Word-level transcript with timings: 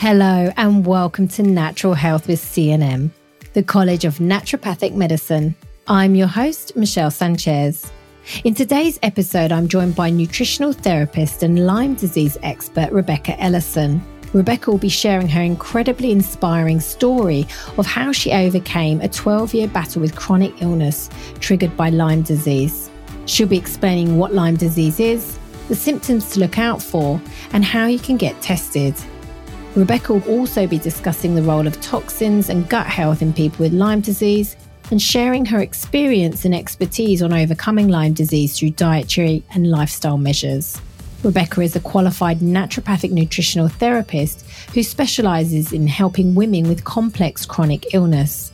Hello, 0.00 0.52
and 0.56 0.86
welcome 0.86 1.26
to 1.26 1.42
Natural 1.42 1.92
Health 1.92 2.28
with 2.28 2.40
CNM, 2.40 3.10
the 3.54 3.64
College 3.64 4.04
of 4.04 4.18
Naturopathic 4.18 4.94
Medicine. 4.94 5.56
I'm 5.88 6.14
your 6.14 6.28
host, 6.28 6.76
Michelle 6.76 7.10
Sanchez. 7.10 7.90
In 8.44 8.54
today's 8.54 9.00
episode, 9.02 9.50
I'm 9.50 9.66
joined 9.66 9.96
by 9.96 10.10
nutritional 10.10 10.72
therapist 10.72 11.42
and 11.42 11.66
Lyme 11.66 11.96
disease 11.96 12.38
expert 12.44 12.92
Rebecca 12.92 13.36
Ellison. 13.40 14.00
Rebecca 14.32 14.70
will 14.70 14.78
be 14.78 14.88
sharing 14.88 15.26
her 15.26 15.42
incredibly 15.42 16.12
inspiring 16.12 16.78
story 16.78 17.48
of 17.76 17.84
how 17.84 18.12
she 18.12 18.30
overcame 18.30 19.00
a 19.00 19.08
12 19.08 19.52
year 19.52 19.66
battle 19.66 20.00
with 20.00 20.14
chronic 20.14 20.62
illness 20.62 21.10
triggered 21.40 21.76
by 21.76 21.88
Lyme 21.88 22.22
disease. 22.22 22.88
She'll 23.26 23.48
be 23.48 23.58
explaining 23.58 24.16
what 24.16 24.32
Lyme 24.32 24.54
disease 24.54 25.00
is, 25.00 25.40
the 25.66 25.74
symptoms 25.74 26.30
to 26.30 26.40
look 26.40 26.56
out 26.56 26.80
for, 26.80 27.20
and 27.52 27.64
how 27.64 27.86
you 27.86 27.98
can 27.98 28.16
get 28.16 28.40
tested. 28.40 28.94
Rebecca 29.78 30.12
will 30.12 30.40
also 30.40 30.66
be 30.66 30.76
discussing 30.76 31.36
the 31.36 31.42
role 31.42 31.64
of 31.64 31.80
toxins 31.80 32.48
and 32.48 32.68
gut 32.68 32.88
health 32.88 33.22
in 33.22 33.32
people 33.32 33.62
with 33.62 33.72
Lyme 33.72 34.00
disease 34.00 34.56
and 34.90 35.00
sharing 35.00 35.46
her 35.46 35.60
experience 35.60 36.44
and 36.44 36.52
expertise 36.52 37.22
on 37.22 37.32
overcoming 37.32 37.86
Lyme 37.86 38.12
disease 38.12 38.58
through 38.58 38.70
dietary 38.70 39.44
and 39.54 39.70
lifestyle 39.70 40.18
measures. 40.18 40.80
Rebecca 41.22 41.60
is 41.60 41.76
a 41.76 41.80
qualified 41.80 42.40
naturopathic 42.40 43.12
nutritional 43.12 43.68
therapist 43.68 44.44
who 44.74 44.82
specializes 44.82 45.72
in 45.72 45.86
helping 45.86 46.34
women 46.34 46.66
with 46.66 46.82
complex 46.82 47.46
chronic 47.46 47.94
illness. 47.94 48.50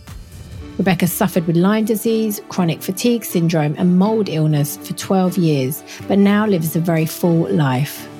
Rebecca 0.76 1.06
suffered 1.06 1.46
with 1.46 1.56
Lyme 1.56 1.86
disease, 1.86 2.42
chronic 2.50 2.82
fatigue 2.82 3.24
syndrome, 3.24 3.74
and 3.78 3.98
mold 3.98 4.28
illness 4.28 4.76
for 4.76 4.92
12 4.92 5.38
years, 5.38 5.82
but 6.06 6.18
now 6.18 6.46
lives 6.46 6.76
a 6.76 6.80
very 6.80 7.06
full 7.06 7.50
life. 7.50 8.10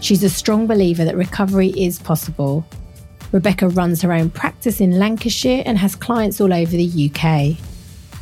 She's 0.00 0.22
a 0.22 0.30
strong 0.30 0.66
believer 0.66 1.04
that 1.04 1.16
recovery 1.16 1.68
is 1.68 1.98
possible. 1.98 2.64
Rebecca 3.32 3.68
runs 3.68 4.00
her 4.02 4.12
own 4.12 4.30
practice 4.30 4.80
in 4.80 4.98
Lancashire 4.98 5.62
and 5.66 5.76
has 5.76 5.94
clients 5.94 6.40
all 6.40 6.52
over 6.52 6.70
the 6.70 7.10
UK. 7.10 7.58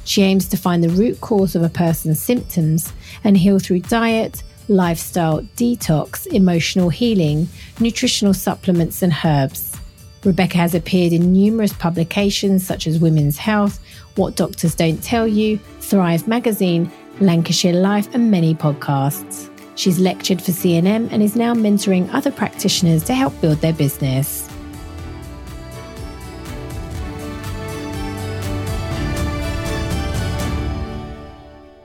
She 0.05 0.23
aims 0.23 0.49
to 0.49 0.57
find 0.57 0.83
the 0.83 0.89
root 0.89 1.21
cause 1.21 1.55
of 1.55 1.63
a 1.63 1.69
person's 1.69 2.21
symptoms 2.21 2.93
and 3.25 3.37
heal 3.37 3.59
through 3.59 3.81
diet, 3.81 4.43
lifestyle, 4.69 5.43
detox, 5.57 6.27
emotional 6.29 6.89
healing, 6.89 7.49
nutritional 7.79 8.35
supplements, 8.35 9.03
and 9.03 9.13
herbs. 9.25 9.77
Rebecca 10.25 10.57
has 10.57 10.75
appeared 10.75 11.13
in 11.13 11.33
numerous 11.33 11.73
publications 11.73 12.67
such 12.67 12.87
as 12.87 12.99
Women's 12.99 13.37
Health, 13.37 13.79
What 14.17 14.35
Doctors 14.35 14.75
Don't 14.75 15.03
Tell 15.03 15.27
You, 15.27 15.59
Thrive 15.81 16.27
Magazine, 16.27 16.91
Lancashire 17.21 17.75
Life, 17.75 18.13
and 18.13 18.31
many 18.31 18.55
podcasts. 18.55 19.51
She's 19.77 19.99
lectured 19.99 20.43
for 20.43 20.51
CNM 20.51 21.09
and 21.13 21.23
is 21.23 21.37
now 21.37 21.55
mentoring 21.55 22.13
other 22.13 22.33
practitioners 22.33 23.05
to 23.05 23.15
help 23.15 23.39
build 23.41 23.59
their 23.59 23.75
business. 23.75 24.49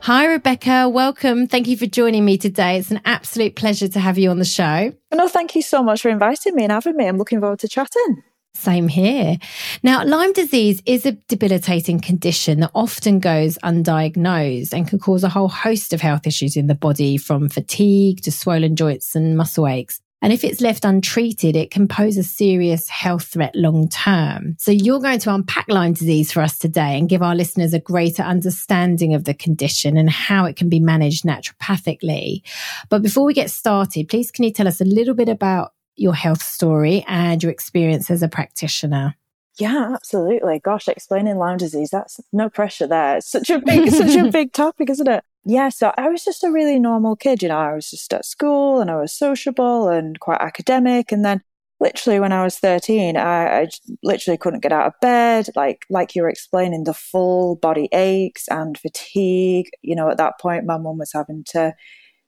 Hi, 0.05 0.25
Rebecca. 0.25 0.89
Welcome. 0.89 1.45
Thank 1.45 1.67
you 1.67 1.77
for 1.77 1.85
joining 1.85 2.25
me 2.25 2.37
today. 2.37 2.79
It's 2.79 2.89
an 2.89 3.01
absolute 3.05 3.55
pleasure 3.55 3.87
to 3.87 3.99
have 3.99 4.17
you 4.17 4.31
on 4.31 4.39
the 4.39 4.45
show. 4.45 4.91
No, 5.13 5.27
thank 5.27 5.55
you 5.55 5.61
so 5.61 5.83
much 5.83 6.01
for 6.01 6.09
inviting 6.09 6.55
me 6.55 6.63
and 6.63 6.71
having 6.71 6.97
me. 6.97 7.07
I'm 7.07 7.17
looking 7.17 7.39
forward 7.39 7.59
to 7.59 7.67
chatting. 7.67 8.23
Same 8.53 8.87
here. 8.87 9.37
Now, 9.81 10.03
Lyme 10.03 10.33
disease 10.33 10.81
is 10.85 11.05
a 11.05 11.13
debilitating 11.13 11.99
condition 11.99 12.59
that 12.59 12.71
often 12.75 13.19
goes 13.19 13.57
undiagnosed 13.63 14.73
and 14.73 14.87
can 14.87 14.99
cause 14.99 15.23
a 15.23 15.29
whole 15.29 15.47
host 15.47 15.93
of 15.93 16.01
health 16.01 16.27
issues 16.27 16.55
in 16.55 16.67
the 16.67 16.75
body, 16.75 17.17
from 17.17 17.49
fatigue 17.49 18.21
to 18.23 18.31
swollen 18.31 18.75
joints 18.75 19.15
and 19.15 19.37
muscle 19.37 19.67
aches. 19.67 19.99
And 20.23 20.31
if 20.31 20.43
it's 20.43 20.61
left 20.61 20.85
untreated, 20.85 21.55
it 21.55 21.71
can 21.71 21.87
pose 21.87 22.15
a 22.15 22.23
serious 22.23 22.87
health 22.87 23.23
threat 23.23 23.55
long 23.55 23.89
term. 23.89 24.55
So 24.59 24.71
you're 24.71 24.99
going 24.99 25.17
to 25.19 25.33
unpack 25.33 25.65
Lyme 25.67 25.93
disease 25.93 26.31
for 26.31 26.41
us 26.41 26.59
today 26.59 26.99
and 26.99 27.09
give 27.09 27.23
our 27.23 27.33
listeners 27.33 27.73
a 27.73 27.79
greater 27.79 28.21
understanding 28.21 29.15
of 29.15 29.23
the 29.23 29.33
condition 29.33 29.97
and 29.97 30.11
how 30.11 30.45
it 30.45 30.55
can 30.55 30.69
be 30.69 30.79
managed 30.79 31.23
naturopathically. 31.23 32.43
But 32.89 33.01
before 33.01 33.25
we 33.25 33.33
get 33.33 33.49
started, 33.49 34.09
please 34.09 34.29
can 34.29 34.43
you 34.43 34.53
tell 34.53 34.67
us 34.67 34.79
a 34.79 34.85
little 34.85 35.15
bit 35.15 35.29
about 35.29 35.71
your 36.01 36.15
health 36.15 36.41
story 36.41 37.05
and 37.07 37.41
your 37.41 37.51
experience 37.51 38.09
as 38.09 38.23
a 38.23 38.27
practitioner. 38.27 39.15
Yeah, 39.59 39.91
absolutely. 39.93 40.59
Gosh, 40.59 40.87
explaining 40.87 41.37
Lyme 41.37 41.57
disease, 41.57 41.89
that's 41.91 42.19
no 42.33 42.49
pressure 42.49 42.87
there. 42.87 43.17
It's 43.17 43.29
such 43.29 43.49
a 43.49 43.59
big, 43.65 43.89
such 43.91 44.15
a 44.15 44.31
big 44.31 44.53
topic, 44.53 44.89
isn't 44.89 45.07
it? 45.07 45.23
Yeah, 45.43 45.69
so 45.69 45.93
I 45.97 46.09
was 46.09 46.23
just 46.23 46.43
a 46.43 46.51
really 46.51 46.79
normal 46.79 47.15
kid, 47.15 47.41
you 47.41 47.49
know, 47.49 47.57
I 47.57 47.73
was 47.73 47.89
just 47.89 48.13
at 48.13 48.25
school 48.25 48.79
and 48.79 48.91
I 48.91 48.97
was 48.97 49.13
sociable 49.13 49.89
and 49.89 50.19
quite 50.19 50.39
academic. 50.39 51.11
And 51.11 51.25
then 51.25 51.41
literally 51.79 52.19
when 52.19 52.31
I 52.31 52.43
was 52.43 52.59
13, 52.59 53.17
I, 53.17 53.61
I 53.61 53.67
literally 54.03 54.37
couldn't 54.37 54.61
get 54.61 54.71
out 54.71 54.87
of 54.87 54.93
bed. 55.01 55.49
Like, 55.55 55.85
like 55.89 56.15
you 56.15 56.21
were 56.21 56.29
explaining, 56.29 56.83
the 56.83 56.93
full 56.93 57.55
body 57.55 57.89
aches 57.91 58.47
and 58.49 58.77
fatigue. 58.77 59.69
You 59.81 59.95
know, 59.95 60.09
at 60.09 60.17
that 60.17 60.39
point, 60.39 60.65
my 60.65 60.77
mum 60.77 60.99
was 60.99 61.11
having 61.11 61.43
to 61.49 61.73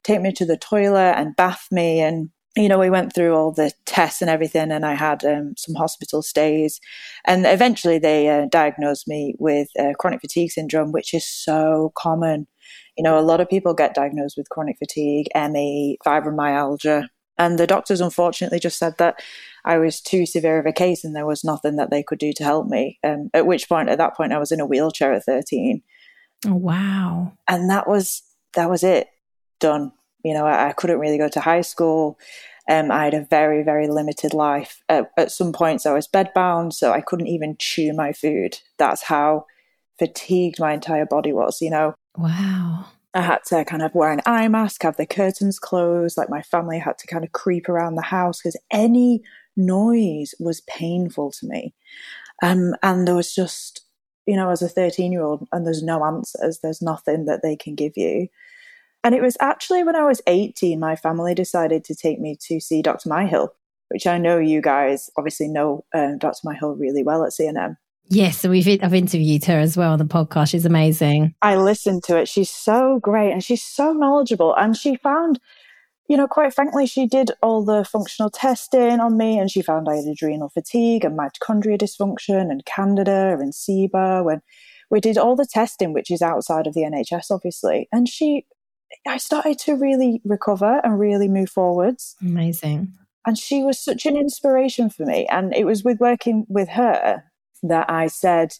take 0.03 0.21
me 0.21 0.33
to 0.33 0.45
the 0.45 0.57
toilet 0.57 1.13
and 1.15 1.35
bath 1.35 1.67
me 1.71 2.01
and 2.01 2.29
you 2.55 2.69
know, 2.69 2.77
we 2.77 2.89
went 2.89 3.13
through 3.13 3.33
all 3.33 3.51
the 3.51 3.71
tests 3.85 4.21
and 4.21 4.29
everything, 4.29 4.71
and 4.71 4.85
I 4.85 4.93
had 4.93 5.25
um, 5.25 5.55
some 5.57 5.75
hospital 5.75 6.21
stays. 6.21 6.79
And 7.25 7.45
eventually, 7.45 7.97
they 7.97 8.29
uh, 8.29 8.45
diagnosed 8.51 9.07
me 9.07 9.35
with 9.39 9.69
uh, 9.79 9.93
chronic 9.97 10.21
fatigue 10.21 10.51
syndrome, 10.51 10.91
which 10.91 11.13
is 11.13 11.25
so 11.25 11.91
common. 11.97 12.47
You 12.95 13.03
know, 13.03 13.17
a 13.17 13.21
lot 13.21 13.41
of 13.41 13.49
people 13.49 13.73
get 13.73 13.95
diagnosed 13.95 14.37
with 14.37 14.49
chronic 14.49 14.77
fatigue, 14.77 15.27
ME, 15.35 15.97
fibromyalgia. 16.05 17.07
And 17.39 17.57
the 17.57 17.65
doctors 17.65 17.99
unfortunately 17.99 18.59
just 18.59 18.77
said 18.77 18.93
that 18.99 19.15
I 19.65 19.79
was 19.79 19.99
too 19.99 20.27
severe 20.27 20.59
of 20.59 20.67
a 20.67 20.71
case 20.71 21.03
and 21.03 21.15
there 21.15 21.25
was 21.25 21.43
nothing 21.43 21.77
that 21.77 21.89
they 21.89 22.03
could 22.03 22.19
do 22.19 22.31
to 22.33 22.43
help 22.43 22.67
me. 22.67 22.99
Um, 23.03 23.31
at 23.33 23.47
which 23.47 23.67
point, 23.67 23.89
at 23.89 23.97
that 23.97 24.15
point, 24.15 24.33
I 24.33 24.37
was 24.37 24.51
in 24.51 24.59
a 24.59 24.67
wheelchair 24.67 25.13
at 25.13 25.23
13. 25.23 25.81
Oh, 26.45 26.53
wow. 26.53 27.33
And 27.47 27.71
that 27.71 27.87
was, 27.87 28.21
that 28.53 28.69
was 28.69 28.83
it. 28.83 29.07
Done 29.59 29.93
you 30.23 30.33
know, 30.33 30.45
I, 30.45 30.69
I 30.69 30.73
couldn't 30.73 30.99
really 30.99 31.17
go 31.17 31.29
to 31.29 31.39
high 31.39 31.61
school. 31.61 32.17
Um, 32.69 32.91
I 32.91 33.05
had 33.05 33.13
a 33.13 33.25
very, 33.29 33.61
very 33.63 33.87
limited 33.87 34.33
life. 34.33 34.81
At, 34.87 35.11
at 35.17 35.31
some 35.31 35.51
points, 35.51 35.85
I 35.85 35.93
was 35.93 36.07
bedbound, 36.07 36.73
so 36.73 36.91
I 36.91 37.01
couldn't 37.01 37.27
even 37.27 37.57
chew 37.59 37.93
my 37.93 38.13
food. 38.13 38.59
That's 38.77 39.03
how 39.03 39.45
fatigued 39.99 40.59
my 40.59 40.73
entire 40.73 41.05
body 41.05 41.33
was, 41.33 41.61
you 41.61 41.69
know. 41.69 41.93
Wow. 42.17 42.85
I 43.13 43.21
had 43.21 43.43
to 43.47 43.63
kind 43.65 43.83
of 43.83 43.93
wear 43.93 44.11
an 44.11 44.21
eye 44.25 44.47
mask, 44.47 44.81
have 44.83 44.97
the 44.97 45.05
curtains 45.05 45.59
closed. 45.59 46.17
Like 46.17 46.29
my 46.29 46.41
family 46.41 46.79
had 46.79 46.97
to 46.99 47.07
kind 47.07 47.23
of 47.23 47.31
creep 47.31 47.69
around 47.69 47.95
the 47.95 48.01
house 48.01 48.39
because 48.41 48.59
any 48.71 49.21
noise 49.55 50.33
was 50.39 50.61
painful 50.61 51.31
to 51.31 51.47
me. 51.47 51.75
Um, 52.41 52.73
and 52.81 53.07
there 53.07 53.15
was 53.15 53.35
just, 53.35 53.81
you 54.25 54.35
know, 54.35 54.49
as 54.49 54.61
a 54.61 54.69
13 54.69 55.11
year 55.11 55.21
old, 55.21 55.47
and 55.51 55.65
there's 55.65 55.83
no 55.83 56.03
answers, 56.03 56.59
there's 56.59 56.81
nothing 56.81 57.25
that 57.25 57.41
they 57.43 57.55
can 57.55 57.75
give 57.75 57.93
you. 57.95 58.27
And 59.03 59.13
it 59.13 59.21
was 59.21 59.35
actually 59.41 59.83
when 59.83 59.95
I 59.95 60.03
was 60.03 60.21
18, 60.27 60.79
my 60.79 60.95
family 60.95 61.33
decided 61.35 61.83
to 61.85 61.95
take 61.95 62.19
me 62.19 62.37
to 62.47 62.59
see 62.59 62.81
Dr. 62.81 63.09
Myhill, 63.09 63.49
which 63.89 64.07
I 64.07 64.17
know 64.17 64.37
you 64.37 64.61
guys 64.61 65.09
obviously 65.17 65.47
know 65.47 65.83
uh, 65.93 66.13
Dr. 66.17 66.47
Myhill 66.47 66.79
really 66.79 67.03
well 67.03 67.23
at 67.23 67.31
CNM. 67.31 67.75
Yes, 68.09 68.45
we've 68.45 68.67
I've 68.81 68.93
interviewed 68.93 69.45
her 69.45 69.59
as 69.59 69.77
well 69.77 69.93
on 69.93 69.99
the 69.99 70.05
podcast. 70.05 70.49
She's 70.49 70.65
amazing. 70.65 71.33
I 71.41 71.55
listened 71.55 72.03
to 72.05 72.17
it. 72.17 72.27
She's 72.27 72.49
so 72.49 72.99
great 72.99 73.31
and 73.31 73.43
she's 73.43 73.63
so 73.63 73.93
knowledgeable. 73.93 74.53
And 74.55 74.75
she 74.75 74.97
found, 74.97 75.39
you 76.09 76.17
know, 76.17 76.27
quite 76.27 76.53
frankly, 76.53 76.85
she 76.85 77.07
did 77.07 77.31
all 77.41 77.63
the 77.63 77.85
functional 77.85 78.29
testing 78.29 78.99
on 78.99 79.17
me 79.17 79.37
and 79.37 79.49
she 79.49 79.61
found 79.61 79.87
I 79.87 79.95
had 79.97 80.05
adrenal 80.05 80.49
fatigue 80.49 81.05
and 81.05 81.17
mitochondria 81.17 81.79
dysfunction 81.79 82.51
and 82.51 82.65
candida 82.65 83.37
and 83.39 83.53
SIBO. 83.53 84.31
and 84.31 84.41
we 84.89 84.99
did 84.99 85.17
all 85.17 85.35
the 85.35 85.47
testing, 85.49 85.91
which 85.93 86.11
is 86.11 86.21
outside 86.21 86.67
of 86.67 86.73
the 86.73 86.81
NHS, 86.81 87.31
obviously. 87.31 87.87
And 87.91 88.07
she 88.07 88.45
I 89.07 89.17
started 89.17 89.59
to 89.59 89.75
really 89.75 90.21
recover 90.23 90.81
and 90.83 90.99
really 90.99 91.27
move 91.27 91.49
forwards. 91.49 92.15
Amazing. 92.21 92.93
And 93.25 93.37
she 93.37 93.63
was 93.63 93.79
such 93.79 94.05
an 94.05 94.17
inspiration 94.17 94.89
for 94.89 95.05
me. 95.05 95.25
And 95.27 95.53
it 95.55 95.65
was 95.65 95.83
with 95.83 95.99
working 95.99 96.45
with 96.49 96.69
her 96.69 97.23
that 97.63 97.89
I 97.89 98.07
said, 98.07 98.55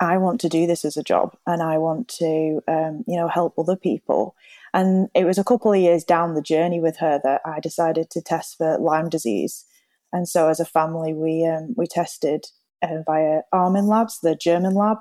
I 0.00 0.18
want 0.18 0.40
to 0.40 0.48
do 0.48 0.66
this 0.66 0.84
as 0.84 0.96
a 0.96 1.02
job 1.02 1.36
and 1.46 1.62
I 1.62 1.78
want 1.78 2.08
to, 2.18 2.60
um, 2.68 3.04
you 3.06 3.16
know, 3.16 3.28
help 3.28 3.58
other 3.58 3.76
people. 3.76 4.34
And 4.74 5.08
it 5.14 5.24
was 5.24 5.38
a 5.38 5.44
couple 5.44 5.72
of 5.72 5.80
years 5.80 6.04
down 6.04 6.34
the 6.34 6.42
journey 6.42 6.80
with 6.80 6.96
her 6.98 7.20
that 7.22 7.40
I 7.46 7.60
decided 7.60 8.10
to 8.10 8.20
test 8.20 8.56
for 8.58 8.76
Lyme 8.78 9.08
disease. 9.08 9.64
And 10.12 10.28
so 10.28 10.48
as 10.48 10.60
a 10.60 10.64
family, 10.64 11.14
we, 11.14 11.46
um, 11.46 11.74
we 11.76 11.86
tested 11.86 12.46
uh, 12.82 13.02
via 13.06 13.42
Armin 13.52 13.86
Labs, 13.86 14.18
the 14.20 14.34
German 14.34 14.74
lab. 14.74 14.98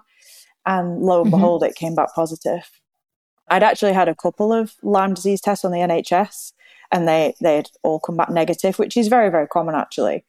And 0.66 1.02
lo 1.02 1.22
and 1.22 1.32
mm-hmm. 1.32 1.36
behold, 1.36 1.64
it 1.64 1.76
came 1.76 1.96
back 1.96 2.14
positive. 2.16 2.70
I'd 3.54 3.62
actually 3.62 3.94
had 3.94 4.10
a 4.10 4.16
couple 4.16 4.52
of 4.52 4.74
Lyme 4.82 5.14
disease 5.14 5.40
tests 5.40 5.64
on 5.64 5.72
the 5.72 5.78
NHS 5.78 6.54
and 6.92 7.08
they, 7.08 7.36
they'd 7.40 7.70
all 7.84 8.00
come 8.00 8.18
back 8.18 8.32
negative, 8.32 8.80
which 8.80 8.98
is 8.98 9.10
very, 9.10 9.30
very 9.30 9.46
common 9.46 9.76
actually. 9.76 10.26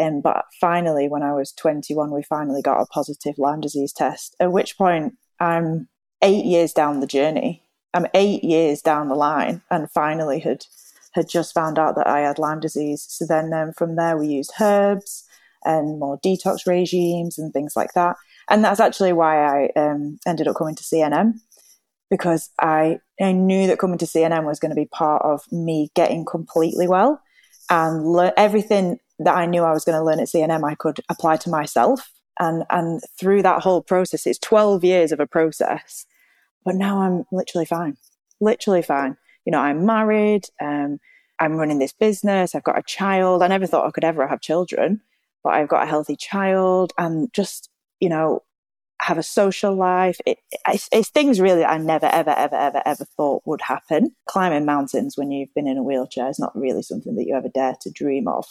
Um, 0.00 0.22
but 0.22 0.46
finally, 0.58 1.06
when 1.06 1.22
I 1.22 1.34
was 1.34 1.52
21, 1.52 2.10
we 2.10 2.22
finally 2.22 2.62
got 2.62 2.80
a 2.80 2.86
positive 2.86 3.36
Lyme 3.36 3.60
disease 3.60 3.92
test, 3.92 4.34
at 4.40 4.52
which 4.52 4.78
point 4.78 5.18
I'm 5.38 5.88
eight 6.22 6.46
years 6.46 6.72
down 6.72 7.00
the 7.00 7.06
journey. 7.06 7.62
I'm 7.92 8.06
eight 8.14 8.42
years 8.42 8.80
down 8.80 9.08
the 9.08 9.16
line 9.16 9.60
and 9.70 9.90
finally 9.90 10.40
had 10.40 10.64
had 11.12 11.28
just 11.28 11.52
found 11.52 11.78
out 11.78 11.94
that 11.96 12.06
I 12.06 12.20
had 12.20 12.38
Lyme 12.38 12.60
disease. 12.60 13.04
So 13.06 13.26
then 13.26 13.52
um, 13.52 13.74
from 13.74 13.96
there 13.96 14.16
we 14.16 14.28
used 14.28 14.54
herbs 14.58 15.24
and 15.62 15.98
more 15.98 16.18
detox 16.20 16.66
regimes 16.66 17.38
and 17.38 17.52
things 17.52 17.76
like 17.76 17.92
that. 17.92 18.16
And 18.48 18.64
that's 18.64 18.80
actually 18.80 19.12
why 19.12 19.66
I 19.66 19.78
um, 19.78 20.18
ended 20.26 20.48
up 20.48 20.56
coming 20.56 20.74
to 20.74 20.82
CNM 20.82 21.34
because 22.12 22.50
I, 22.60 22.98
I 23.18 23.32
knew 23.32 23.66
that 23.68 23.78
coming 23.78 23.96
to 23.96 24.04
CNM 24.04 24.44
was 24.44 24.60
going 24.60 24.68
to 24.68 24.76
be 24.76 24.84
part 24.84 25.22
of 25.24 25.50
me 25.50 25.88
getting 25.94 26.26
completely 26.26 26.86
well 26.86 27.22
and 27.70 28.06
le- 28.06 28.34
everything 28.36 28.98
that 29.20 29.34
I 29.34 29.46
knew 29.46 29.62
I 29.62 29.72
was 29.72 29.86
going 29.86 29.98
to 29.98 30.04
learn 30.04 30.20
at 30.20 30.28
CNM, 30.28 30.62
I 30.62 30.74
could 30.74 31.00
apply 31.08 31.38
to 31.38 31.48
myself. 31.48 32.12
And, 32.38 32.64
and 32.68 33.00
through 33.18 33.40
that 33.44 33.62
whole 33.62 33.80
process, 33.80 34.26
it's 34.26 34.38
12 34.40 34.84
years 34.84 35.10
of 35.10 35.20
a 35.20 35.26
process, 35.26 36.04
but 36.66 36.74
now 36.74 37.00
I'm 37.00 37.24
literally 37.32 37.64
fine, 37.64 37.96
literally 38.42 38.82
fine. 38.82 39.16
You 39.46 39.52
know, 39.52 39.60
I'm 39.60 39.86
married, 39.86 40.44
um, 40.60 41.00
I'm 41.40 41.54
running 41.54 41.78
this 41.78 41.94
business, 41.94 42.54
I've 42.54 42.62
got 42.62 42.78
a 42.78 42.82
child. 42.82 43.42
I 43.42 43.46
never 43.46 43.66
thought 43.66 43.86
I 43.86 43.90
could 43.90 44.04
ever 44.04 44.26
have 44.26 44.42
children, 44.42 45.00
but 45.42 45.54
I've 45.54 45.68
got 45.68 45.84
a 45.84 45.88
healthy 45.88 46.16
child 46.16 46.92
and 46.98 47.32
just, 47.32 47.70
you 48.00 48.10
know, 48.10 48.42
have 49.02 49.18
a 49.18 49.22
social 49.22 49.74
life. 49.74 50.20
It, 50.26 50.38
it's, 50.68 50.88
it's, 50.92 51.10
things 51.10 51.40
really 51.40 51.64
I 51.64 51.78
never, 51.78 52.06
ever, 52.06 52.30
ever, 52.30 52.56
ever, 52.56 52.82
ever 52.84 53.04
thought 53.16 53.42
would 53.44 53.60
happen. 53.60 54.14
Climbing 54.26 54.64
mountains 54.64 55.16
when 55.16 55.30
you've 55.30 55.52
been 55.54 55.66
in 55.66 55.76
a 55.76 55.82
wheelchair 55.82 56.28
is 56.28 56.38
not 56.38 56.56
really 56.56 56.82
something 56.82 57.14
that 57.16 57.26
you 57.26 57.34
ever 57.34 57.48
dare 57.48 57.74
to 57.80 57.90
dream 57.90 58.28
of. 58.28 58.46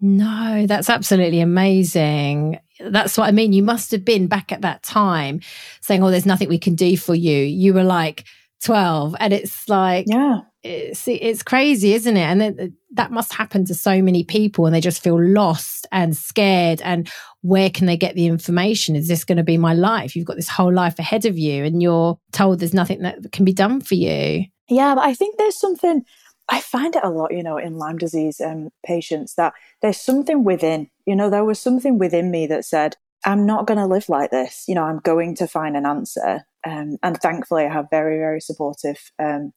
No, 0.00 0.66
that's 0.66 0.88
absolutely 0.88 1.40
amazing. 1.40 2.58
That's 2.80 3.18
what 3.18 3.28
I 3.28 3.32
mean. 3.32 3.52
You 3.52 3.62
must 3.62 3.90
have 3.90 4.04
been 4.04 4.28
back 4.28 4.50
at 4.50 4.62
that 4.62 4.82
time 4.82 5.40
saying, 5.82 6.02
Oh, 6.02 6.10
there's 6.10 6.24
nothing 6.24 6.48
we 6.48 6.58
can 6.58 6.74
do 6.74 6.96
for 6.96 7.14
you. 7.14 7.36
You 7.36 7.74
were 7.74 7.84
like 7.84 8.24
12. 8.62 9.14
And 9.20 9.32
it's 9.34 9.68
like, 9.68 10.06
yeah, 10.08 10.40
it's, 10.62 11.06
it's 11.06 11.42
crazy, 11.42 11.94
isn't 11.94 12.16
it? 12.16 12.20
And 12.20 12.40
then 12.40 12.76
that 12.92 13.10
must 13.10 13.32
happen 13.32 13.64
to 13.66 13.74
so 13.74 14.02
many 14.02 14.24
people 14.24 14.66
and 14.66 14.74
they 14.74 14.80
just 14.80 15.02
feel 15.02 15.22
lost 15.22 15.86
and 15.90 16.16
scared. 16.16 16.80
And 16.82 17.10
where 17.42 17.70
can 17.70 17.86
they 17.86 17.96
get 17.96 18.14
the 18.14 18.26
information? 18.26 18.96
Is 18.96 19.08
this 19.08 19.24
going 19.24 19.38
to 19.38 19.44
be 19.44 19.56
my 19.56 19.74
life? 19.74 20.14
You've 20.14 20.26
got 20.26 20.36
this 20.36 20.48
whole 20.48 20.72
life 20.72 20.98
ahead 20.98 21.24
of 21.24 21.38
you 21.38 21.64
and 21.64 21.82
you're 21.82 22.18
told 22.32 22.58
there's 22.58 22.74
nothing 22.74 23.02
that 23.02 23.32
can 23.32 23.44
be 23.44 23.52
done 23.52 23.80
for 23.80 23.94
you. 23.94 24.44
Yeah, 24.68 24.94
but 24.94 25.04
I 25.04 25.14
think 25.14 25.36
there's 25.36 25.58
something, 25.58 26.04
I 26.48 26.60
find 26.60 26.94
it 26.94 27.04
a 27.04 27.10
lot, 27.10 27.32
you 27.32 27.42
know, 27.42 27.56
in 27.56 27.76
Lyme 27.76 27.98
disease 27.98 28.40
um, 28.40 28.70
patients 28.84 29.34
that 29.34 29.54
there's 29.82 30.00
something 30.00 30.44
within, 30.44 30.90
you 31.06 31.16
know, 31.16 31.30
there 31.30 31.44
was 31.44 31.58
something 31.58 31.98
within 31.98 32.30
me 32.30 32.46
that 32.48 32.64
said, 32.64 32.96
I'm 33.24 33.46
not 33.46 33.66
going 33.66 33.78
to 33.78 33.86
live 33.86 34.08
like 34.08 34.30
this. 34.30 34.64
You 34.66 34.74
know, 34.74 34.84
I'm 34.84 34.98
going 34.98 35.34
to 35.36 35.46
find 35.46 35.76
an 35.76 35.86
answer. 35.86 36.46
Um, 36.66 36.98
and 37.02 37.20
thankfully, 37.20 37.64
I 37.64 37.72
have 37.72 37.90
very, 37.90 38.18
very 38.18 38.40
supportive 38.40 39.10
um, 39.18 39.52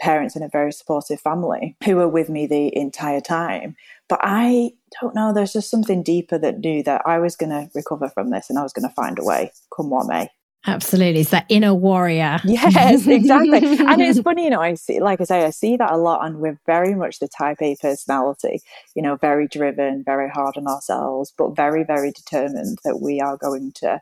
parents 0.00 0.36
and 0.36 0.44
a 0.44 0.48
very 0.48 0.72
supportive 0.72 1.20
family 1.20 1.76
who 1.84 1.96
were 1.96 2.08
with 2.08 2.28
me 2.28 2.46
the 2.46 2.76
entire 2.76 3.20
time. 3.20 3.76
But 4.08 4.20
I 4.22 4.72
don't 5.00 5.14
know, 5.14 5.32
there's 5.32 5.52
just 5.52 5.70
something 5.70 6.02
deeper 6.02 6.38
that 6.38 6.58
knew 6.58 6.82
that 6.84 7.02
I 7.06 7.18
was 7.18 7.36
going 7.36 7.50
to 7.50 7.70
recover 7.74 8.08
from 8.08 8.30
this 8.30 8.48
and 8.48 8.58
I 8.58 8.62
was 8.62 8.72
going 8.72 8.88
to 8.88 8.94
find 8.94 9.18
a 9.18 9.24
way, 9.24 9.52
come 9.74 9.90
what 9.90 10.06
may. 10.06 10.30
Absolutely. 10.68 11.20
It's 11.20 11.30
that 11.30 11.46
inner 11.48 11.74
warrior. 11.74 12.40
Yes, 12.44 13.06
exactly. 13.06 13.58
and 13.86 14.02
it's 14.02 14.20
funny, 14.20 14.44
you 14.44 14.50
know, 14.50 14.60
I 14.60 14.74
see, 14.74 14.98
like 15.00 15.20
I 15.20 15.24
say, 15.24 15.44
I 15.44 15.50
see 15.50 15.76
that 15.76 15.92
a 15.92 15.96
lot, 15.96 16.26
and 16.26 16.38
we're 16.38 16.58
very 16.66 16.94
much 16.94 17.20
the 17.20 17.28
type 17.28 17.62
A 17.62 17.76
personality, 17.76 18.62
you 18.94 19.02
know, 19.02 19.14
very 19.16 19.46
driven, 19.46 20.02
very 20.04 20.28
hard 20.28 20.56
on 20.56 20.66
ourselves, 20.66 21.32
but 21.38 21.54
very, 21.54 21.84
very 21.84 22.10
determined 22.10 22.78
that 22.84 23.00
we 23.00 23.20
are 23.20 23.36
going 23.36 23.72
to 23.76 24.00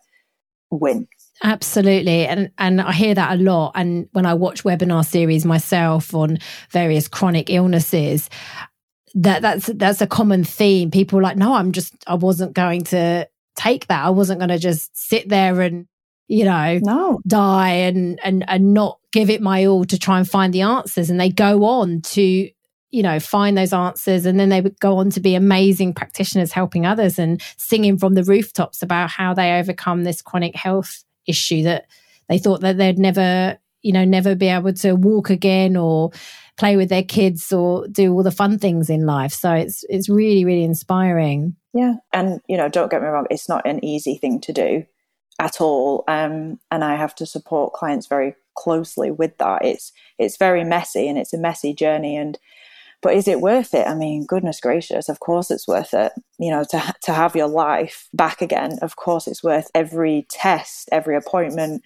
win 0.70 1.06
Absolutely. 1.42 2.26
And 2.26 2.50
and 2.58 2.80
I 2.80 2.92
hear 2.92 3.14
that 3.14 3.38
a 3.38 3.42
lot. 3.42 3.72
And 3.74 4.08
when 4.12 4.26
I 4.26 4.34
watch 4.34 4.64
webinar 4.64 5.04
series 5.04 5.44
myself 5.44 6.14
on 6.14 6.38
various 6.70 7.08
chronic 7.08 7.50
illnesses, 7.50 8.30
that 9.14 9.42
that's 9.42 9.66
that's 9.74 10.00
a 10.00 10.06
common 10.06 10.44
theme. 10.44 10.90
People 10.90 11.20
like, 11.20 11.36
no, 11.36 11.54
I'm 11.54 11.72
just 11.72 11.94
I 12.06 12.14
wasn't 12.14 12.54
going 12.54 12.82
to 12.84 13.28
take 13.56 13.86
that. 13.88 14.04
I 14.04 14.10
wasn't 14.10 14.40
going 14.40 14.50
to 14.50 14.58
just 14.58 14.96
sit 14.96 15.28
there 15.28 15.60
and, 15.60 15.86
you 16.28 16.44
know, 16.44 16.78
no. 16.82 17.20
die 17.26 17.70
and 17.70 18.20
and 18.22 18.44
and 18.48 18.72
not 18.72 18.98
give 19.12 19.28
it 19.28 19.42
my 19.42 19.66
all 19.66 19.84
to 19.86 19.98
try 19.98 20.18
and 20.18 20.28
find 20.28 20.54
the 20.54 20.62
answers. 20.62 21.10
And 21.10 21.20
they 21.20 21.30
go 21.30 21.64
on 21.64 22.00
to 22.02 22.48
you 22.90 23.02
know, 23.02 23.18
find 23.18 23.58
those 23.58 23.72
answers. 23.72 24.24
And 24.24 24.38
then 24.38 24.50
they 24.50 24.60
would 24.60 24.78
go 24.78 24.98
on 24.98 25.10
to 25.10 25.20
be 25.20 25.34
amazing 25.34 25.94
practitioners 25.94 26.52
helping 26.52 26.86
others 26.86 27.18
and 27.18 27.42
singing 27.56 27.98
from 27.98 28.14
the 28.14 28.22
rooftops 28.22 28.82
about 28.82 29.10
how 29.10 29.34
they 29.34 29.58
overcome 29.58 30.04
this 30.04 30.22
chronic 30.22 30.54
health 30.54 31.02
issue 31.26 31.62
that 31.64 31.86
they 32.28 32.38
thought 32.38 32.60
that 32.62 32.78
they'd 32.78 32.98
never, 32.98 33.58
you 33.82 33.92
know, 33.92 34.04
never 34.04 34.34
be 34.34 34.48
able 34.48 34.72
to 34.74 34.94
walk 34.94 35.30
again 35.30 35.76
or 35.76 36.10
play 36.56 36.76
with 36.76 36.88
their 36.88 37.02
kids 37.02 37.52
or 37.52 37.86
do 37.88 38.12
all 38.12 38.22
the 38.22 38.30
fun 38.30 38.58
things 38.58 38.88
in 38.88 39.06
life. 39.06 39.32
So 39.32 39.52
it's 39.52 39.84
it's 39.88 40.08
really 40.08 40.44
really 40.44 40.64
inspiring. 40.64 41.56
Yeah, 41.72 41.94
and 42.12 42.40
you 42.48 42.56
know, 42.56 42.68
don't 42.68 42.90
get 42.90 43.02
me 43.02 43.08
wrong, 43.08 43.26
it's 43.30 43.48
not 43.48 43.66
an 43.66 43.84
easy 43.84 44.16
thing 44.16 44.40
to 44.42 44.52
do 44.52 44.84
at 45.40 45.60
all. 45.60 46.04
Um, 46.06 46.60
and 46.70 46.84
I 46.84 46.94
have 46.94 47.14
to 47.16 47.26
support 47.26 47.72
clients 47.72 48.06
very 48.06 48.36
closely 48.56 49.10
with 49.10 49.36
that. 49.38 49.64
It's 49.64 49.92
it's 50.18 50.36
very 50.36 50.64
messy 50.64 51.08
and 51.08 51.18
it's 51.18 51.32
a 51.32 51.38
messy 51.38 51.74
journey 51.74 52.16
and 52.16 52.38
but 53.04 53.14
is 53.14 53.28
it 53.28 53.42
worth 53.42 53.74
it? 53.74 53.86
I 53.86 53.94
mean, 53.94 54.24
goodness 54.24 54.60
gracious, 54.60 55.10
of 55.10 55.20
course 55.20 55.50
it's 55.50 55.68
worth 55.68 55.92
it. 55.92 56.12
You 56.38 56.50
know, 56.50 56.64
to 56.70 56.94
to 57.02 57.12
have 57.12 57.36
your 57.36 57.48
life 57.48 58.08
back 58.14 58.40
again, 58.40 58.78
of 58.80 58.96
course 58.96 59.28
it's 59.28 59.44
worth 59.44 59.70
every 59.74 60.26
test, 60.30 60.88
every 60.90 61.14
appointment, 61.14 61.82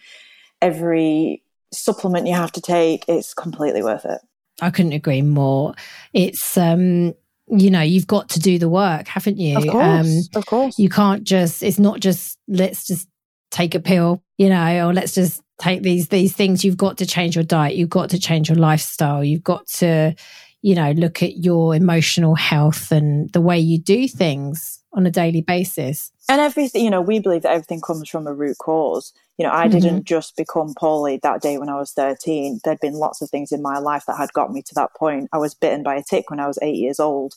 every 0.63 1.43
supplement 1.75 2.29
you 2.29 2.35
have 2.35 2.53
to 2.53 2.61
take. 2.61 3.05
It's 3.09 3.35
completely 3.35 3.83
worth 3.83 4.05
it. 4.05 4.21
I 4.63 4.71
couldn't 4.71 4.93
agree 4.93 5.23
more. 5.23 5.75
It's 6.13 6.57
um 6.57 7.15
you 7.51 7.71
know 7.71 7.83
you've 7.83 8.07
got 8.07 8.29
to 8.29 8.39
do 8.39 8.59
the 8.59 8.69
work 8.69 9.09
haven't 9.09 9.39
you 9.39 9.57
of 9.57 9.67
course, 9.67 10.07
um, 10.07 10.23
of 10.35 10.45
course 10.45 10.79
you 10.79 10.91
can't 10.91 11.25
just 11.25 11.63
it's 11.63 11.79
not 11.79 11.99
just 11.99 12.39
let's 12.47 12.87
just 12.87 13.09
take 13.51 13.75
a 13.75 13.81
pill 13.81 14.23
you 14.37 14.51
know 14.51 14.87
or 14.87 14.93
let's 14.93 15.15
just 15.15 15.41
take 15.59 15.83
these 15.83 16.09
these 16.09 16.35
things 16.35 16.63
you've 16.63 16.77
got 16.77 16.99
to 16.99 17.07
change 17.07 17.35
your 17.35 17.45
diet 17.45 17.75
you've 17.75 17.89
got 17.89 18.11
to 18.11 18.19
change 18.19 18.51
your 18.51 18.59
lifestyle 18.59 19.25
you've 19.25 19.43
got 19.43 19.67
to 19.67 20.15
you 20.63 20.75
know, 20.75 20.93
look 20.93 21.23
at 21.23 21.39
your 21.39 21.75
emotional 21.75 22.35
health 22.35 22.91
and 22.91 23.33
the 23.33 23.41
way 23.41 23.59
you 23.59 23.79
do 23.79 24.09
things 24.09 24.81
on 24.93 25.07
a 25.07 25.11
daily 25.11 25.41
basis. 25.41 26.11
And 26.29 26.41
everything, 26.41 26.85
you 26.85 26.91
know, 26.91 27.01
we 27.01 27.21
believe 27.21 27.43
that 27.43 27.53
everything 27.53 27.81
comes 27.81 28.09
from 28.09 28.27
a 28.27 28.35
root 28.35 28.59
cause. 28.59 29.13
You 29.39 29.47
know, 29.47 29.53
I 29.53 29.69
mm-hmm. 29.69 29.79
didn't 29.79 30.05
just 30.05 30.37
become 30.37 30.75
poorly 30.77 31.21
that 31.23 31.41
day 31.41 31.59
when 31.59 31.69
I 31.69 31.77
was 31.77 31.93
13. 31.93 32.61
There'd 32.65 32.81
been 32.81 32.95
lots 32.95 33.23
of 33.23 33.31
things 33.31 33.53
in 33.53 33.63
my 33.63 33.79
life 33.79 34.05
that 34.07 34.17
had 34.17 34.33
got 34.33 34.53
me 34.53 34.63
to 34.63 34.75
that 34.75 34.95
point. 34.95 35.29
I 35.33 35.39
was 35.39 35.55
bitten 35.55 35.83
by 35.83 35.95
a 35.95 36.03
tick 36.03 36.31
when 36.31 36.41
I 36.41 36.49
was 36.49 36.59
eight 36.61 36.77
years 36.77 36.99
old 36.99 37.35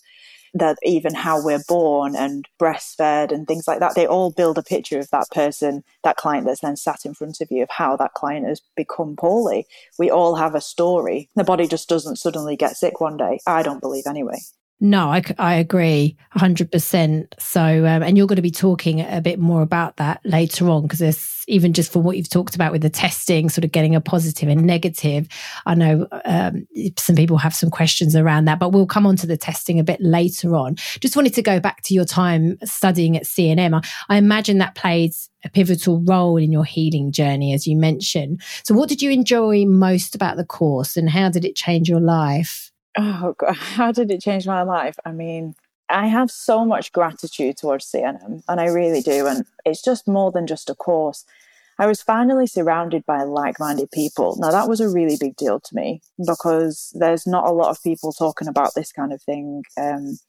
that 0.53 0.77
even 0.83 1.13
how 1.13 1.43
we're 1.43 1.63
born 1.67 2.15
and 2.15 2.45
breastfed 2.59 3.31
and 3.31 3.47
things 3.47 3.67
like 3.67 3.79
that, 3.79 3.95
they 3.95 4.05
all 4.05 4.31
build 4.31 4.57
a 4.57 4.63
picture 4.63 4.99
of 4.99 5.09
that 5.11 5.29
person, 5.31 5.83
that 6.03 6.17
client 6.17 6.45
that's 6.45 6.61
then 6.61 6.75
sat 6.75 7.05
in 7.05 7.13
front 7.13 7.39
of 7.41 7.49
you, 7.51 7.63
of 7.63 7.69
how 7.69 7.95
that 7.95 8.13
client 8.13 8.45
has 8.47 8.61
become 8.75 9.15
poorly. 9.15 9.65
We 9.97 10.09
all 10.09 10.35
have 10.35 10.55
a 10.55 10.61
story. 10.61 11.29
The 11.35 11.43
body 11.43 11.67
just 11.67 11.87
doesn't 11.87 12.17
suddenly 12.17 12.55
get 12.55 12.75
sick 12.75 12.99
one 12.99 13.17
day. 13.17 13.39
I 13.47 13.63
don't 13.63 13.81
believe 13.81 14.05
anyway. 14.07 14.39
No, 14.83 15.09
I, 15.09 15.21
I 15.37 15.53
agree 15.55 16.17
100%. 16.35 17.39
So, 17.39 17.61
um, 17.61 18.01
and 18.01 18.17
you're 18.17 18.25
going 18.25 18.37
to 18.37 18.41
be 18.41 18.49
talking 18.49 19.01
a 19.01 19.21
bit 19.21 19.37
more 19.37 19.61
about 19.61 19.97
that 19.97 20.21
later 20.25 20.67
on 20.69 20.81
because 20.81 20.97
there's 20.97 21.43
even 21.47 21.73
just 21.73 21.93
from 21.93 22.03
what 22.03 22.17
you've 22.17 22.31
talked 22.31 22.55
about 22.55 22.71
with 22.71 22.81
the 22.81 22.89
testing, 22.89 23.47
sort 23.47 23.63
of 23.63 23.71
getting 23.71 23.93
a 23.93 24.01
positive 24.01 24.49
and 24.49 24.65
negative. 24.65 25.27
I 25.67 25.75
know 25.75 26.07
um, 26.25 26.67
some 26.97 27.15
people 27.15 27.37
have 27.37 27.53
some 27.53 27.69
questions 27.69 28.15
around 28.15 28.45
that, 28.45 28.57
but 28.57 28.71
we'll 28.71 28.87
come 28.87 29.05
on 29.05 29.17
to 29.17 29.27
the 29.27 29.37
testing 29.37 29.79
a 29.79 29.83
bit 29.83 30.01
later 30.01 30.55
on. 30.55 30.77
Just 30.99 31.15
wanted 31.15 31.35
to 31.35 31.43
go 31.43 31.59
back 31.59 31.83
to 31.83 31.93
your 31.93 32.05
time 32.05 32.57
studying 32.63 33.15
at 33.15 33.25
CNM. 33.25 33.79
I, 33.83 34.15
I 34.15 34.17
imagine 34.17 34.57
that 34.57 34.73
played 34.73 35.11
a 35.45 35.49
pivotal 35.49 36.01
role 36.01 36.37
in 36.37 36.51
your 36.51 36.65
healing 36.65 37.11
journey, 37.11 37.53
as 37.53 37.67
you 37.67 37.77
mentioned. 37.77 38.41
So, 38.63 38.73
what 38.73 38.89
did 38.89 39.03
you 39.03 39.11
enjoy 39.11 39.65
most 39.65 40.15
about 40.15 40.37
the 40.37 40.45
course 40.45 40.97
and 40.97 41.07
how 41.07 41.29
did 41.29 41.45
it 41.45 41.55
change 41.55 41.87
your 41.87 41.99
life? 41.99 42.70
Oh 42.97 43.35
god 43.37 43.55
how 43.55 43.91
did 43.91 44.11
it 44.11 44.21
change 44.21 44.47
my 44.47 44.61
life? 44.61 44.97
I 45.05 45.11
mean 45.11 45.55
i 45.89 46.07
have 46.07 46.31
so 46.31 46.63
much 46.63 46.93
gratitude 46.93 47.57
towards 47.57 47.91
cnm 47.91 48.41
and 48.47 48.61
i 48.61 48.65
really 48.67 49.01
do 49.01 49.27
and 49.27 49.45
it's 49.65 49.81
just 49.81 50.07
more 50.07 50.31
than 50.31 50.47
just 50.47 50.69
a 50.69 50.75
course. 50.75 51.25
I 51.79 51.87
was 51.87 52.01
finally 52.01 52.45
surrounded 52.45 53.05
by 53.07 53.23
like-minded 53.23 53.89
people. 53.89 54.35
Now 54.39 54.51
that 54.51 54.69
was 54.69 54.79
a 54.79 54.89
really 54.89 55.17
big 55.19 55.35
deal 55.35 55.59
to 55.59 55.75
me 55.75 56.01
because 56.23 56.93
there's 56.93 57.25
not 57.25 57.47
a 57.47 57.51
lot 57.51 57.69
of 57.71 57.81
people 57.81 58.13
talking 58.13 58.47
about 58.47 58.75
this 58.75 58.91
kind 58.91 59.11
of 59.11 59.19
thing 59.23 59.63
um, 59.77 60.19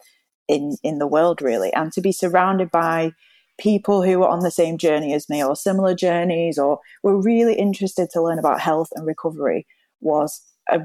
in 0.49 0.77
in 0.83 0.99
the 0.99 1.07
world 1.07 1.43
really. 1.43 1.71
And 1.75 1.93
to 1.93 2.01
be 2.01 2.11
surrounded 2.11 2.71
by 2.71 3.13
people 3.59 4.03
who 4.03 4.21
were 4.21 4.29
on 4.29 4.41
the 4.41 4.51
same 4.51 4.79
journey 4.79 5.13
as 5.13 5.29
me 5.29 5.45
or 5.45 5.55
similar 5.55 5.95
journeys 5.95 6.59
or 6.59 6.81
were 7.03 7.21
really 7.21 7.55
interested 7.55 8.09
to 8.11 8.23
learn 8.23 8.39
about 8.39 8.61
health 8.61 8.89
and 8.95 9.07
recovery 9.07 9.67
was 10.01 10.41
a 10.71 10.81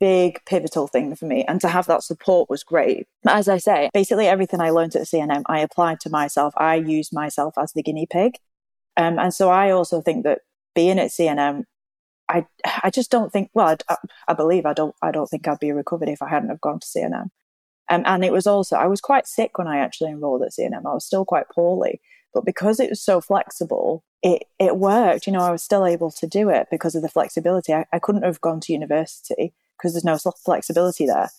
big 0.00 0.40
pivotal 0.46 0.88
thing 0.88 1.14
for 1.14 1.26
me. 1.26 1.44
And 1.46 1.60
to 1.60 1.68
have 1.68 1.86
that 1.86 2.02
support 2.02 2.48
was 2.50 2.64
great. 2.64 3.06
As 3.28 3.48
I 3.48 3.58
say, 3.58 3.90
basically 3.92 4.26
everything 4.26 4.60
I 4.60 4.70
learned 4.70 4.96
at 4.96 5.02
CNM, 5.02 5.42
I 5.46 5.60
applied 5.60 6.00
to 6.00 6.10
myself. 6.10 6.54
I 6.56 6.76
used 6.76 7.12
myself 7.12 7.54
as 7.58 7.72
the 7.72 7.82
guinea 7.82 8.06
pig. 8.10 8.36
Um, 8.96 9.18
and 9.18 9.32
so 9.32 9.50
I 9.50 9.70
also 9.70 10.00
think 10.00 10.24
that 10.24 10.40
being 10.74 10.98
at 10.98 11.10
CNM, 11.10 11.64
I, 12.28 12.46
I 12.82 12.90
just 12.90 13.10
don't 13.10 13.30
think, 13.32 13.50
well, 13.54 13.76
I, 13.88 13.96
I 14.28 14.34
believe 14.34 14.66
I 14.66 14.72
don't, 14.72 14.94
I 15.02 15.10
don't 15.10 15.26
think 15.26 15.46
I'd 15.46 15.58
be 15.58 15.72
recovered 15.72 16.08
if 16.08 16.22
I 16.22 16.28
hadn't 16.28 16.48
have 16.48 16.60
gone 16.60 16.80
to 16.80 16.86
CNM. 16.86 17.28
Um, 17.90 18.02
and 18.06 18.24
it 18.24 18.32
was 18.32 18.46
also, 18.46 18.76
I 18.76 18.86
was 18.86 19.00
quite 19.00 19.26
sick 19.26 19.58
when 19.58 19.66
I 19.66 19.78
actually 19.78 20.10
enrolled 20.10 20.42
at 20.42 20.52
CNM. 20.52 20.86
I 20.86 20.94
was 20.94 21.04
still 21.04 21.24
quite 21.24 21.48
poorly. 21.50 22.00
But 22.32 22.44
because 22.44 22.78
it 22.78 22.90
was 22.90 23.02
so 23.02 23.20
flexible, 23.20 24.04
it, 24.22 24.44
it 24.60 24.76
worked. 24.76 25.26
You 25.26 25.32
know, 25.32 25.40
I 25.40 25.50
was 25.50 25.64
still 25.64 25.84
able 25.84 26.12
to 26.12 26.26
do 26.26 26.48
it 26.48 26.68
because 26.70 26.94
of 26.94 27.02
the 27.02 27.08
flexibility. 27.08 27.74
I, 27.74 27.86
I 27.92 27.98
couldn't 27.98 28.22
have 28.22 28.40
gone 28.40 28.60
to 28.60 28.72
university 28.72 29.52
because 29.80 29.92
there's 29.92 30.04
no 30.04 30.18
flexibility 30.44 31.06
there. 31.06 31.30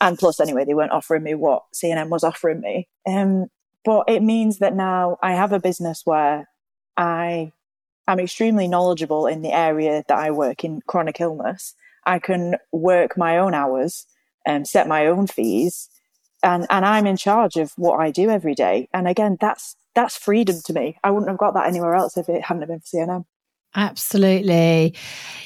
And 0.00 0.18
plus, 0.18 0.40
anyway, 0.40 0.64
they 0.64 0.74
weren't 0.74 0.92
offering 0.92 1.22
me 1.22 1.34
what 1.34 1.64
CNM 1.74 2.08
was 2.08 2.24
offering 2.24 2.60
me. 2.60 2.88
Um, 3.06 3.46
but 3.84 4.04
it 4.08 4.22
means 4.22 4.58
that 4.58 4.74
now 4.74 5.18
I 5.22 5.32
have 5.32 5.52
a 5.52 5.60
business 5.60 6.02
where 6.04 6.48
I 6.96 7.52
am 8.06 8.20
extremely 8.20 8.68
knowledgeable 8.68 9.26
in 9.26 9.42
the 9.42 9.52
area 9.52 10.04
that 10.08 10.18
I 10.18 10.30
work 10.30 10.64
in 10.64 10.80
chronic 10.86 11.20
illness. 11.20 11.74
I 12.06 12.18
can 12.18 12.56
work 12.72 13.16
my 13.16 13.36
own 13.38 13.54
hours 13.54 14.06
and 14.46 14.66
set 14.66 14.88
my 14.88 15.06
own 15.06 15.26
fees 15.26 15.90
and 16.42 16.66
and 16.70 16.84
I'm 16.84 17.06
in 17.06 17.16
charge 17.16 17.56
of 17.56 17.72
what 17.76 18.00
I 18.00 18.10
do 18.10 18.30
every 18.30 18.54
day. 18.54 18.88
And 18.92 19.08
again, 19.08 19.36
that's 19.40 19.76
that's 19.94 20.16
freedom 20.16 20.60
to 20.64 20.72
me. 20.72 20.98
I 21.02 21.10
wouldn't 21.10 21.28
have 21.28 21.38
got 21.38 21.54
that 21.54 21.66
anywhere 21.66 21.94
else 21.94 22.16
if 22.16 22.28
it 22.28 22.42
hadn't 22.44 22.66
been 22.66 22.80
for 22.80 22.96
CNM. 22.96 23.24
Absolutely. 23.74 24.94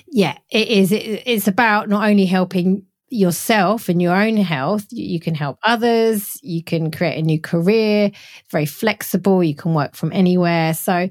Yeah, 0.09 0.37
it 0.51 0.69
is. 0.69 0.93
It, 0.93 1.23
it's 1.27 1.49
about 1.49 1.89
not 1.89 2.09
only 2.09 2.27
helping 2.27 2.87
yourself 3.11 3.89
and 3.89 4.03
your 4.03 4.15
own 4.15 4.37
health, 4.37 4.87
you 4.91 5.21
can 5.21 5.35
help 5.35 5.59
others, 5.63 6.39
you 6.43 6.65
can 6.65 6.91
create 6.91 7.19
a 7.19 7.23
new 7.23 7.41
career, 7.41 8.11
very 8.51 8.67
flexible, 8.67 9.45
you 9.45 9.55
can 9.55 9.73
work 9.73 9.95
from 9.95 10.13
anywhere. 10.13 10.75
So, 10.75 11.09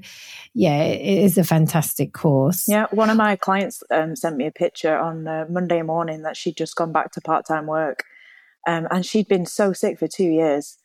yeah, 0.54 0.82
it 0.82 1.24
is 1.24 1.38
a 1.38 1.44
fantastic 1.44 2.12
course. 2.12 2.66
Yeah, 2.68 2.86
one 2.90 3.10
of 3.10 3.16
my 3.16 3.36
clients 3.36 3.82
um, 3.90 4.16
sent 4.16 4.36
me 4.36 4.46
a 4.46 4.52
picture 4.52 4.96
on 4.96 5.26
uh, 5.26 5.46
Monday 5.48 5.82
morning 5.82 6.22
that 6.22 6.36
she'd 6.36 6.56
just 6.56 6.76
gone 6.76 6.92
back 6.92 7.12
to 7.12 7.20
part 7.20 7.46
time 7.46 7.66
work. 7.66 8.04
Um, 8.66 8.86
and 8.90 9.04
she'd 9.04 9.28
been 9.28 9.46
so 9.46 9.72
sick 9.72 9.98
for 9.98 10.08
two 10.08 10.24
years. 10.24 10.76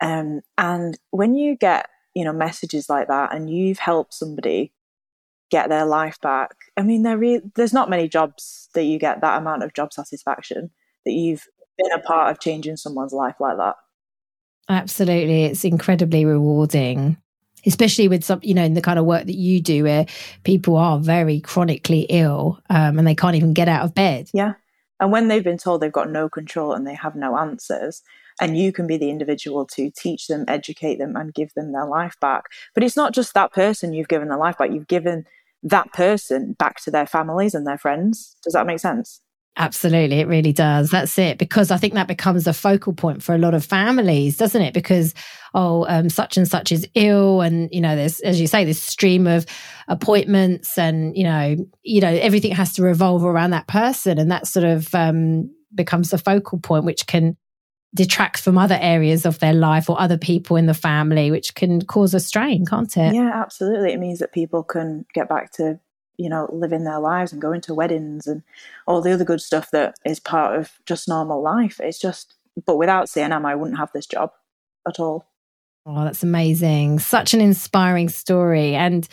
Um, 0.00 0.42
and 0.58 0.98
when 1.10 1.34
you 1.34 1.56
get, 1.56 1.88
you 2.14 2.24
know, 2.24 2.32
messages 2.32 2.88
like 2.88 3.08
that 3.08 3.34
and 3.34 3.50
you've 3.50 3.78
helped 3.78 4.14
somebody 4.14 4.72
get 5.50 5.68
their 5.68 5.86
life 5.86 6.20
back, 6.20 6.54
I 6.76 6.82
mean, 6.82 7.04
re- 7.04 7.42
there's 7.54 7.72
not 7.72 7.90
many 7.90 8.08
jobs 8.08 8.68
that 8.74 8.84
you 8.84 8.98
get 8.98 9.20
that 9.20 9.38
amount 9.38 9.62
of 9.62 9.74
job 9.74 9.92
satisfaction 9.92 10.70
that 11.04 11.12
you've 11.12 11.46
been 11.78 11.92
a 11.92 12.00
part 12.00 12.30
of 12.30 12.40
changing 12.40 12.76
someone's 12.76 13.12
life 13.12 13.36
like 13.38 13.56
that. 13.58 13.76
Absolutely. 14.68 15.44
It's 15.44 15.64
incredibly 15.64 16.24
rewarding 16.24 17.16
especially 17.66 18.08
with 18.08 18.24
some, 18.24 18.40
you 18.42 18.54
know, 18.54 18.62
in 18.62 18.74
the 18.74 18.80
kind 18.80 18.98
of 18.98 19.04
work 19.04 19.26
that 19.26 19.34
you 19.34 19.60
do 19.60 19.82
where 19.82 20.06
people 20.44 20.76
are 20.76 20.98
very 20.98 21.40
chronically 21.40 22.02
ill 22.08 22.60
um, 22.70 22.98
and 22.98 23.06
they 23.06 23.14
can't 23.14 23.34
even 23.34 23.52
get 23.52 23.68
out 23.68 23.84
of 23.84 23.94
bed. 23.94 24.30
Yeah. 24.32 24.54
And 25.00 25.12
when 25.12 25.28
they've 25.28 25.44
been 25.44 25.58
told 25.58 25.82
they've 25.82 25.92
got 25.92 26.10
no 26.10 26.28
control 26.28 26.72
and 26.72 26.86
they 26.86 26.94
have 26.94 27.14
no 27.14 27.36
answers, 27.36 28.02
and 28.40 28.56
you 28.56 28.72
can 28.72 28.86
be 28.86 28.96
the 28.96 29.10
individual 29.10 29.66
to 29.66 29.90
teach 29.90 30.26
them, 30.26 30.44
educate 30.46 30.98
them, 30.98 31.16
and 31.16 31.34
give 31.34 31.52
them 31.54 31.72
their 31.72 31.86
life 31.86 32.16
back. 32.20 32.44
But 32.74 32.82
it's 32.82 32.96
not 32.96 33.12
just 33.12 33.34
that 33.34 33.52
person 33.52 33.92
you've 33.92 34.08
given 34.08 34.28
their 34.28 34.38
life 34.38 34.58
back, 34.58 34.70
you've 34.70 34.88
given 34.88 35.26
that 35.62 35.92
person 35.92 36.54
back 36.58 36.82
to 36.84 36.90
their 36.90 37.06
families 37.06 37.54
and 37.54 37.66
their 37.66 37.78
friends. 37.78 38.36
Does 38.42 38.52
that 38.52 38.66
make 38.66 38.78
sense? 38.78 39.20
Absolutely, 39.58 40.20
it 40.20 40.28
really 40.28 40.52
does. 40.52 40.90
That's 40.90 41.18
it. 41.18 41.38
Because 41.38 41.70
I 41.70 41.78
think 41.78 41.94
that 41.94 42.08
becomes 42.08 42.46
a 42.46 42.52
focal 42.52 42.92
point 42.92 43.22
for 43.22 43.34
a 43.34 43.38
lot 43.38 43.54
of 43.54 43.64
families, 43.64 44.36
doesn't 44.36 44.60
it? 44.60 44.74
Because, 44.74 45.14
oh, 45.54 45.86
um, 45.88 46.10
such 46.10 46.36
and 46.36 46.46
such 46.46 46.72
is 46.72 46.86
ill. 46.94 47.40
And, 47.40 47.70
you 47.72 47.80
know, 47.80 47.96
there's, 47.96 48.20
as 48.20 48.38
you 48.38 48.48
say, 48.48 48.66
this 48.66 48.82
stream 48.82 49.26
of 49.26 49.46
appointments 49.88 50.76
and, 50.76 51.16
you 51.16 51.24
know, 51.24 51.56
you 51.82 52.00
know, 52.02 52.08
everything 52.08 52.52
has 52.52 52.74
to 52.74 52.82
revolve 52.82 53.24
around 53.24 53.52
that 53.52 53.66
person. 53.66 54.18
And 54.18 54.30
that 54.30 54.46
sort 54.46 54.66
of 54.66 54.94
um, 54.94 55.50
becomes 55.74 56.10
the 56.10 56.18
focal 56.18 56.58
point, 56.58 56.84
which 56.84 57.06
can 57.06 57.38
detract 57.94 58.40
from 58.40 58.58
other 58.58 58.78
areas 58.80 59.24
of 59.24 59.38
their 59.38 59.54
life 59.54 59.88
or 59.88 60.00
other 60.00 60.18
people 60.18 60.56
in 60.56 60.66
the 60.66 60.74
family, 60.74 61.30
which 61.30 61.54
can 61.54 61.82
cause 61.82 62.12
a 62.12 62.20
strain, 62.20 62.64
can't 62.66 62.94
it? 62.96 63.14
Yeah, 63.14 63.30
absolutely. 63.34 63.92
It 63.92 64.00
means 64.00 64.18
that 64.18 64.32
people 64.32 64.62
can 64.62 65.06
get 65.14 65.28
back 65.28 65.52
to 65.52 65.80
you 66.18 66.28
know, 66.28 66.48
living 66.52 66.84
their 66.84 66.98
lives 66.98 67.32
and 67.32 67.42
going 67.42 67.60
to 67.62 67.74
weddings 67.74 68.26
and 68.26 68.42
all 68.86 69.00
the 69.00 69.12
other 69.12 69.24
good 69.24 69.40
stuff 69.40 69.70
that 69.70 69.94
is 70.04 70.20
part 70.20 70.58
of 70.58 70.72
just 70.86 71.08
normal 71.08 71.42
life. 71.42 71.80
It's 71.80 71.98
just, 71.98 72.34
but 72.64 72.76
without 72.76 73.06
CNM, 73.06 73.44
I 73.44 73.54
wouldn't 73.54 73.78
have 73.78 73.92
this 73.92 74.06
job 74.06 74.32
at 74.88 74.98
all. 74.98 75.26
Oh, 75.84 76.04
that's 76.04 76.22
amazing. 76.22 76.98
Such 76.98 77.34
an 77.34 77.40
inspiring 77.40 78.08
story. 78.08 78.74
And 78.74 79.06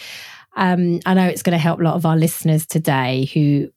um, 0.55 1.01
I 1.05 1.13
know 1.13 1.27
it's 1.27 1.43
going 1.43 1.57
to 1.57 1.61
help 1.61 1.79
a 1.79 1.83
lot 1.83 1.95
of 1.95 2.05
our 2.05 2.17
listeners 2.17 2.65
today 2.65 3.29
who 3.33 3.69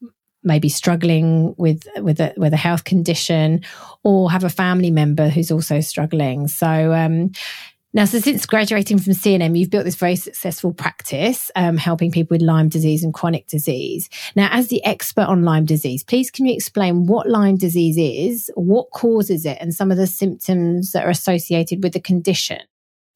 may 0.46 0.58
be 0.58 0.68
struggling 0.68 1.54
with 1.58 1.86
with 1.98 2.20
a, 2.20 2.32
with 2.36 2.52
a 2.52 2.58
health 2.58 2.84
condition 2.84 3.62
or 4.02 4.30
have 4.30 4.44
a 4.44 4.50
family 4.50 4.90
member 4.90 5.28
who's 5.28 5.50
also 5.50 5.80
struggling. 5.80 6.48
So 6.48 6.92
um, 6.94 7.32
now, 7.96 8.04
so 8.04 8.18
since 8.18 8.44
graduating 8.44 8.98
from 8.98 9.14
CNM, 9.14 9.58
you've 9.58 9.70
built 9.70 9.86
this 9.86 9.94
very 9.94 10.16
successful 10.16 10.74
practice, 10.74 11.50
um, 11.56 11.78
helping 11.78 12.10
people 12.10 12.34
with 12.34 12.42
Lyme 12.42 12.68
disease 12.68 13.02
and 13.02 13.14
chronic 13.14 13.46
disease. 13.46 14.10
Now, 14.34 14.50
as 14.52 14.68
the 14.68 14.84
expert 14.84 15.22
on 15.22 15.44
Lyme 15.44 15.64
disease, 15.64 16.04
please 16.04 16.30
can 16.30 16.44
you 16.44 16.52
explain 16.52 17.06
what 17.06 17.26
Lyme 17.26 17.56
disease 17.56 17.96
is, 17.96 18.50
what 18.54 18.90
causes 18.90 19.46
it, 19.46 19.56
and 19.62 19.72
some 19.72 19.90
of 19.90 19.96
the 19.96 20.06
symptoms 20.06 20.92
that 20.92 21.06
are 21.06 21.10
associated 21.10 21.82
with 21.82 21.94
the 21.94 22.00
condition? 22.00 22.60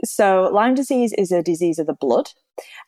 So, 0.05 0.51
Lyme 0.53 0.75
disease 0.75 1.13
is 1.19 1.31
a 1.31 1.43
disease 1.43 1.79
of 1.79 1.87
the 1.87 1.95
blood 1.95 2.31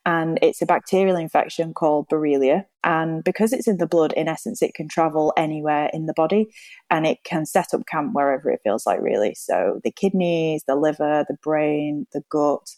and 0.04 0.38
it's 0.42 0.62
a 0.62 0.66
bacterial 0.66 1.16
infection 1.16 1.75
called 1.75 2.09
Borrelia. 2.09 2.64
And 2.85 3.23
because 3.23 3.52
it's 3.52 3.69
in 3.69 3.78
the 3.78 3.87
blood, 3.87 4.12
in 4.14 4.28
essence, 4.28 4.62
it 4.62 4.75
can 4.75 4.88
travel 4.88 5.33
anywhere 5.37 5.90
in 5.92 6.07
the 6.07 6.14
body 6.14 6.49
and 6.90 7.07
it 7.07 7.19
can 7.25 7.47
set 7.47 7.75
up 7.75 7.87
camp 7.87 8.14
wherever 8.14 8.50
it 8.50 8.61
feels 8.64 8.87
like, 8.87 9.00
really. 9.00 9.35
So 9.35 9.81
the 9.85 9.90
kidneys, 9.90 10.64
the 10.66 10.76
liver, 10.76 11.25
the 11.28 11.37
brain, 11.42 12.07
the 12.12 12.23
gut. 12.31 12.75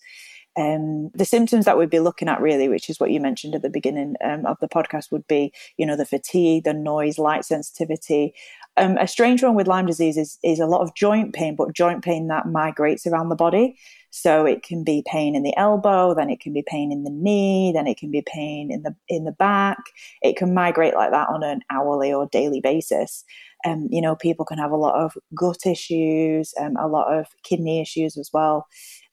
Um, 0.57 1.11
the 1.15 1.25
symptoms 1.25 1.65
that 1.65 1.77
we'd 1.77 1.91
be 1.91 1.99
looking 1.99 2.29
at 2.29 2.41
really, 2.41 2.69
which 2.69 2.89
is 2.89 3.01
what 3.01 3.11
you 3.11 3.19
mentioned 3.19 3.57
at 3.57 3.63
the 3.63 3.71
beginning 3.71 4.15
um, 4.23 4.47
of 4.47 4.57
the 4.61 4.69
podcast, 4.69 5.11
would 5.11 5.27
be, 5.27 5.53
you 5.79 5.85
know, 5.85 5.97
the 5.97 6.07
fatigue, 6.07 6.63
the 6.63 6.73
noise, 6.73 7.19
light 7.19 7.45
sensitivity. 7.45 8.35
Um, 8.77 8.97
a 8.99 9.07
strange 9.07 9.43
one 9.43 9.55
with 9.55 9.69
Lyme 9.69 9.87
disease 9.87 10.17
is, 10.17 10.39
is 10.43 10.59
a 10.59 10.67
lot 10.67 10.81
of 10.81 10.95
joint 10.95 11.33
pain, 11.33 11.55
but 11.55 11.73
joint 11.75 12.03
pain 12.03 12.27
that 12.29 12.49
migrates 12.49 13.07
around 13.07 13.29
the 13.29 13.37
body. 13.37 13.77
So 14.11 14.47
it 14.47 14.63
can 14.63 14.85
be 14.85 15.03
pain 15.07 15.35
in 15.35 15.43
the 15.43 15.57
elbow, 15.57 16.15
then 16.15 16.31
it 16.31 16.41
can 16.41 16.53
be 16.53 16.63
pain 16.67 16.93
in 16.93 17.03
the 17.03 17.11
knee, 17.11 17.73
then 17.75 17.89
it 17.89 17.99
can 17.99 18.13
be 18.13 18.23
pain 18.23 18.71
in 18.71 18.83
the 18.83 18.95
in 19.09 19.25
the 19.25 19.33
back. 19.33 19.79
It 20.23 20.37
can 20.37 20.55
migrate 20.55 20.95
like 20.95 21.11
that 21.11 21.29
on 21.29 21.43
an 21.43 21.63
hourly 21.71 22.13
or 22.13 22.29
daily 22.31 22.61
basis. 22.61 23.25
Um, 23.65 23.89
you 23.91 24.01
know, 24.01 24.15
people 24.15 24.45
can 24.45 24.59
have 24.59 24.71
a 24.71 24.77
lot 24.77 24.95
of 24.95 25.17
gut 25.35 25.67
issues, 25.67 26.55
um, 26.61 26.77
a 26.77 26.87
lot 26.87 27.13
of 27.13 27.27
kidney 27.43 27.81
issues 27.81 28.17
as 28.17 28.31
well, 28.33 28.67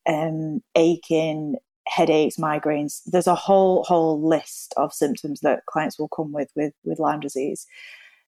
um, 0.07 0.61
aching, 0.75 1.55
headaches, 1.87 2.37
migraines. 2.37 3.01
There's 3.05 3.27
a 3.27 3.35
whole 3.35 3.83
whole 3.83 4.21
list 4.27 4.73
of 4.77 4.93
symptoms 4.93 5.39
that 5.41 5.65
clients 5.65 5.97
will 5.97 6.09
come 6.09 6.31
with 6.31 6.51
with 6.55 6.73
with 6.83 6.99
Lyme 6.99 7.21
disease. 7.21 7.65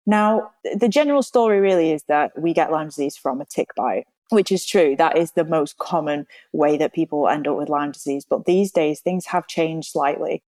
Now, 0.05 0.51
the 0.75 0.89
general 0.89 1.23
story 1.23 1.59
really 1.59 1.91
is 1.91 2.03
that 2.03 2.31
we 2.39 2.53
get 2.53 2.71
Lyme 2.71 2.87
disease 2.87 3.15
from 3.15 3.39
a 3.41 3.45
tick 3.45 3.69
bite 3.75 4.05
which 4.33 4.51
is 4.51 4.65
true. 4.65 4.95
That 4.97 5.17
is 5.17 5.31
the 5.31 5.45
most 5.45 5.77
common 5.77 6.25
way 6.51 6.77
that 6.77 6.93
people 6.93 7.29
end 7.29 7.47
up 7.47 7.57
with 7.57 7.69
Lyme 7.69 7.91
disease. 7.91 8.25
But 8.27 8.45
these 8.45 8.71
days, 8.71 8.99
things 8.99 9.25
have 9.27 9.47
changed 9.47 9.91
slightly. 9.91 10.43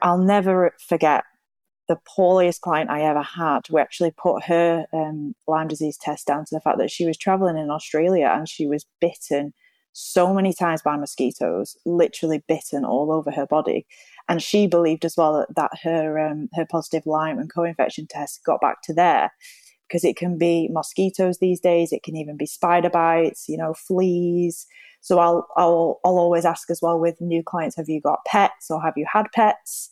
I'll 0.00 0.18
never 0.18 0.74
forget 0.78 1.24
the 1.88 1.98
poorest 2.06 2.60
client 2.60 2.90
I 2.90 3.02
ever 3.02 3.22
had. 3.22 3.68
We 3.70 3.80
actually 3.80 4.12
put 4.12 4.44
her 4.44 4.86
um, 4.92 5.34
Lyme 5.46 5.68
disease 5.68 5.96
test 5.96 6.26
down 6.26 6.44
to 6.46 6.54
the 6.54 6.60
fact 6.60 6.78
that 6.78 6.90
she 6.90 7.06
was 7.06 7.16
traveling 7.16 7.56
in 7.56 7.70
Australia 7.70 8.32
and 8.34 8.48
she 8.48 8.66
was 8.66 8.86
bitten 9.00 9.52
so 9.92 10.32
many 10.32 10.54
times 10.54 10.80
by 10.80 10.96
mosquitoes, 10.96 11.76
literally 11.84 12.42
bitten 12.48 12.84
all 12.84 13.12
over 13.12 13.30
her 13.30 13.46
body. 13.46 13.86
And 14.28 14.42
she 14.42 14.66
believed 14.66 15.04
as 15.04 15.16
well 15.16 15.38
that, 15.38 15.54
that 15.56 15.70
her 15.82 16.18
um, 16.18 16.48
her 16.54 16.66
positive 16.70 17.06
Lyme 17.06 17.38
and 17.38 17.52
co-infection 17.52 18.06
test 18.08 18.44
got 18.44 18.60
back 18.60 18.82
to 18.84 18.94
there 18.94 19.32
because 19.92 20.04
it 20.04 20.16
can 20.16 20.38
be 20.38 20.68
mosquitoes 20.72 21.38
these 21.38 21.60
days. 21.60 21.92
It 21.92 22.02
can 22.02 22.16
even 22.16 22.38
be 22.38 22.46
spider 22.46 22.88
bites, 22.88 23.46
you 23.46 23.58
know, 23.58 23.74
fleas. 23.74 24.66
So 25.02 25.18
I'll, 25.18 25.46
I'll, 25.56 26.00
I'll 26.04 26.18
always 26.18 26.46
ask 26.46 26.70
as 26.70 26.80
well 26.80 26.98
with 26.98 27.20
new 27.20 27.42
clients, 27.42 27.76
have 27.76 27.90
you 27.90 28.00
got 28.00 28.24
pets 28.24 28.70
or 28.70 28.80
have 28.80 28.94
you 28.96 29.04
had 29.12 29.30
pets? 29.32 29.90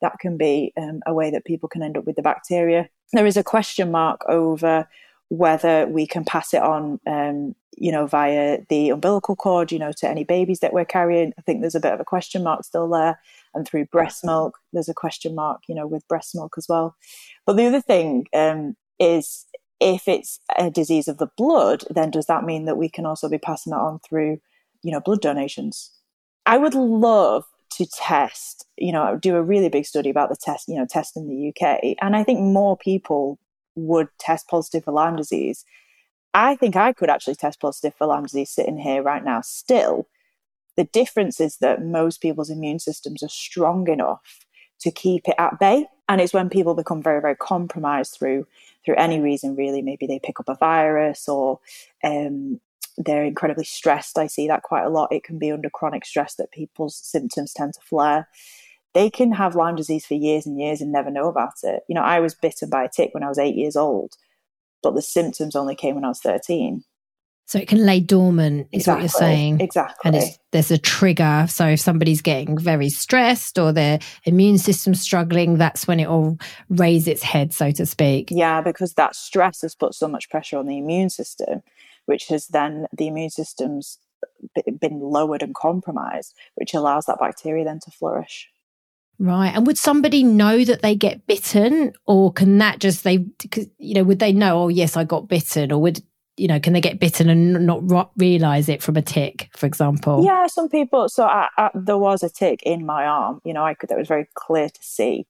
That 0.00 0.20
can 0.20 0.36
be 0.36 0.72
um, 0.76 1.00
a 1.04 1.12
way 1.12 1.32
that 1.32 1.46
people 1.46 1.68
can 1.68 1.82
end 1.82 1.98
up 1.98 2.04
with 2.04 2.14
the 2.14 2.22
bacteria. 2.22 2.88
There 3.12 3.26
is 3.26 3.36
a 3.36 3.42
question 3.42 3.90
mark 3.90 4.20
over 4.28 4.88
whether 5.30 5.86
we 5.88 6.06
can 6.06 6.24
pass 6.24 6.54
it 6.54 6.62
on, 6.62 7.00
um, 7.06 7.56
you 7.76 7.90
know, 7.90 8.06
via 8.06 8.58
the 8.68 8.90
umbilical 8.90 9.34
cord, 9.34 9.72
you 9.72 9.80
know, 9.80 9.90
to 9.92 10.08
any 10.08 10.22
babies 10.22 10.60
that 10.60 10.72
we're 10.72 10.84
carrying. 10.84 11.32
I 11.38 11.42
think 11.42 11.60
there's 11.60 11.74
a 11.74 11.80
bit 11.80 11.92
of 11.92 11.98
a 11.98 12.04
question 12.04 12.44
mark 12.44 12.62
still 12.64 12.88
there. 12.88 13.18
And 13.54 13.66
through 13.66 13.86
breast 13.86 14.24
milk, 14.24 14.58
there's 14.72 14.88
a 14.88 14.94
question 14.94 15.34
mark, 15.34 15.62
you 15.68 15.74
know, 15.74 15.86
with 15.86 16.06
breast 16.08 16.34
milk 16.34 16.54
as 16.56 16.66
well. 16.68 16.96
But 17.46 17.56
the 17.56 17.66
other 17.66 17.80
thing 17.80 18.26
um, 18.34 18.76
is 18.98 19.46
if 19.80 20.08
it's 20.08 20.40
a 20.56 20.70
disease 20.70 21.08
of 21.08 21.18
the 21.18 21.30
blood, 21.36 21.84
then 21.90 22.10
does 22.10 22.26
that 22.26 22.44
mean 22.44 22.64
that 22.64 22.76
we 22.76 22.88
can 22.88 23.06
also 23.06 23.28
be 23.28 23.38
passing 23.38 23.70
that 23.72 23.80
on 23.80 24.00
through, 24.00 24.40
you 24.82 24.92
know, 24.92 25.00
blood 25.00 25.20
donations? 25.20 25.90
I 26.46 26.58
would 26.58 26.74
love 26.74 27.44
to 27.76 27.86
test, 27.86 28.66
you 28.76 28.92
know, 28.92 29.18
do 29.20 29.36
a 29.36 29.42
really 29.42 29.68
big 29.68 29.86
study 29.86 30.10
about 30.10 30.28
the 30.28 30.36
test, 30.36 30.68
you 30.68 30.76
know, 30.76 30.86
test 30.88 31.16
in 31.16 31.28
the 31.28 31.48
UK. 31.48 31.96
And 32.00 32.14
I 32.14 32.22
think 32.22 32.40
more 32.40 32.76
people 32.76 33.38
would 33.74 34.08
test 34.18 34.48
positive 34.48 34.84
for 34.84 34.92
Lyme 34.92 35.16
disease. 35.16 35.64
I 36.32 36.56
think 36.56 36.76
I 36.76 36.92
could 36.92 37.10
actually 37.10 37.34
test 37.34 37.60
positive 37.60 37.94
for 37.96 38.06
Lyme 38.06 38.24
disease 38.24 38.50
sitting 38.50 38.78
here 38.78 39.02
right 39.02 39.24
now. 39.24 39.40
Still, 39.40 40.06
the 40.76 40.84
difference 40.84 41.40
is 41.40 41.58
that 41.58 41.84
most 41.84 42.20
people's 42.20 42.50
immune 42.50 42.78
systems 42.78 43.22
are 43.22 43.28
strong 43.28 43.88
enough 43.88 44.44
to 44.80 44.90
keep 44.90 45.28
it 45.28 45.34
at 45.38 45.58
bay. 45.58 45.86
And 46.08 46.20
it's 46.20 46.34
when 46.34 46.50
people 46.50 46.74
become 46.74 47.02
very, 47.02 47.20
very 47.20 47.36
compromised 47.36 48.14
through 48.14 48.46
through 48.84 48.96
any 48.96 49.20
reason, 49.20 49.56
really. 49.56 49.80
Maybe 49.80 50.06
they 50.06 50.18
pick 50.18 50.38
up 50.38 50.48
a 50.48 50.56
virus 50.56 51.26
or 51.28 51.58
um, 52.02 52.60
they're 52.98 53.24
incredibly 53.24 53.64
stressed. 53.64 54.18
I 54.18 54.26
see 54.26 54.46
that 54.48 54.62
quite 54.62 54.84
a 54.84 54.90
lot. 54.90 55.12
It 55.12 55.24
can 55.24 55.38
be 55.38 55.50
under 55.50 55.70
chronic 55.70 56.04
stress 56.04 56.34
that 56.34 56.52
people's 56.52 56.96
symptoms 56.96 57.52
tend 57.52 57.74
to 57.74 57.80
flare. 57.80 58.28
They 58.92 59.10
can 59.10 59.32
have 59.32 59.56
Lyme 59.56 59.74
disease 59.74 60.06
for 60.06 60.14
years 60.14 60.46
and 60.46 60.60
years 60.60 60.80
and 60.80 60.92
never 60.92 61.10
know 61.10 61.28
about 61.28 61.54
it. 61.62 61.82
You 61.88 61.94
know, 61.94 62.02
I 62.02 62.20
was 62.20 62.34
bitten 62.34 62.70
by 62.70 62.84
a 62.84 62.88
tick 62.88 63.10
when 63.12 63.24
I 63.24 63.28
was 63.28 63.38
eight 63.38 63.56
years 63.56 63.74
old, 63.74 64.14
but 64.82 64.94
the 64.94 65.02
symptoms 65.02 65.56
only 65.56 65.74
came 65.74 65.94
when 65.94 66.04
I 66.04 66.08
was 66.08 66.20
13. 66.20 66.84
So 67.46 67.58
it 67.58 67.68
can 67.68 67.84
lay 67.84 68.00
dormant, 68.00 68.68
is 68.72 68.80
exactly, 68.80 68.94
what 68.94 69.00
you're 69.02 69.08
saying. 69.08 69.60
Exactly. 69.60 70.10
And 70.18 70.22
there's 70.52 70.70
a 70.70 70.78
trigger. 70.78 71.46
So 71.48 71.66
if 71.66 71.80
somebody's 71.80 72.22
getting 72.22 72.56
very 72.56 72.88
stressed 72.88 73.58
or 73.58 73.70
their 73.70 73.98
immune 74.24 74.56
system's 74.58 75.00
struggling, 75.00 75.58
that's 75.58 75.86
when 75.86 76.00
it 76.00 76.08
will 76.08 76.38
raise 76.70 77.06
its 77.06 77.22
head, 77.22 77.52
so 77.52 77.70
to 77.72 77.84
speak. 77.84 78.28
Yeah, 78.30 78.62
because 78.62 78.94
that 78.94 79.14
stress 79.14 79.60
has 79.60 79.74
put 79.74 79.94
so 79.94 80.08
much 80.08 80.30
pressure 80.30 80.56
on 80.56 80.66
the 80.66 80.78
immune 80.78 81.10
system 81.10 81.62
which 82.06 82.26
has 82.28 82.48
then 82.48 82.86
the 82.96 83.06
immune 83.06 83.30
system's 83.30 83.98
uh, 84.56 84.62
been 84.80 85.00
lowered 85.00 85.42
and 85.42 85.54
compromised, 85.54 86.34
which 86.54 86.74
allows 86.74 87.06
that 87.06 87.18
bacteria 87.18 87.64
then 87.64 87.80
to 87.80 87.90
flourish. 87.90 88.48
Right. 89.18 89.52
And 89.54 89.66
would 89.66 89.78
somebody 89.78 90.24
know 90.24 90.64
that 90.64 90.82
they 90.82 90.96
get 90.96 91.26
bitten 91.26 91.92
or 92.04 92.32
can 92.32 92.58
that 92.58 92.80
just 92.80 93.04
they 93.04 93.24
you 93.78 93.94
know 93.94 94.02
would 94.02 94.18
they 94.18 94.32
know 94.32 94.62
oh 94.62 94.68
yes 94.68 94.96
I 94.96 95.04
got 95.04 95.28
bitten 95.28 95.70
or 95.70 95.80
would 95.80 96.02
you 96.36 96.48
know 96.48 96.58
can 96.58 96.72
they 96.72 96.80
get 96.80 97.00
bitten 97.00 97.28
and 97.28 97.66
not 97.66 98.10
realize 98.16 98.68
it 98.68 98.82
from 98.82 98.96
a 98.96 99.02
tick 99.02 99.50
for 99.56 99.66
example? 99.66 100.24
Yeah, 100.24 100.46
some 100.46 100.68
people 100.68 101.08
so 101.08 101.24
I, 101.24 101.48
I, 101.56 101.70
there 101.74 101.98
was 101.98 102.22
a 102.22 102.30
tick 102.30 102.62
in 102.64 102.84
my 102.86 103.06
arm, 103.06 103.40
you 103.44 103.52
know, 103.52 103.64
I 103.64 103.74
could 103.74 103.88
that 103.90 103.98
was 103.98 104.08
very 104.08 104.28
clear 104.34 104.68
to 104.68 104.82
see. 104.82 105.26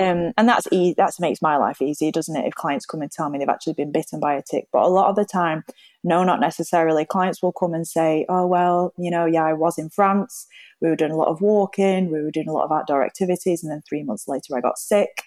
Um, 0.00 0.32
and 0.36 0.48
that's 0.48 0.66
e- 0.72 0.94
that 0.96 1.12
makes 1.20 1.40
my 1.40 1.56
life 1.56 1.80
easier, 1.80 2.10
doesn't 2.10 2.34
it? 2.34 2.46
If 2.46 2.54
clients 2.54 2.84
come 2.86 3.00
and 3.00 3.10
tell 3.10 3.30
me 3.30 3.38
they've 3.38 3.48
actually 3.48 3.74
been 3.74 3.92
bitten 3.92 4.18
by 4.18 4.34
a 4.34 4.42
tick, 4.42 4.66
but 4.72 4.82
a 4.82 4.88
lot 4.88 5.08
of 5.08 5.14
the 5.14 5.24
time, 5.24 5.64
no, 6.02 6.24
not 6.24 6.40
necessarily. 6.40 7.04
Clients 7.04 7.42
will 7.42 7.52
come 7.52 7.74
and 7.74 7.86
say, 7.86 8.26
"Oh 8.28 8.46
well, 8.46 8.92
you 8.98 9.10
know, 9.10 9.24
yeah, 9.24 9.44
I 9.44 9.52
was 9.52 9.78
in 9.78 9.90
France. 9.90 10.46
We 10.80 10.88
were 10.88 10.96
doing 10.96 11.12
a 11.12 11.16
lot 11.16 11.28
of 11.28 11.40
walking, 11.40 12.10
we 12.10 12.20
were 12.22 12.32
doing 12.32 12.48
a 12.48 12.52
lot 12.52 12.64
of 12.64 12.72
outdoor 12.72 13.04
activities, 13.04 13.62
and 13.62 13.70
then 13.70 13.82
three 13.88 14.02
months 14.02 14.26
later, 14.26 14.56
I 14.56 14.60
got 14.60 14.78
sick." 14.78 15.22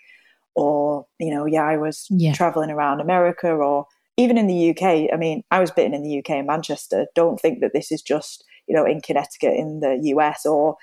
Or, 0.56 1.06
you 1.20 1.34
know, 1.34 1.46
yeah, 1.46 1.64
I 1.64 1.78
was 1.78 2.08
yeah. 2.10 2.34
traveling 2.34 2.72
around 2.72 3.00
America, 3.00 3.50
or 3.50 3.86
even 4.18 4.38
in 4.38 4.48
the 4.48 4.72
UK. 4.72 5.14
I 5.14 5.18
mean, 5.18 5.44
I 5.52 5.60
was 5.60 5.72
bitten 5.72 5.94
in 5.94 6.04
the 6.04 6.20
UK 6.20 6.32
in 6.32 6.46
Manchester. 6.46 7.08
Don't 7.16 7.40
think 7.40 7.62
that 7.62 7.74
this 7.74 7.92
is 7.92 8.02
just 8.02 8.44
you 8.68 8.76
know 8.76 8.86
in 8.86 9.02
Connecticut 9.02 9.54
in 9.54 9.80
the 9.80 9.98
US 10.16 10.46
or 10.46 10.76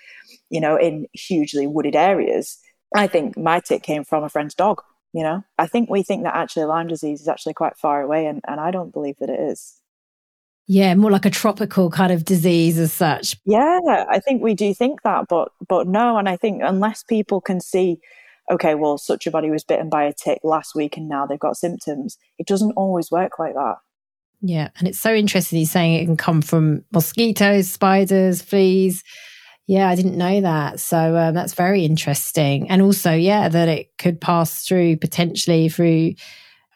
you 0.51 0.61
know 0.61 0.77
in 0.77 1.07
hugely 1.13 1.67
wooded 1.67 1.97
areas 1.97 2.59
I 2.95 3.09
think 3.09 3.37
my 3.37 3.61
tick 3.61 3.83
came 3.83 4.05
from 4.05 4.25
a 4.25 4.29
friend's 4.29 4.55
dog. 4.55 4.81
You 5.13 5.23
know, 5.23 5.45
I 5.59 5.67
think 5.67 5.91
we 5.91 6.03
think 6.03 6.25
that 6.25 6.35
actually 6.35 6.65
Lyme 6.65 6.89
disease 6.89 7.21
is 7.21 7.29
actually 7.29 7.55
quite 7.55 7.77
far 7.77 8.03
away, 8.03 8.27
and, 8.27 8.41
and 8.49 8.61
I 8.61 8.71
don't 8.71 8.93
believe 8.93 9.17
that 9.21 9.31
it 9.31 9.39
is. 9.39 9.81
Yeah, 10.67 10.95
more 10.95 11.11
like 11.11 11.27
a 11.27 11.31
tropical 11.31 11.91
kind 11.91 12.13
of 12.13 12.25
disease 12.25 12.79
as 12.79 12.93
such. 12.93 13.37
Yeah, 13.45 14.07
I 14.09 14.19
think 14.19 14.43
we 14.43 14.55
do 14.55 14.73
think 14.75 15.03
that, 15.03 15.27
but 15.29 15.51
but 15.69 15.87
no, 15.87 16.17
and 16.17 16.29
I 16.29 16.37
think 16.37 16.63
unless 16.65 17.05
people 17.05 17.41
can 17.41 17.61
see, 17.61 17.99
okay, 18.51 18.75
well, 18.75 18.99
such 18.99 19.27
a 19.27 19.31
body 19.31 19.51
was 19.51 19.65
bitten 19.65 19.89
by 19.89 20.05
a 20.05 20.13
tick 20.13 20.41
last 20.43 20.75
week 20.75 20.97
and 20.97 21.09
now 21.09 21.27
they've 21.27 21.39
got 21.39 21.57
symptoms, 21.57 22.19
it 22.39 22.47
doesn't 22.47 22.73
always 22.73 23.11
work 23.11 23.39
like 23.39 23.55
that. 23.55 23.77
Yeah, 24.41 24.69
and 24.79 24.87
it's 24.87 25.01
so 25.01 25.15
interesting. 25.15 25.59
He's 25.59 25.71
saying 25.71 25.95
it 25.95 26.05
can 26.05 26.17
come 26.17 26.43
from 26.43 26.85
mosquitoes, 26.93 27.71
spiders, 27.71 28.43
fleas 28.43 29.03
yeah, 29.67 29.89
I 29.89 29.95
didn't 29.95 30.19
know 30.19 30.41
that. 30.43 30.81
So 30.81 31.17
um, 31.17 31.35
that's 31.35 31.55
very 31.55 31.85
interesting. 31.85 32.69
And 32.71 32.83
also, 32.83 33.13
yeah, 33.13 33.49
that 33.49 33.69
it 33.69 33.97
could 33.99 34.21
pass 34.21 34.67
through 34.67 34.99
potentially 34.99 35.69
through 35.69 36.15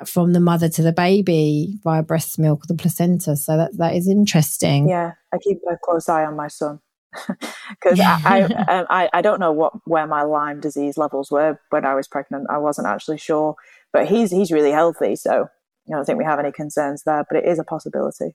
from 0.06 0.32
the 0.32 0.40
mother 0.40 0.68
to 0.68 0.82
the 0.82 0.92
baby 0.92 1.76
via 1.82 2.02
breast 2.02 2.38
milk 2.38 2.64
or 2.64 2.66
the 2.66 2.80
placenta. 2.80 3.36
So 3.36 3.56
that 3.56 3.76
that 3.76 3.94
is 3.94 4.08
interesting. 4.08 4.88
Yeah, 4.88 5.12
I 5.32 5.38
keep 5.38 5.58
a 5.70 5.76
close 5.82 6.08
eye 6.08 6.24
on 6.24 6.36
my 6.36 6.48
son 6.48 6.80
because 7.70 8.00
I, 8.00 8.20
I, 8.24 8.40
um, 8.78 8.86
I, 8.90 9.08
I 9.12 9.22
don't 9.22 9.40
know 9.40 9.52
what 9.52 9.74
where 9.86 10.06
my 10.06 10.22
Lyme 10.22 10.60
disease 10.60 10.96
levels 10.96 11.30
were 11.30 11.60
when 11.70 11.84
I 11.84 11.94
was 11.94 12.08
pregnant. 12.08 12.46
I 12.50 12.58
wasn't 12.58 12.88
actually 12.88 13.18
sure, 13.18 13.56
but 13.92 14.06
he's 14.06 14.30
he's 14.30 14.52
really 14.52 14.72
healthy, 14.72 15.16
so 15.16 15.48
I 15.88 15.92
don't 15.92 16.04
think 16.04 16.18
we 16.18 16.24
have 16.24 16.38
any 16.38 16.52
concerns 16.52 17.02
there. 17.04 17.24
But 17.28 17.38
it 17.38 17.48
is 17.48 17.58
a 17.58 17.64
possibility. 17.64 18.34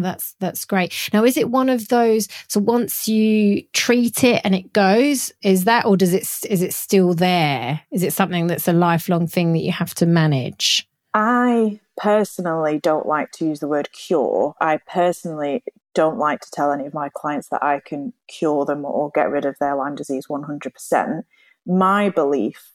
That's 0.00 0.34
that's 0.40 0.64
great. 0.64 1.10
Now, 1.12 1.24
is 1.24 1.36
it 1.36 1.50
one 1.50 1.68
of 1.68 1.88
those? 1.88 2.28
So 2.48 2.60
once 2.60 3.06
you 3.06 3.62
treat 3.72 4.24
it 4.24 4.40
and 4.44 4.54
it 4.54 4.72
goes, 4.72 5.32
is 5.42 5.64
that, 5.64 5.84
or 5.84 5.96
does 5.96 6.14
it 6.14 6.22
is 6.50 6.62
it 6.62 6.72
still 6.72 7.14
there? 7.14 7.82
Is 7.90 8.02
it 8.02 8.12
something 8.12 8.46
that's 8.46 8.68
a 8.68 8.72
lifelong 8.72 9.26
thing 9.26 9.52
that 9.52 9.60
you 9.60 9.72
have 9.72 9.94
to 9.96 10.06
manage? 10.06 10.88
I 11.14 11.80
personally 11.98 12.78
don't 12.78 13.06
like 13.06 13.32
to 13.32 13.44
use 13.44 13.60
the 13.60 13.68
word 13.68 13.92
cure. 13.92 14.54
I 14.60 14.78
personally 14.86 15.62
don't 15.94 16.18
like 16.18 16.40
to 16.40 16.50
tell 16.50 16.72
any 16.72 16.86
of 16.86 16.94
my 16.94 17.08
clients 17.14 17.48
that 17.48 17.62
I 17.62 17.80
can 17.80 18.12
cure 18.28 18.64
them 18.64 18.84
or 18.84 19.10
get 19.14 19.30
rid 19.30 19.44
of 19.44 19.56
their 19.58 19.76
Lyme 19.76 19.94
disease 19.94 20.26
100%. 20.28 21.22
My 21.66 22.08
belief 22.08 22.72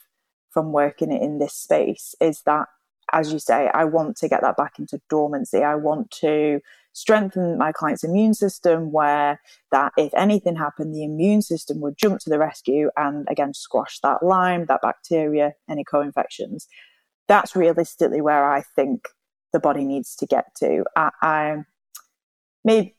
from 0.51 0.71
working 0.71 1.11
in 1.11 1.39
this 1.39 1.53
space 1.53 2.15
is 2.21 2.41
that, 2.45 2.67
as 3.11 3.31
you 3.31 3.39
say, 3.39 3.69
I 3.73 3.85
want 3.85 4.17
to 4.17 4.29
get 4.29 4.41
that 4.41 4.57
back 4.57 4.79
into 4.79 5.01
dormancy. 5.09 5.63
I 5.63 5.75
want 5.75 6.11
to 6.21 6.61
strengthen 6.97 7.59
my 7.59 7.71
client's 7.71 8.03
immune 8.03 8.33
system 8.33 8.91
where 8.91 9.39
that 9.71 9.93
if 9.97 10.11
anything 10.15 10.55
happened 10.55 10.95
the 10.95 11.03
immune 11.03 11.43
system 11.43 11.79
would 11.79 11.95
jump 11.95 12.19
to 12.19 12.27
the 12.27 12.39
rescue 12.39 12.89
and 12.97 13.27
again 13.29 13.53
squash 13.53 13.99
that 13.99 14.23
lyme 14.23 14.65
that 14.65 14.81
bacteria 14.81 15.53
any 15.69 15.83
co-infections 15.83 16.67
that's 17.27 17.55
realistically 17.55 18.19
where 18.19 18.51
i 18.51 18.63
think 18.75 19.09
the 19.53 19.59
body 19.59 19.85
needs 19.85 20.15
to 20.15 20.25
get 20.25 20.45
to 20.55 20.83
i, 20.95 21.11
I 21.21 21.57
maybe 22.65 22.96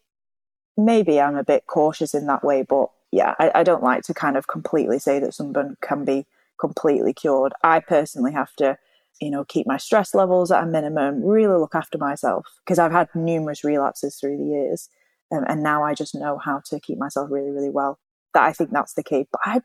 maybe 0.78 1.20
i'm 1.20 1.36
a 1.36 1.44
bit 1.44 1.66
cautious 1.66 2.14
in 2.14 2.26
that 2.26 2.42
way 2.42 2.62
but 2.62 2.88
yeah 3.12 3.34
I, 3.38 3.50
I 3.56 3.62
don't 3.62 3.82
like 3.82 4.02
to 4.04 4.14
kind 4.14 4.36
of 4.36 4.46
completely 4.46 4.98
say 4.98 5.18
that 5.18 5.34
someone 5.34 5.76
can 5.82 6.04
be 6.04 6.24
completely 6.58 7.12
cured 7.12 7.52
i 7.62 7.80
personally 7.80 8.32
have 8.32 8.54
to 8.56 8.78
you 9.20 9.30
know, 9.30 9.44
keep 9.44 9.66
my 9.66 9.76
stress 9.76 10.14
levels 10.14 10.50
at 10.50 10.62
a 10.62 10.66
minimum, 10.66 11.22
really 11.24 11.58
look 11.58 11.74
after 11.74 11.98
myself 11.98 12.46
because 12.64 12.78
I've 12.78 12.92
had 12.92 13.08
numerous 13.14 13.64
relapses 13.64 14.16
through 14.16 14.38
the 14.38 14.44
years. 14.44 14.88
Um, 15.30 15.44
and 15.48 15.62
now 15.62 15.82
I 15.82 15.94
just 15.94 16.14
know 16.14 16.38
how 16.38 16.62
to 16.66 16.80
keep 16.80 16.98
myself 16.98 17.30
really, 17.30 17.50
really 17.50 17.70
well. 17.70 17.98
That 18.34 18.44
I 18.44 18.52
think 18.52 18.70
that's 18.70 18.94
the 18.94 19.02
key. 19.02 19.26
But 19.30 19.40
I, 19.44 19.60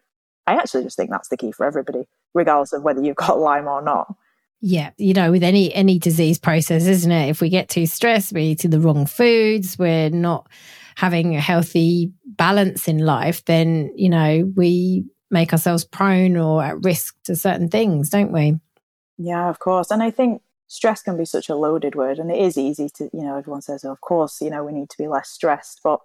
I 0.48 0.56
actually 0.56 0.84
just 0.84 0.98
think 0.98 1.10
that's 1.10 1.30
the 1.30 1.38
key 1.38 1.52
for 1.52 1.66
everybody, 1.66 2.08
regardless 2.34 2.74
of 2.74 2.84
whether 2.84 3.02
you've 3.02 3.16
got 3.18 3.40
Lyme 3.40 3.68
or 3.68 3.82
not. 3.82 4.14
Yeah, 4.66 4.92
you 4.98 5.14
know, 5.14 5.32
with 5.32 5.44
any 5.44 5.74
any 5.74 6.00
disease 6.00 6.40
process, 6.40 6.86
isn't 6.86 7.12
it? 7.12 7.30
If 7.30 7.42
we 7.42 7.50
get 7.50 7.68
too 7.68 7.86
stressed, 7.86 8.32
we're 8.32 8.40
eating 8.40 8.72
the 8.72 8.80
wrong 8.80 9.06
foods, 9.06 9.78
we're 9.78 10.10
not 10.10 10.48
having 10.96 11.36
a 11.36 11.42
healthy 11.42 12.12
balance 12.26 12.88
in 12.88 13.00
life, 13.00 13.46
then 13.46 13.92
you 13.96 14.10
know 14.10 14.52
we 14.56 15.06
make 15.34 15.52
ourselves 15.52 15.84
prone 15.84 16.38
or 16.38 16.64
at 16.64 16.82
risk 16.84 17.16
to 17.26 17.36
certain 17.36 17.68
things, 17.68 18.10
don't 18.10 18.32
we? 18.32 18.60
Yeah, 19.18 19.50
of 19.50 19.60
course. 19.60 19.92
And 19.92 20.02
I 20.02 20.12
think 20.12 20.42
stress 20.68 21.02
can 21.02 21.18
be 21.18 21.26
such 21.26 21.50
a 21.50 21.56
loaded 21.56 21.96
word 21.96 22.20
and 22.20 22.32
it 22.32 22.40
is 22.40 22.58
easy 22.58 22.90
to, 22.96 23.10
you 23.12 23.24
know, 23.24 23.38
everyone 23.38 23.62
says, 23.62 23.84
oh, 23.84 23.92
of 23.92 24.02
course, 24.02 24.40
you 24.42 24.50
know, 24.50 24.64
we 24.64 24.72
need 24.72 24.90
to 24.90 24.98
be 24.98 25.08
less 25.08 25.30
stressed, 25.30 25.82
but 25.84 26.00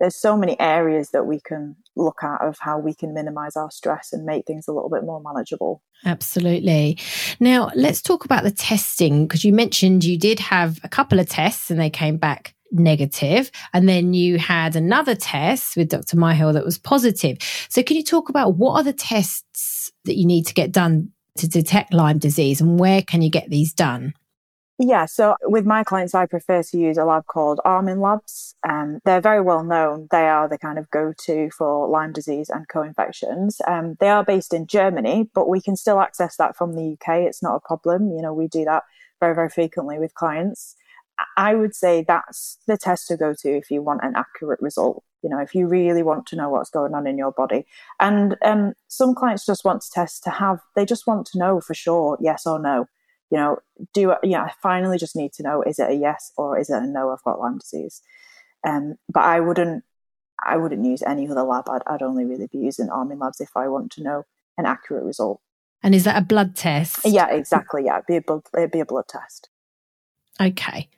there's 0.00 0.16
so 0.16 0.34
many 0.34 0.58
areas 0.58 1.10
that 1.10 1.26
we 1.26 1.40
can 1.40 1.76
look 1.94 2.22
at 2.22 2.40
of 2.40 2.58
how 2.58 2.78
we 2.78 2.94
can 2.94 3.12
minimize 3.12 3.54
our 3.54 3.70
stress 3.70 4.14
and 4.14 4.24
make 4.24 4.46
things 4.46 4.66
a 4.66 4.72
little 4.72 4.88
bit 4.88 5.04
more 5.04 5.20
manageable. 5.22 5.82
Absolutely. 6.06 6.98
Now, 7.38 7.70
let's 7.74 8.00
talk 8.00 8.24
about 8.24 8.44
the 8.44 8.50
testing 8.50 9.26
because 9.26 9.44
you 9.44 9.52
mentioned 9.52 10.04
you 10.04 10.18
did 10.18 10.40
have 10.40 10.80
a 10.82 10.88
couple 10.88 11.20
of 11.20 11.28
tests 11.28 11.70
and 11.70 11.78
they 11.78 11.90
came 11.90 12.16
back 12.16 12.54
negative 12.72 13.50
and 13.72 13.88
then 13.88 14.14
you 14.14 14.38
had 14.38 14.76
another 14.76 15.14
test 15.14 15.76
with 15.76 15.88
Dr. 15.88 16.16
Myhill 16.16 16.52
that 16.52 16.64
was 16.64 16.78
positive. 16.78 17.38
So 17.68 17.82
can 17.82 17.96
you 17.96 18.04
talk 18.04 18.28
about 18.28 18.56
what 18.56 18.74
are 18.74 18.84
the 18.84 18.92
tests 18.92 19.92
that 20.04 20.16
you 20.16 20.26
need 20.26 20.46
to 20.46 20.54
get 20.54 20.72
done 20.72 21.10
to 21.38 21.48
detect 21.48 21.92
Lyme 21.92 22.18
disease 22.18 22.60
and 22.60 22.78
where 22.78 23.02
can 23.02 23.22
you 23.22 23.30
get 23.30 23.50
these 23.50 23.72
done? 23.72 24.14
Yeah, 24.82 25.04
so 25.04 25.36
with 25.42 25.66
my 25.66 25.84
clients, 25.84 26.14
I 26.14 26.24
prefer 26.24 26.62
to 26.62 26.78
use 26.78 26.96
a 26.96 27.04
lab 27.04 27.26
called 27.26 27.60
Armin 27.66 28.00
Labs. 28.00 28.54
Um, 28.66 29.00
they're 29.04 29.20
very 29.20 29.42
well 29.42 29.62
known. 29.62 30.08
They 30.10 30.26
are 30.26 30.48
the 30.48 30.56
kind 30.56 30.78
of 30.78 30.90
go 30.90 31.12
to 31.26 31.50
for 31.50 31.86
Lyme 31.86 32.14
disease 32.14 32.48
and 32.48 32.66
co 32.66 32.80
infections. 32.80 33.60
Um, 33.68 33.98
they 34.00 34.08
are 34.08 34.24
based 34.24 34.54
in 34.54 34.66
Germany, 34.66 35.28
but 35.34 35.50
we 35.50 35.60
can 35.60 35.76
still 35.76 36.00
access 36.00 36.36
that 36.36 36.56
from 36.56 36.72
the 36.72 36.92
UK. 36.94 37.26
It's 37.26 37.42
not 37.42 37.56
a 37.56 37.60
problem. 37.60 38.10
You 38.10 38.22
know, 38.22 38.32
we 38.32 38.48
do 38.48 38.64
that 38.64 38.84
very, 39.20 39.34
very 39.34 39.50
frequently 39.50 39.98
with 39.98 40.14
clients. 40.14 40.76
I 41.36 41.54
would 41.54 41.74
say 41.74 42.04
that's 42.06 42.58
the 42.66 42.76
test 42.76 43.08
to 43.08 43.16
go 43.16 43.34
to 43.34 43.56
if 43.56 43.70
you 43.70 43.82
want 43.82 44.00
an 44.02 44.14
accurate 44.16 44.60
result. 44.60 45.02
You 45.22 45.30
know, 45.30 45.38
if 45.38 45.54
you 45.54 45.66
really 45.66 46.02
want 46.02 46.26
to 46.26 46.36
know 46.36 46.48
what's 46.48 46.70
going 46.70 46.94
on 46.94 47.06
in 47.06 47.18
your 47.18 47.32
body. 47.32 47.66
And 47.98 48.36
um, 48.42 48.74
some 48.88 49.14
clients 49.14 49.44
just 49.44 49.64
want 49.64 49.82
to 49.82 49.90
test 49.90 50.24
to 50.24 50.30
have, 50.30 50.60
they 50.74 50.86
just 50.86 51.06
want 51.06 51.26
to 51.28 51.38
know 51.38 51.60
for 51.60 51.74
sure, 51.74 52.16
yes 52.20 52.46
or 52.46 52.58
no. 52.58 52.86
You 53.30 53.38
know, 53.38 53.58
do 53.94 54.14
yeah, 54.24 54.42
I 54.42 54.52
finally 54.60 54.98
just 54.98 55.14
need 55.14 55.32
to 55.34 55.42
know 55.42 55.62
is 55.62 55.78
it 55.78 55.90
a 55.90 55.94
yes 55.94 56.32
or 56.36 56.58
is 56.58 56.68
it 56.68 56.82
a 56.82 56.86
no? 56.86 57.10
I've 57.10 57.22
got 57.22 57.38
Lyme 57.38 57.58
disease. 57.58 58.02
Um, 58.66 58.96
but 59.08 59.22
I 59.22 59.40
wouldn't 59.40 59.84
I 60.44 60.56
wouldn't 60.56 60.84
use 60.84 61.02
any 61.02 61.28
other 61.28 61.42
lab. 61.42 61.68
I'd, 61.68 61.82
I'd 61.86 62.02
only 62.02 62.24
really 62.24 62.48
be 62.48 62.58
using 62.58 62.88
Armin 62.90 63.18
labs 63.18 63.40
if 63.40 63.56
I 63.56 63.68
want 63.68 63.92
to 63.92 64.02
know 64.02 64.24
an 64.58 64.66
accurate 64.66 65.04
result. 65.04 65.40
And 65.82 65.94
is 65.94 66.04
that 66.04 66.20
a 66.20 66.24
blood 66.24 66.56
test? 66.56 67.00
Yeah, 67.04 67.28
exactly. 67.30 67.84
Yeah, 67.84 67.96
it'd 67.96 68.06
be 68.06 68.16
a 68.16 68.20
blood, 68.20 68.42
it'd 68.56 68.70
be 68.70 68.80
a 68.80 68.86
blood 68.86 69.08
test. 69.08 69.48
Okay, 70.40 70.88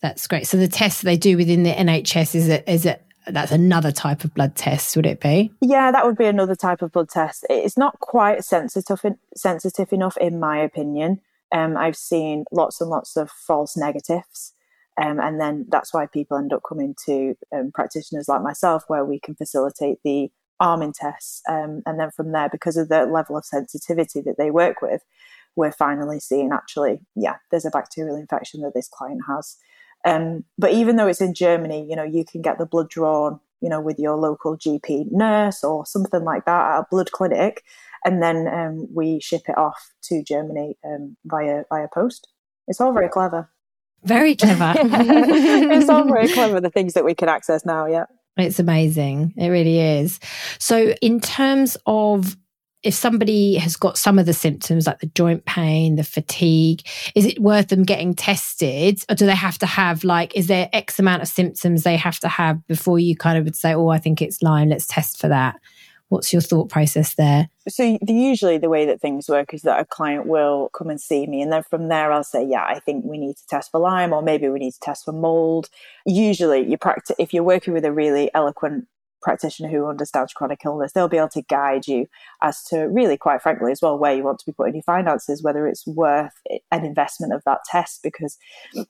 that's 0.00 0.26
great. 0.26 0.46
So 0.46 0.56
the 0.56 0.68
test 0.68 1.02
they 1.02 1.16
do 1.16 1.36
within 1.36 1.62
the 1.62 1.72
NHS 1.72 2.34
is 2.34 2.48
it 2.48 2.64
is 2.68 2.86
it 2.86 3.04
that's 3.26 3.52
another 3.52 3.92
type 3.92 4.24
of 4.24 4.32
blood 4.34 4.54
test, 4.56 4.96
would 4.96 5.06
it 5.06 5.20
be? 5.20 5.52
Yeah, 5.60 5.90
that 5.90 6.06
would 6.06 6.16
be 6.16 6.26
another 6.26 6.54
type 6.54 6.82
of 6.82 6.92
blood 6.92 7.10
test. 7.10 7.44
It's 7.50 7.76
not 7.76 7.98
quite 8.00 8.44
sensitive 8.44 9.00
sensitive 9.36 9.92
enough, 9.92 10.16
in 10.16 10.40
my 10.40 10.58
opinion. 10.58 11.20
Um, 11.52 11.76
I've 11.76 11.96
seen 11.96 12.44
lots 12.52 12.80
and 12.80 12.90
lots 12.90 13.16
of 13.16 13.30
false 13.30 13.76
negatives. 13.76 14.54
Um, 15.00 15.20
and 15.20 15.40
then 15.40 15.66
that's 15.68 15.94
why 15.94 16.06
people 16.06 16.36
end 16.36 16.52
up 16.52 16.62
coming 16.68 16.94
to 17.06 17.36
um, 17.54 17.70
practitioners 17.72 18.28
like 18.28 18.42
myself, 18.42 18.84
where 18.88 19.04
we 19.04 19.20
can 19.20 19.36
facilitate 19.36 19.98
the 20.02 20.30
Armin 20.58 20.92
tests. 20.92 21.40
Um, 21.48 21.82
and 21.86 22.00
then 22.00 22.10
from 22.10 22.32
there, 22.32 22.48
because 22.50 22.76
of 22.76 22.88
the 22.88 23.06
level 23.06 23.36
of 23.36 23.44
sensitivity 23.44 24.20
that 24.22 24.36
they 24.38 24.50
work 24.50 24.82
with, 24.82 25.02
we're 25.54 25.72
finally 25.72 26.18
seeing 26.18 26.50
actually, 26.52 27.00
yeah, 27.14 27.36
there's 27.50 27.64
a 27.64 27.70
bacterial 27.70 28.16
infection 28.16 28.62
that 28.62 28.74
this 28.74 28.88
client 28.88 29.22
has. 29.28 29.56
Um, 30.04 30.44
but 30.56 30.72
even 30.72 30.96
though 30.96 31.06
it's 31.06 31.20
in 31.20 31.34
Germany, 31.34 31.86
you 31.88 31.96
know, 31.96 32.04
you 32.04 32.24
can 32.24 32.42
get 32.42 32.58
the 32.58 32.66
blood 32.66 32.88
drawn, 32.88 33.40
you 33.60 33.68
know, 33.68 33.80
with 33.80 33.98
your 33.98 34.16
local 34.16 34.56
GP 34.56 35.10
nurse 35.10 35.64
or 35.64 35.84
something 35.86 36.24
like 36.24 36.44
that 36.44 36.72
at 36.72 36.78
a 36.80 36.86
blood 36.90 37.12
clinic, 37.12 37.62
and 38.04 38.22
then 38.22 38.46
um, 38.48 38.86
we 38.94 39.20
ship 39.20 39.42
it 39.48 39.58
off 39.58 39.92
to 40.04 40.22
Germany 40.22 40.76
um, 40.84 41.16
via 41.24 41.64
via 41.70 41.88
post. 41.92 42.28
It's 42.68 42.80
all 42.80 42.92
very 42.92 43.08
clever. 43.08 43.50
Very 44.04 44.36
clever. 44.36 44.74
it's 44.78 45.88
all 45.88 46.04
very 46.04 46.28
clever. 46.28 46.60
The 46.60 46.70
things 46.70 46.94
that 46.94 47.04
we 47.04 47.14
can 47.14 47.28
access 47.28 47.66
now, 47.66 47.86
yeah. 47.86 48.04
It's 48.36 48.60
amazing. 48.60 49.34
It 49.36 49.48
really 49.48 49.80
is. 49.80 50.20
So, 50.58 50.94
in 51.02 51.20
terms 51.20 51.76
of 51.86 52.36
if 52.82 52.94
somebody 52.94 53.56
has 53.56 53.76
got 53.76 53.98
some 53.98 54.18
of 54.18 54.26
the 54.26 54.32
symptoms 54.32 54.86
like 54.86 55.00
the 55.00 55.06
joint 55.14 55.44
pain, 55.44 55.96
the 55.96 56.04
fatigue, 56.04 56.82
is 57.14 57.26
it 57.26 57.40
worth 57.40 57.68
them 57.68 57.82
getting 57.82 58.14
tested? 58.14 59.02
Or 59.08 59.14
do 59.14 59.26
they 59.26 59.34
have 59.34 59.58
to 59.58 59.66
have, 59.66 60.04
like, 60.04 60.36
is 60.36 60.46
there 60.46 60.68
X 60.72 60.98
amount 60.98 61.22
of 61.22 61.28
symptoms 61.28 61.82
they 61.82 61.96
have 61.96 62.20
to 62.20 62.28
have 62.28 62.64
before 62.68 62.98
you 62.98 63.16
kind 63.16 63.36
of 63.36 63.44
would 63.44 63.56
say, 63.56 63.74
oh, 63.74 63.88
I 63.88 63.98
think 63.98 64.22
it's 64.22 64.42
Lyme, 64.42 64.68
let's 64.68 64.86
test 64.86 65.20
for 65.20 65.28
that? 65.28 65.56
What's 66.08 66.32
your 66.32 66.40
thought 66.40 66.70
process 66.70 67.16
there? 67.16 67.50
So 67.68 67.98
the, 68.00 68.14
usually 68.14 68.56
the 68.56 68.70
way 68.70 68.86
that 68.86 69.00
things 69.00 69.28
work 69.28 69.52
is 69.52 69.60
that 69.62 69.78
a 69.78 69.84
client 69.84 70.26
will 70.26 70.70
come 70.72 70.88
and 70.88 71.00
see 71.00 71.26
me, 71.26 71.42
and 71.42 71.52
then 71.52 71.64
from 71.64 71.88
there 71.88 72.10
I'll 72.12 72.24
say, 72.24 72.46
yeah, 72.46 72.64
I 72.64 72.80
think 72.80 73.04
we 73.04 73.18
need 73.18 73.36
to 73.36 73.46
test 73.46 73.70
for 73.70 73.80
Lyme, 73.80 74.14
or 74.14 74.22
maybe 74.22 74.48
we 74.48 74.58
need 74.58 74.72
to 74.72 74.80
test 74.80 75.04
for 75.04 75.12
mold. 75.12 75.68
Usually, 76.06 76.66
you 76.66 76.78
practice 76.78 77.14
if 77.18 77.34
you're 77.34 77.42
working 77.42 77.74
with 77.74 77.84
a 77.84 77.92
really 77.92 78.30
eloquent 78.34 78.86
practitioner 79.22 79.68
who 79.68 79.86
understands 79.86 80.32
chronic 80.32 80.60
illness, 80.64 80.92
they'll 80.92 81.08
be 81.08 81.16
able 81.16 81.28
to 81.30 81.42
guide 81.42 81.86
you 81.86 82.06
as 82.42 82.62
to 82.64 82.82
really, 82.88 83.16
quite 83.16 83.42
frankly, 83.42 83.72
as 83.72 83.80
well, 83.82 83.98
where 83.98 84.14
you 84.14 84.22
want 84.22 84.38
to 84.38 84.46
be 84.46 84.52
putting 84.52 84.74
your 84.74 84.82
finances, 84.82 85.42
whether 85.42 85.66
it's 85.66 85.86
worth 85.86 86.34
an 86.70 86.84
investment 86.84 87.32
of 87.32 87.42
that 87.44 87.60
test, 87.70 88.00
because, 88.02 88.38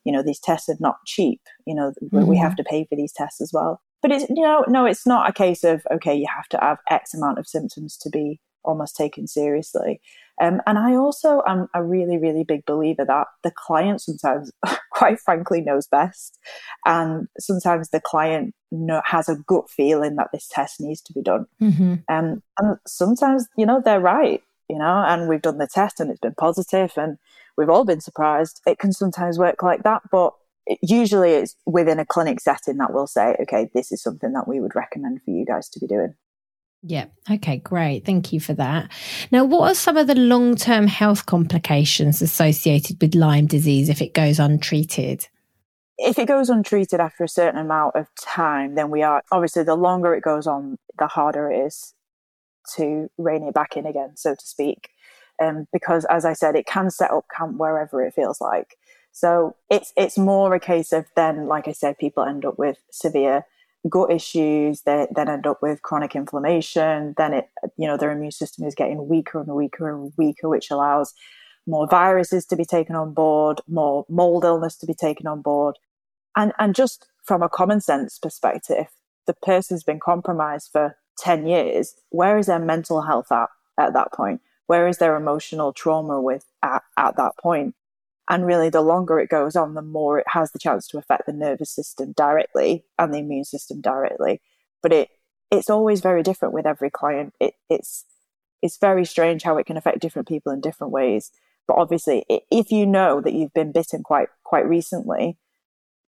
you 0.04 0.12
know, 0.12 0.22
these 0.22 0.40
tests 0.40 0.68
are 0.68 0.76
not 0.80 0.96
cheap. 1.06 1.40
You 1.66 1.74
know, 1.74 1.92
mm-hmm. 2.02 2.26
we 2.26 2.36
have 2.38 2.56
to 2.56 2.64
pay 2.64 2.84
for 2.84 2.96
these 2.96 3.12
tests 3.12 3.40
as 3.40 3.52
well. 3.52 3.80
But 4.00 4.12
it's, 4.12 4.28
you 4.28 4.42
know, 4.42 4.64
no, 4.68 4.84
it's 4.86 5.06
not 5.06 5.28
a 5.28 5.32
case 5.32 5.64
of, 5.64 5.82
okay, 5.90 6.14
you 6.14 6.26
have 6.34 6.48
to 6.50 6.58
have 6.58 6.78
X 6.88 7.14
amount 7.14 7.38
of 7.38 7.48
symptoms 7.48 7.96
to 7.98 8.10
be 8.10 8.40
almost 8.64 8.96
taken 8.96 9.26
seriously. 9.26 10.00
Um, 10.40 10.60
and 10.66 10.78
I 10.78 10.94
also 10.94 11.42
am 11.46 11.68
a 11.74 11.82
really, 11.82 12.16
really 12.18 12.44
big 12.44 12.64
believer 12.64 13.04
that 13.04 13.26
the 13.42 13.50
client 13.50 14.00
sometimes, 14.00 14.52
quite 14.92 15.18
frankly, 15.20 15.60
knows 15.60 15.86
best. 15.86 16.38
And 16.84 17.28
sometimes 17.38 17.90
the 17.90 18.00
client 18.00 18.54
know, 18.70 19.02
has 19.04 19.28
a 19.28 19.36
gut 19.46 19.68
feeling 19.68 20.16
that 20.16 20.28
this 20.32 20.48
test 20.50 20.80
needs 20.80 21.00
to 21.02 21.12
be 21.12 21.22
done. 21.22 21.46
Mm-hmm. 21.60 21.94
Um, 22.08 22.42
and 22.58 22.78
sometimes, 22.86 23.48
you 23.56 23.66
know, 23.66 23.82
they're 23.84 24.00
right, 24.00 24.42
you 24.68 24.78
know, 24.78 25.04
and 25.06 25.28
we've 25.28 25.42
done 25.42 25.58
the 25.58 25.68
test 25.72 26.00
and 26.00 26.10
it's 26.10 26.20
been 26.20 26.34
positive 26.34 26.92
and 26.96 27.18
we've 27.56 27.70
all 27.70 27.84
been 27.84 28.00
surprised. 28.00 28.60
It 28.66 28.78
can 28.78 28.92
sometimes 28.92 29.38
work 29.38 29.62
like 29.62 29.82
that, 29.82 30.02
but 30.10 30.34
usually 30.82 31.32
it's 31.32 31.56
within 31.66 31.98
a 31.98 32.06
clinic 32.06 32.40
setting 32.40 32.76
that 32.78 32.92
we'll 32.92 33.06
say, 33.06 33.36
okay, 33.40 33.70
this 33.74 33.90
is 33.90 34.02
something 34.02 34.32
that 34.32 34.46
we 34.46 34.60
would 34.60 34.74
recommend 34.74 35.22
for 35.22 35.30
you 35.30 35.44
guys 35.44 35.68
to 35.70 35.80
be 35.80 35.86
doing. 35.86 36.14
Yeah. 36.82 37.06
Okay, 37.30 37.56
great. 37.58 38.04
Thank 38.04 38.32
you 38.32 38.40
for 38.40 38.54
that. 38.54 38.90
Now, 39.32 39.44
what 39.44 39.70
are 39.70 39.74
some 39.74 39.96
of 39.96 40.06
the 40.06 40.14
long 40.14 40.54
term 40.54 40.86
health 40.86 41.26
complications 41.26 42.22
associated 42.22 43.00
with 43.00 43.14
Lyme 43.14 43.46
disease 43.46 43.88
if 43.88 44.00
it 44.00 44.14
goes 44.14 44.38
untreated? 44.38 45.26
If 45.98 46.18
it 46.18 46.28
goes 46.28 46.48
untreated 46.48 47.00
after 47.00 47.24
a 47.24 47.28
certain 47.28 47.60
amount 47.60 47.96
of 47.96 48.06
time, 48.20 48.76
then 48.76 48.90
we 48.90 49.02
are 49.02 49.22
obviously 49.32 49.64
the 49.64 49.74
longer 49.74 50.14
it 50.14 50.22
goes 50.22 50.46
on, 50.46 50.78
the 50.98 51.08
harder 51.08 51.50
it 51.50 51.66
is 51.66 51.94
to 52.76 53.10
rein 53.18 53.42
it 53.42 53.54
back 53.54 53.76
in 53.76 53.84
again, 53.84 54.16
so 54.16 54.34
to 54.34 54.46
speak. 54.46 54.90
Um, 55.42 55.66
because 55.72 56.04
as 56.04 56.24
I 56.24 56.32
said, 56.32 56.54
it 56.54 56.66
can 56.66 56.90
set 56.90 57.10
up 57.10 57.26
camp 57.36 57.56
wherever 57.56 58.02
it 58.02 58.14
feels 58.14 58.40
like. 58.40 58.76
So 59.10 59.56
it's 59.68 59.92
it's 59.96 60.16
more 60.16 60.54
a 60.54 60.60
case 60.60 60.92
of 60.92 61.06
then, 61.16 61.48
like 61.48 61.66
I 61.66 61.72
said, 61.72 61.98
people 61.98 62.22
end 62.22 62.44
up 62.44 62.58
with 62.58 62.78
severe 62.92 63.44
gut 63.88 64.10
issues, 64.10 64.82
they 64.82 65.06
then 65.14 65.28
end 65.28 65.46
up 65.46 65.62
with 65.62 65.82
chronic 65.82 66.14
inflammation. 66.14 67.14
Then 67.16 67.32
it, 67.32 67.48
you 67.76 67.86
know, 67.86 67.96
their 67.96 68.10
immune 68.10 68.32
system 68.32 68.64
is 68.64 68.74
getting 68.74 69.08
weaker 69.08 69.40
and 69.40 69.48
weaker 69.48 69.90
and 69.90 70.12
weaker, 70.16 70.48
which 70.48 70.70
allows 70.70 71.14
more 71.66 71.86
viruses 71.86 72.46
to 72.46 72.56
be 72.56 72.64
taken 72.64 72.96
on 72.96 73.12
board, 73.12 73.60
more 73.68 74.06
mold 74.08 74.44
illness 74.44 74.76
to 74.76 74.86
be 74.86 74.94
taken 74.94 75.26
on 75.26 75.42
board. 75.42 75.76
And, 76.36 76.52
and 76.58 76.74
just 76.74 77.06
from 77.24 77.42
a 77.42 77.48
common 77.48 77.80
sense 77.80 78.18
perspective, 78.18 78.86
the 79.26 79.34
person's 79.34 79.84
been 79.84 80.00
compromised 80.00 80.70
for 80.72 80.96
10 81.18 81.46
years. 81.46 81.94
Where 82.10 82.38
is 82.38 82.46
their 82.46 82.58
mental 82.58 83.02
health 83.02 83.30
at 83.30 83.48
at 83.78 83.92
that 83.92 84.12
point? 84.12 84.40
Where 84.66 84.88
is 84.88 84.98
their 84.98 85.16
emotional 85.16 85.72
trauma 85.72 86.20
with 86.20 86.44
at, 86.62 86.82
at 86.96 87.16
that 87.16 87.32
point? 87.40 87.74
And 88.28 88.46
really, 88.46 88.68
the 88.68 88.82
longer 88.82 89.18
it 89.18 89.30
goes 89.30 89.56
on, 89.56 89.74
the 89.74 89.82
more 89.82 90.18
it 90.18 90.26
has 90.28 90.52
the 90.52 90.58
chance 90.58 90.86
to 90.88 90.98
affect 90.98 91.26
the 91.26 91.32
nervous 91.32 91.70
system 91.70 92.12
directly 92.12 92.84
and 92.98 93.12
the 93.12 93.18
immune 93.18 93.44
system 93.44 93.80
directly. 93.80 94.42
But 94.82 94.92
it 94.92 95.08
it's 95.50 95.70
always 95.70 96.00
very 96.00 96.22
different 96.22 96.52
with 96.52 96.66
every 96.66 96.90
client. 96.90 97.32
It, 97.40 97.54
it's 97.70 98.04
it's 98.60 98.76
very 98.76 99.04
strange 99.04 99.42
how 99.42 99.56
it 99.56 99.66
can 99.66 99.76
affect 99.76 100.00
different 100.00 100.28
people 100.28 100.52
in 100.52 100.60
different 100.60 100.92
ways. 100.92 101.30
But 101.66 101.78
obviously, 101.78 102.24
if 102.50 102.70
you 102.70 102.86
know 102.86 103.20
that 103.20 103.32
you've 103.32 103.54
been 103.54 103.72
bitten 103.72 104.02
quite 104.02 104.28
quite 104.44 104.68
recently, 104.68 105.38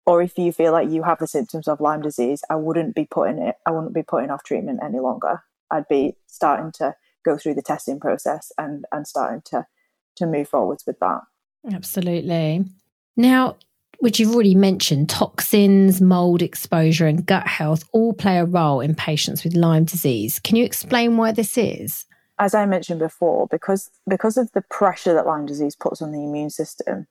or 0.05 0.21
if 0.21 0.37
you 0.39 0.51
feel 0.51 0.71
like 0.71 0.89
you 0.89 1.03
have 1.03 1.19
the 1.19 1.27
symptoms 1.27 1.67
of 1.67 1.81
Lyme 1.81 2.01
disease, 2.01 2.41
I 2.49 2.55
wouldn't 2.55 2.95
be 2.95 3.05
putting 3.05 3.39
it. 3.39 3.55
I 3.65 3.71
wouldn't 3.71 3.93
be 3.93 4.03
putting 4.03 4.31
off 4.31 4.43
treatment 4.43 4.79
any 4.83 4.99
longer. 4.99 5.43
I'd 5.69 5.87
be 5.87 6.15
starting 6.25 6.71
to 6.73 6.95
go 7.23 7.37
through 7.37 7.55
the 7.55 7.61
testing 7.61 7.99
process 7.99 8.51
and 8.57 8.85
and 8.91 9.05
starting 9.05 9.41
to 9.45 9.67
to 10.15 10.25
move 10.25 10.49
forwards 10.49 10.83
with 10.87 10.99
that. 10.99 11.21
Absolutely. 11.71 12.65
Now, 13.15 13.57
which 13.99 14.19
you've 14.19 14.33
already 14.33 14.55
mentioned, 14.55 15.09
toxins, 15.09 15.99
mold 16.01 16.41
exposure, 16.41 17.07
and 17.07 17.25
gut 17.25 17.47
health 17.47 17.83
all 17.91 18.13
play 18.13 18.37
a 18.37 18.45
role 18.45 18.79
in 18.79 18.95
patients 18.95 19.43
with 19.43 19.55
Lyme 19.55 19.85
disease. 19.85 20.39
Can 20.39 20.55
you 20.55 20.63
explain 20.63 21.17
why 21.17 21.31
this 21.31 21.57
is? 21.57 22.05
As 22.39 22.53
I 22.53 22.67
mentioned 22.67 22.99
before, 22.99 23.47
because 23.49 23.89
because 24.07 24.37
of 24.37 24.51
the 24.51 24.61
pressure 24.61 25.13
that 25.15 25.25
Lyme 25.25 25.47
disease 25.47 25.75
puts 25.75 26.01
on 26.01 26.11
the 26.11 26.23
immune 26.23 26.51
system, 26.51 27.07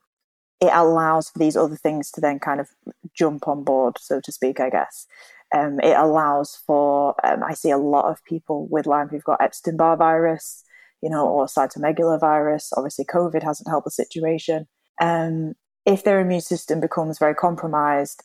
it 0.61 0.71
allows 0.73 1.31
for 1.31 1.41
these 1.41 1.57
other 1.57 1.77
things 1.77 2.11
to 2.13 2.21
then 2.21 2.39
kind 2.39 2.61
of 2.61 2.69
jump 3.13 3.49
on 3.49 3.65
board, 3.65 3.99
so 3.99 4.21
to 4.21 4.31
speak, 4.31 4.61
I 4.61 4.71
guess. 4.71 5.07
Um, 5.55 5.81
it 5.81 5.97
allows 5.97 6.57
for, 6.67 7.15
um, 7.25 7.43
I 7.43 7.55
see 7.55 7.71
a 7.71 7.79
lot 7.79 8.11
of 8.11 8.25
people 8.25 8.67
with 8.69 8.87
Lyme 8.87 9.09
who've 9.09 9.25
got 9.25 9.41
Epstein 9.41 9.77
Barr 9.77 9.97
virus, 9.97 10.65
you 11.07 11.11
know, 11.11 11.25
or 11.25 11.47
cytomegalovirus. 11.47 12.71
Obviously, 12.77 13.05
COVID 13.05 13.45
hasn't 13.45 13.69
helped 13.69 13.85
the 13.85 13.93
situation. 13.93 14.67
Um, 15.01 15.55
if 15.85 16.03
their 16.03 16.19
immune 16.19 16.41
system 16.41 16.81
becomes 16.81 17.21
very 17.21 17.35
compromised, 17.35 18.25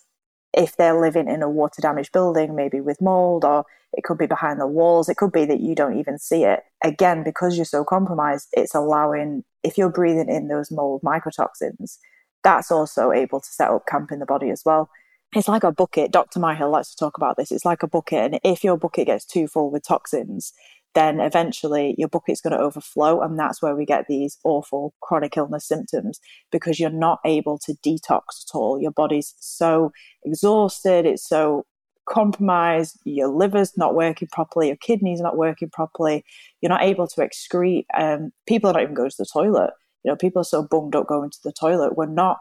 if 0.52 0.76
they're 0.78 1.00
living 1.00 1.28
in 1.28 1.44
a 1.44 1.50
water 1.50 1.80
damaged 1.80 2.12
building, 2.12 2.56
maybe 2.56 2.82
with 2.82 3.00
mold, 3.00 3.46
or 3.46 3.66
it 3.94 4.04
could 4.04 4.18
be 4.18 4.26
behind 4.26 4.60
the 4.60 4.66
walls, 4.66 5.10
it 5.10 5.18
could 5.18 5.32
be 5.32 5.46
that 5.46 5.60
you 5.60 5.76
don't 5.76 6.00
even 6.00 6.18
see 6.18 6.44
it. 6.44 6.62
Again, 6.84 7.24
because 7.24 7.56
you're 7.56 7.66
so 7.66 7.84
compromised, 7.84 8.48
it's 8.54 8.74
allowing, 8.74 9.44
if 9.62 9.78
you're 9.78 9.92
breathing 9.92 10.28
in 10.28 10.48
those 10.48 10.72
mold 10.72 11.04
mycotoxins, 11.04 12.00
that's 12.44 12.72
also 12.72 13.12
able 13.12 13.42
to 13.42 13.48
set 13.48 13.70
up 13.70 13.86
camp 13.86 14.12
in 14.12 14.18
the 14.18 14.26
body 14.26 14.50
as 14.50 14.64
well. 14.66 14.90
It's 15.36 15.48
like 15.48 15.64
a 15.64 15.72
bucket. 15.72 16.12
Dr. 16.12 16.40
Myhill 16.40 16.72
likes 16.72 16.90
to 16.90 16.98
talk 16.98 17.16
about 17.16 17.38
this. 17.38 17.52
It's 17.52 17.64
like 17.64 17.84
a 17.84 17.88
bucket. 17.88 18.34
And 18.34 18.40
if 18.44 18.64
your 18.64 18.76
bucket 18.76 19.06
gets 19.06 19.24
too 19.24 19.48
full 19.48 19.70
with 19.70 19.88
toxins, 19.88 20.52
then 20.94 21.20
eventually 21.20 21.96
your 21.98 22.08
bucket's 22.08 22.42
going 22.42 22.56
to 22.56 22.60
overflow. 22.60 23.22
And 23.22 23.38
that's 23.40 23.62
where 23.62 23.76
we 23.76 23.86
get 23.86 24.08
these 24.08 24.38
awful 24.44 24.94
chronic 25.02 25.38
illness 25.38 25.66
symptoms 25.66 26.20
because 26.52 26.80
you're 26.80 26.90
not 26.90 27.20
able 27.26 27.58
to 27.60 27.74
detox 27.86 28.46
at 28.46 28.56
all. 28.56 28.82
Your 28.82 28.92
body's 28.92 29.36
so 29.40 29.92
exhausted, 30.24 31.06
it's 31.06 31.28
so 31.28 31.66
compromised, 32.10 33.00
your 33.06 33.30
liver's 33.30 33.78
not 33.78 33.96
working 33.96 34.28
properly, 34.28 34.68
your 34.68 34.76
kidneys 34.76 35.20
are 35.20 35.24
not 35.24 35.38
working 35.38 35.70
properly, 35.70 36.26
you're 36.60 36.70
not 36.70 36.84
able 36.84 37.08
to 37.08 37.22
excrete. 37.22 37.86
Um, 37.98 38.32
people 38.48 38.70
are 38.70 38.74
not 38.74 38.84
even 38.84 38.96
going 38.96 39.12
to 39.12 39.18
the 39.18 39.26
toilet. 39.26 39.72
You 40.04 40.12
know, 40.12 40.16
people 40.16 40.42
are 40.42 40.46
so 40.46 40.64
bummed 40.64 40.96
up 40.96 41.08
going 41.08 41.30
to 41.30 41.40
the 41.44 41.54
toilet. 41.54 41.96
We're 41.96 42.08
not 42.08 42.40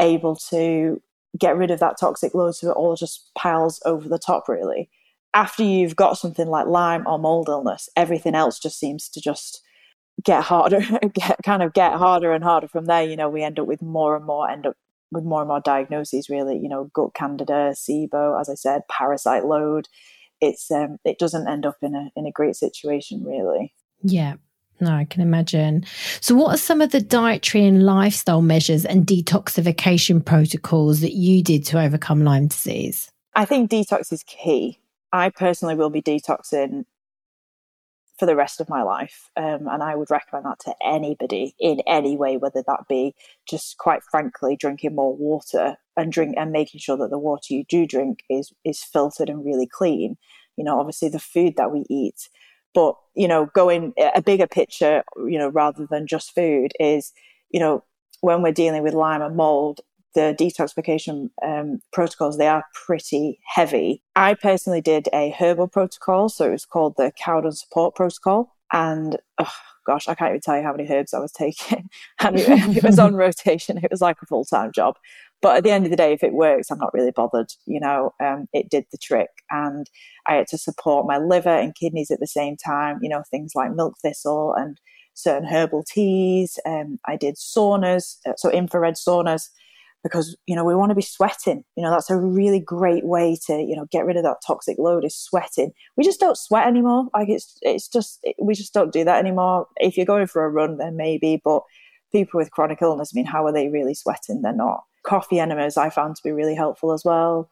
able 0.00 0.36
to 0.50 1.00
get 1.38 1.56
rid 1.56 1.70
of 1.70 1.80
that 1.80 1.98
toxic 1.98 2.34
load 2.34 2.54
so 2.54 2.70
it 2.70 2.74
all 2.74 2.96
just 2.96 3.30
piles 3.34 3.80
over 3.84 4.08
the 4.08 4.18
top, 4.18 4.48
really. 4.48 4.90
After 5.34 5.62
you've 5.62 5.96
got 5.96 6.18
something 6.18 6.48
like 6.48 6.66
Lyme 6.66 7.06
or 7.06 7.18
mold 7.18 7.48
illness, 7.48 7.88
everything 7.96 8.34
else 8.34 8.58
just 8.58 8.78
seems 8.78 9.08
to 9.10 9.20
just 9.20 9.62
get 10.24 10.42
harder, 10.42 10.80
get 11.12 11.36
kind 11.44 11.62
of 11.62 11.72
get 11.72 11.94
harder 11.94 12.32
and 12.32 12.42
harder 12.42 12.68
from 12.68 12.86
there. 12.86 13.02
You 13.02 13.16
know, 13.16 13.28
we 13.28 13.42
end 13.42 13.58
up 13.58 13.66
with 13.66 13.82
more 13.82 14.16
and 14.16 14.24
more, 14.24 14.50
end 14.50 14.66
up 14.66 14.76
with 15.10 15.24
more 15.24 15.40
and 15.40 15.48
more 15.48 15.60
diagnoses, 15.60 16.28
really. 16.28 16.58
You 16.58 16.68
know, 16.68 16.90
gut 16.92 17.14
candida, 17.14 17.72
SIBO, 17.74 18.40
as 18.40 18.48
I 18.48 18.54
said, 18.54 18.82
parasite 18.88 19.44
load. 19.44 19.88
It's 20.40 20.70
um, 20.70 20.98
it 21.04 21.18
doesn't 21.18 21.48
end 21.48 21.66
up 21.66 21.76
in 21.82 21.94
a 21.94 22.10
in 22.16 22.26
a 22.26 22.32
great 22.32 22.56
situation, 22.56 23.24
really. 23.24 23.74
Yeah. 24.02 24.34
No, 24.80 24.92
I 24.92 25.06
can 25.06 25.22
imagine. 25.22 25.84
So, 26.20 26.36
what 26.36 26.54
are 26.54 26.58
some 26.58 26.80
of 26.80 26.92
the 26.92 27.00
dietary 27.00 27.66
and 27.66 27.84
lifestyle 27.84 28.42
measures 28.42 28.84
and 28.84 29.04
detoxification 29.04 30.24
protocols 30.24 31.00
that 31.00 31.14
you 31.14 31.42
did 31.42 31.64
to 31.66 31.80
overcome 31.80 32.22
Lyme 32.22 32.46
disease? 32.46 33.10
I 33.34 33.44
think 33.44 33.70
detox 33.70 34.12
is 34.12 34.22
key. 34.22 34.78
I 35.12 35.30
personally 35.30 35.74
will 35.74 35.90
be 35.90 36.02
detoxing 36.02 36.84
for 38.18 38.26
the 38.26 38.36
rest 38.36 38.60
of 38.60 38.68
my 38.68 38.82
life. 38.82 39.30
Um, 39.36 39.68
and 39.68 39.82
I 39.82 39.94
would 39.94 40.10
recommend 40.10 40.44
that 40.44 40.58
to 40.60 40.74
anybody 40.84 41.54
in 41.58 41.80
any 41.86 42.16
way, 42.16 42.36
whether 42.36 42.62
that 42.66 42.88
be 42.88 43.14
just 43.48 43.78
quite 43.78 44.02
frankly 44.02 44.56
drinking 44.56 44.96
more 44.96 45.16
water 45.16 45.76
and 45.96 46.12
drink 46.12 46.34
and 46.36 46.50
making 46.50 46.80
sure 46.80 46.96
that 46.96 47.10
the 47.10 47.18
water 47.18 47.54
you 47.54 47.64
do 47.64 47.86
drink 47.86 48.24
is 48.28 48.52
is 48.64 48.82
filtered 48.82 49.30
and 49.30 49.44
really 49.44 49.66
clean. 49.66 50.16
You 50.56 50.64
know, 50.64 50.80
obviously 50.80 51.08
the 51.08 51.20
food 51.20 51.54
that 51.56 51.70
we 51.70 51.84
eat, 51.88 52.28
but 52.74 52.96
you 53.14 53.28
know, 53.28 53.46
going 53.54 53.94
a 54.14 54.20
bigger 54.20 54.48
picture, 54.48 55.04
you 55.16 55.38
know, 55.38 55.48
rather 55.48 55.86
than 55.86 56.08
just 56.08 56.34
food 56.34 56.72
is, 56.80 57.12
you 57.50 57.60
know, 57.60 57.84
when 58.20 58.42
we're 58.42 58.52
dealing 58.52 58.82
with 58.82 58.94
Lyme 58.94 59.22
and 59.22 59.36
mold, 59.36 59.80
the 60.18 60.34
detoxification 60.36 61.30
um, 61.44 61.80
protocols, 61.92 62.38
they 62.38 62.48
are 62.48 62.64
pretty 62.74 63.38
heavy. 63.46 64.02
I 64.16 64.34
personally 64.34 64.80
did 64.80 65.08
a 65.12 65.30
herbal 65.30 65.68
protocol, 65.68 66.28
so 66.28 66.46
it 66.46 66.50
was 66.50 66.66
called 66.66 66.94
the 66.96 67.12
Cowden 67.16 67.52
Support 67.52 67.94
Protocol. 67.94 68.52
And 68.72 69.18
oh, 69.38 69.52
gosh, 69.86 70.08
I 70.08 70.16
can't 70.16 70.30
even 70.30 70.40
tell 70.40 70.56
you 70.56 70.64
how 70.64 70.72
many 70.72 70.90
herbs 70.90 71.14
I 71.14 71.20
was 71.20 71.30
taking. 71.30 71.88
and 72.20 72.36
it, 72.36 72.78
it 72.78 72.82
was 72.82 72.98
on 72.98 73.14
rotation, 73.26 73.78
it 73.78 73.92
was 73.92 74.00
like 74.00 74.16
a 74.20 74.26
full 74.26 74.44
time 74.44 74.72
job. 74.72 74.96
But 75.40 75.58
at 75.58 75.62
the 75.62 75.70
end 75.70 75.84
of 75.84 75.92
the 75.92 75.96
day, 75.96 76.12
if 76.12 76.24
it 76.24 76.32
works, 76.32 76.68
I'm 76.68 76.78
not 76.78 76.92
really 76.92 77.12
bothered. 77.12 77.52
You 77.66 77.78
know, 77.78 78.10
um, 78.20 78.48
it 78.52 78.70
did 78.70 78.86
the 78.90 78.98
trick. 78.98 79.30
And 79.50 79.88
I 80.26 80.34
had 80.34 80.48
to 80.48 80.58
support 80.58 81.06
my 81.06 81.18
liver 81.18 81.48
and 81.48 81.76
kidneys 81.76 82.10
at 82.10 82.18
the 82.18 82.26
same 82.26 82.56
time, 82.56 82.98
you 83.02 83.08
know, 83.08 83.22
things 83.30 83.52
like 83.54 83.72
milk 83.72 83.94
thistle 84.02 84.52
and 84.52 84.80
certain 85.14 85.48
herbal 85.48 85.84
teas. 85.84 86.58
Um, 86.66 86.98
I 87.06 87.14
did 87.14 87.36
saunas, 87.36 88.16
uh, 88.26 88.32
so 88.36 88.50
infrared 88.50 88.94
saunas 88.94 89.50
because 90.02 90.36
you 90.46 90.54
know 90.54 90.64
we 90.64 90.74
want 90.74 90.90
to 90.90 90.94
be 90.94 91.02
sweating. 91.02 91.64
You 91.76 91.82
know 91.82 91.90
that's 91.90 92.10
a 92.10 92.16
really 92.16 92.60
great 92.60 93.04
way 93.04 93.36
to 93.46 93.54
you 93.54 93.76
know 93.76 93.86
get 93.90 94.06
rid 94.06 94.16
of 94.16 94.22
that 94.24 94.38
toxic 94.46 94.78
load 94.78 95.04
is 95.04 95.16
sweating. 95.16 95.72
We 95.96 96.04
just 96.04 96.20
don't 96.20 96.38
sweat 96.38 96.66
anymore. 96.66 97.08
Like 97.14 97.28
it's 97.28 97.58
it's 97.62 97.88
just 97.88 98.20
it, 98.22 98.36
we 98.40 98.54
just 98.54 98.74
don't 98.74 98.92
do 98.92 99.04
that 99.04 99.18
anymore. 99.18 99.66
If 99.76 99.96
you're 99.96 100.06
going 100.06 100.26
for 100.26 100.44
a 100.44 100.50
run 100.50 100.78
then 100.78 100.96
maybe 100.96 101.40
but 101.44 101.62
people 102.12 102.38
with 102.38 102.50
chronic 102.52 102.80
illness 102.80 103.12
i 103.14 103.16
mean 103.16 103.26
how 103.26 103.44
are 103.44 103.52
they 103.52 103.68
really 103.68 103.94
sweating? 103.94 104.42
They're 104.42 104.52
not. 104.52 104.84
Coffee 105.04 105.40
enemas 105.40 105.76
i 105.76 105.90
found 105.90 106.16
to 106.16 106.22
be 106.22 106.32
really 106.32 106.54
helpful 106.54 106.92
as 106.92 107.04
well. 107.04 107.50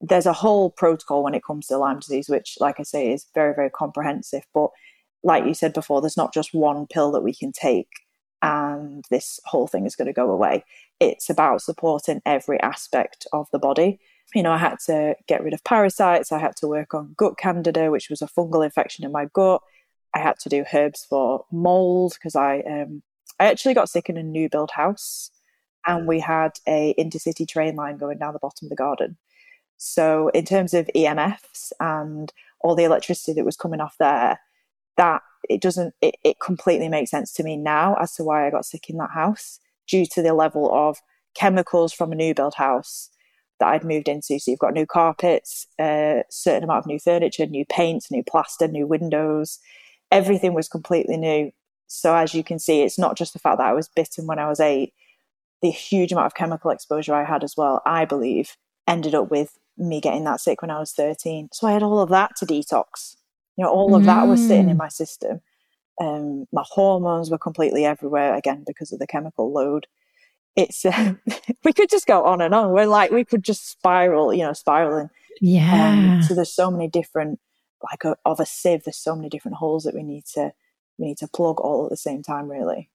There's 0.00 0.26
a 0.26 0.32
whole 0.32 0.70
protocol 0.70 1.22
when 1.22 1.34
it 1.34 1.44
comes 1.44 1.68
to 1.68 1.78
lyme 1.78 2.00
disease 2.00 2.28
which 2.28 2.58
like 2.60 2.80
i 2.80 2.82
say 2.82 3.12
is 3.12 3.26
very 3.34 3.54
very 3.54 3.70
comprehensive 3.70 4.44
but 4.52 4.70
like 5.22 5.46
you 5.46 5.54
said 5.54 5.72
before 5.72 6.00
there's 6.00 6.16
not 6.16 6.34
just 6.34 6.52
one 6.52 6.86
pill 6.86 7.10
that 7.12 7.22
we 7.22 7.34
can 7.34 7.52
take 7.52 7.88
and 8.44 9.06
this 9.10 9.40
whole 9.46 9.66
thing 9.66 9.86
is 9.86 9.96
going 9.96 10.06
to 10.06 10.12
go 10.12 10.30
away. 10.30 10.64
It's 11.00 11.30
about 11.30 11.62
supporting 11.62 12.20
every 12.26 12.60
aspect 12.60 13.26
of 13.32 13.48
the 13.52 13.58
body. 13.58 13.98
You 14.34 14.42
know, 14.42 14.52
I 14.52 14.58
had 14.58 14.78
to 14.86 15.16
get 15.26 15.42
rid 15.42 15.54
of 15.54 15.64
parasites, 15.64 16.30
I 16.30 16.38
had 16.38 16.54
to 16.56 16.68
work 16.68 16.92
on 16.92 17.14
gut 17.16 17.38
candida, 17.38 17.90
which 17.90 18.10
was 18.10 18.20
a 18.20 18.26
fungal 18.26 18.62
infection 18.62 19.02
in 19.02 19.12
my 19.12 19.26
gut. 19.32 19.62
I 20.14 20.18
had 20.18 20.38
to 20.40 20.50
do 20.50 20.64
herbs 20.72 21.06
for 21.08 21.46
mold 21.50 22.14
because 22.14 22.36
I 22.36 22.60
um, 22.60 23.02
I 23.40 23.46
actually 23.46 23.74
got 23.74 23.88
sick 23.88 24.10
in 24.10 24.18
a 24.18 24.22
new 24.22 24.50
build 24.50 24.72
house 24.72 25.30
and 25.86 26.06
we 26.06 26.20
had 26.20 26.52
a 26.68 26.94
intercity 26.98 27.48
train 27.48 27.76
line 27.76 27.96
going 27.96 28.18
down 28.18 28.34
the 28.34 28.38
bottom 28.38 28.66
of 28.66 28.70
the 28.70 28.76
garden. 28.76 29.16
So 29.78 30.28
in 30.28 30.44
terms 30.44 30.74
of 30.74 30.88
EMFs 30.94 31.72
and 31.80 32.32
all 32.60 32.74
the 32.74 32.84
electricity 32.84 33.32
that 33.32 33.44
was 33.44 33.56
coming 33.56 33.80
off 33.80 33.96
there, 33.98 34.38
that 34.98 35.22
it 35.48 35.60
doesn't 35.60 35.94
it, 36.00 36.16
it 36.24 36.40
completely 36.40 36.88
makes 36.88 37.10
sense 37.10 37.32
to 37.34 37.42
me 37.42 37.56
now 37.56 37.94
as 38.00 38.14
to 38.14 38.24
why 38.24 38.46
I 38.46 38.50
got 38.50 38.66
sick 38.66 38.88
in 38.88 38.96
that 38.98 39.10
house 39.10 39.60
due 39.86 40.06
to 40.06 40.22
the 40.22 40.34
level 40.34 40.72
of 40.72 40.98
chemicals 41.34 41.92
from 41.92 42.12
a 42.12 42.16
new 42.16 42.34
build 42.34 42.54
house 42.54 43.10
that 43.60 43.68
I'd 43.68 43.84
moved 43.84 44.08
into. 44.08 44.38
So 44.38 44.50
you've 44.50 44.60
got 44.60 44.74
new 44.74 44.86
carpets, 44.86 45.66
a 45.80 46.20
uh, 46.20 46.22
certain 46.30 46.64
amount 46.64 46.80
of 46.80 46.86
new 46.86 46.98
furniture, 46.98 47.46
new 47.46 47.64
paint, 47.66 48.06
new 48.10 48.22
plaster, 48.22 48.68
new 48.68 48.86
windows. 48.86 49.58
Everything 50.10 50.54
was 50.54 50.68
completely 50.68 51.16
new. 51.16 51.52
So 51.86 52.14
as 52.14 52.34
you 52.34 52.42
can 52.42 52.58
see, 52.58 52.82
it's 52.82 52.98
not 52.98 53.16
just 53.16 53.32
the 53.32 53.38
fact 53.38 53.58
that 53.58 53.66
I 53.66 53.72
was 53.72 53.88
bitten 53.88 54.26
when 54.26 54.38
I 54.38 54.48
was 54.48 54.60
eight. 54.60 54.92
The 55.62 55.70
huge 55.70 56.12
amount 56.12 56.26
of 56.26 56.34
chemical 56.34 56.70
exposure 56.70 57.14
I 57.14 57.24
had 57.24 57.44
as 57.44 57.56
well, 57.56 57.80
I 57.86 58.04
believe, 58.04 58.56
ended 58.86 59.14
up 59.14 59.30
with 59.30 59.58
me 59.76 60.00
getting 60.00 60.24
that 60.24 60.40
sick 60.40 60.62
when 60.62 60.70
I 60.70 60.78
was 60.78 60.92
13. 60.92 61.48
So 61.52 61.66
I 61.66 61.72
had 61.72 61.82
all 61.82 62.00
of 62.00 62.10
that 62.10 62.36
to 62.36 62.46
detox. 62.46 63.16
You 63.56 63.64
know, 63.64 63.70
all 63.70 63.94
of 63.94 64.02
mm. 64.02 64.06
that 64.06 64.26
was 64.26 64.40
sitting 64.40 64.68
in 64.68 64.76
mm. 64.76 64.80
my 64.80 64.88
system. 64.88 65.40
Um, 66.00 66.46
my 66.52 66.64
hormones 66.66 67.30
were 67.30 67.38
completely 67.38 67.84
everywhere 67.84 68.34
again 68.34 68.64
because 68.66 68.92
of 68.92 68.98
the 68.98 69.06
chemical 69.06 69.52
load. 69.52 69.86
It's 70.56 70.84
uh, 70.84 71.14
we 71.64 71.72
could 71.72 71.88
just 71.88 72.06
go 72.06 72.24
on 72.24 72.40
and 72.40 72.54
on. 72.54 72.72
We're 72.72 72.86
like 72.86 73.10
we 73.10 73.24
could 73.24 73.44
just 73.44 73.68
spiral, 73.68 74.32
you 74.34 74.44
know, 74.44 74.52
spiraling. 74.52 75.10
Yeah. 75.40 76.16
Um, 76.16 76.22
so 76.22 76.34
there's 76.34 76.52
so 76.52 76.70
many 76.70 76.88
different, 76.88 77.40
like 77.82 78.04
a, 78.04 78.16
of 78.24 78.40
a 78.40 78.46
sieve. 78.46 78.84
There's 78.84 78.96
so 78.96 79.16
many 79.16 79.28
different 79.28 79.56
holes 79.56 79.84
that 79.84 79.94
we 79.94 80.02
need 80.02 80.24
to 80.34 80.52
we 80.98 81.06
need 81.06 81.18
to 81.18 81.28
plug 81.28 81.60
all 81.60 81.84
at 81.84 81.90
the 81.90 81.96
same 81.96 82.22
time. 82.22 82.50
Really. 82.50 82.90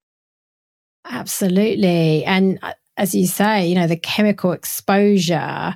Absolutely, 1.06 2.26
and 2.26 2.60
uh, 2.62 2.74
as 2.98 3.15
you 3.15 3.28
say, 3.28 3.65
you 3.65 3.76
know, 3.76 3.88
the 3.88 3.98
chemical 3.98 4.52
exposure 4.52 5.76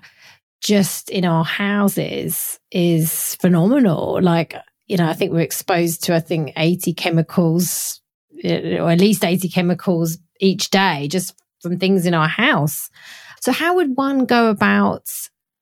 just 0.61 1.09
in 1.09 1.25
our 1.25 1.43
houses 1.43 2.59
is 2.71 3.35
phenomenal. 3.35 4.19
Like 4.21 4.55
you 4.87 4.97
know, 4.97 5.07
I 5.07 5.13
think 5.13 5.31
we're 5.31 5.41
exposed 5.41 6.03
to, 6.03 6.15
I 6.15 6.19
think, 6.19 6.51
80 6.57 6.93
chemicals, 6.93 8.01
eh, 8.43 8.77
or 8.77 8.91
at 8.91 8.99
least 8.99 9.23
80 9.23 9.49
chemicals 9.49 10.17
each 10.39 10.69
day 10.69 11.07
just 11.07 11.35
from 11.61 11.79
things 11.79 12.05
in 12.05 12.13
our 12.13 12.27
house. 12.27 12.89
So, 13.41 13.51
how 13.51 13.75
would 13.75 13.95
one 13.95 14.25
go 14.25 14.49
about 14.49 15.09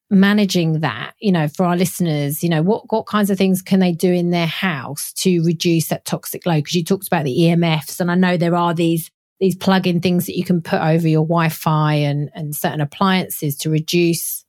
managing 0.09 0.81
that? 0.81 1.13
You 1.19 1.31
know, 1.31 1.47
for 1.47 1.65
our 1.65 1.77
listeners, 1.77 2.43
you 2.43 2.49
know, 2.49 2.61
what, 2.61 2.91
what 2.91 3.05
kinds 3.05 3.29
of 3.29 3.37
things 3.37 3.61
can 3.61 3.79
they 3.79 3.91
do 3.91 4.11
in 4.11 4.31
their 4.31 4.47
house 4.47 5.13
to 5.13 5.43
reduce 5.43 5.87
that 5.87 6.05
toxic 6.05 6.45
load? 6.45 6.57
Because 6.57 6.75
you 6.75 6.83
talked 6.83 7.07
about 7.07 7.25
the 7.25 7.37
EMFs, 7.37 7.99
and 7.99 8.11
I 8.11 8.15
know 8.15 8.37
there 8.37 8.55
are 8.55 8.73
these 8.73 9.09
these 9.39 9.55
plug-in 9.55 9.99
things 10.01 10.27
that 10.27 10.37
you 10.37 10.43
can 10.43 10.61
put 10.61 10.79
over 10.79 11.07
your 11.07 11.25
Wi-Fi 11.25 11.95
and, 11.95 12.29
and 12.35 12.55
certain 12.55 12.79
appliances 12.79 13.57
to 13.57 13.71
reduce 13.71 14.45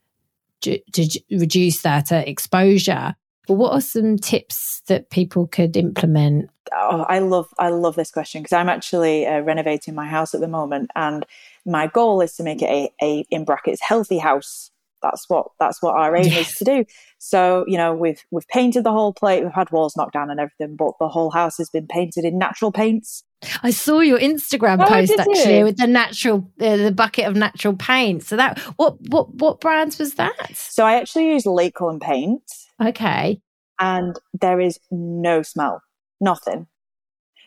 to, 0.61 0.79
to 0.93 1.21
reduce 1.31 1.83
that 1.83 2.13
uh, 2.13 2.23
exposure. 2.27 3.15
But 3.49 3.55
what 3.55 3.73
are 3.73 3.81
some 3.81 4.17
tips 4.17 4.83
that 4.87 5.11
people 5.11 5.47
could 5.47 5.77
implement? 5.77 6.51
Oh, 6.73 7.05
I 7.09 7.19
love 7.19 7.53
I 7.59 7.71
love 7.71 7.97
this 7.97 8.11
question 8.11 8.43
because 8.43 8.53
I'm 8.53 8.69
actually 8.69 9.27
uh, 9.27 9.41
renovating 9.41 9.95
my 9.95 10.07
house 10.07 10.33
at 10.35 10.41
the 10.41 10.49
moment, 10.49 10.91
and 10.95 11.27
my 11.67 11.89
goal 11.89 12.21
is 12.21 12.35
to 12.37 12.45
make 12.45 12.63
it 12.63 12.71
a, 12.71 12.91
a 13.03 13.27
in 13.31 13.45
brackets 13.45 13.81
healthy 13.83 14.19
house. 14.19 14.71
That's 15.03 15.29
what 15.29 15.49
that's 15.59 15.83
what 15.83 15.97
our 15.97 16.15
aim 16.17 16.27
yes. 16.27 16.51
is 16.51 16.55
to 16.59 16.65
do. 16.65 16.85
So 17.25 17.65
you 17.69 17.77
know 17.77 17.95
we've 17.95 18.21
we've 18.33 18.49
painted 18.49 18.83
the 18.83 18.91
whole 18.91 19.13
plate, 19.13 19.45
we've 19.45 19.53
had 19.53 19.71
walls 19.71 19.97
knocked 19.97 20.15
down 20.15 20.29
and 20.29 20.41
everything, 20.41 20.75
but 20.75 20.95
the 20.99 21.09
whole 21.09 21.31
house 21.31 21.57
has 21.59 21.71
been 21.71 21.87
painted 21.87 22.25
in 22.25 22.37
natural 22.37 22.73
paints. 22.73 23.23
I 23.63 23.71
saw 23.71 24.01
your 24.01 24.19
Instagram 24.19 24.83
oh, 24.83 24.89
post 24.89 25.13
actually 25.17 25.59
you? 25.59 25.65
with 25.65 25.77
the 25.77 25.87
natural 25.87 26.51
uh, 26.61 26.77
the 26.77 26.91
bucket 26.91 27.27
of 27.27 27.37
natural 27.37 27.77
paint. 27.77 28.25
So 28.25 28.35
that 28.35 28.59
what 28.77 29.01
what 29.03 29.33
what 29.35 29.61
brands 29.61 30.01
was 30.01 30.15
that? 30.15 30.57
So 30.57 30.85
I 30.85 30.95
actually 30.97 31.29
use 31.29 31.47
Lakeland 31.47 32.01
paint. 32.01 32.43
Okay. 32.81 33.41
And 33.79 34.19
there 34.41 34.61
is 34.61 34.81
no 34.91 35.43
smell, 35.43 35.81
nothing. 36.21 36.67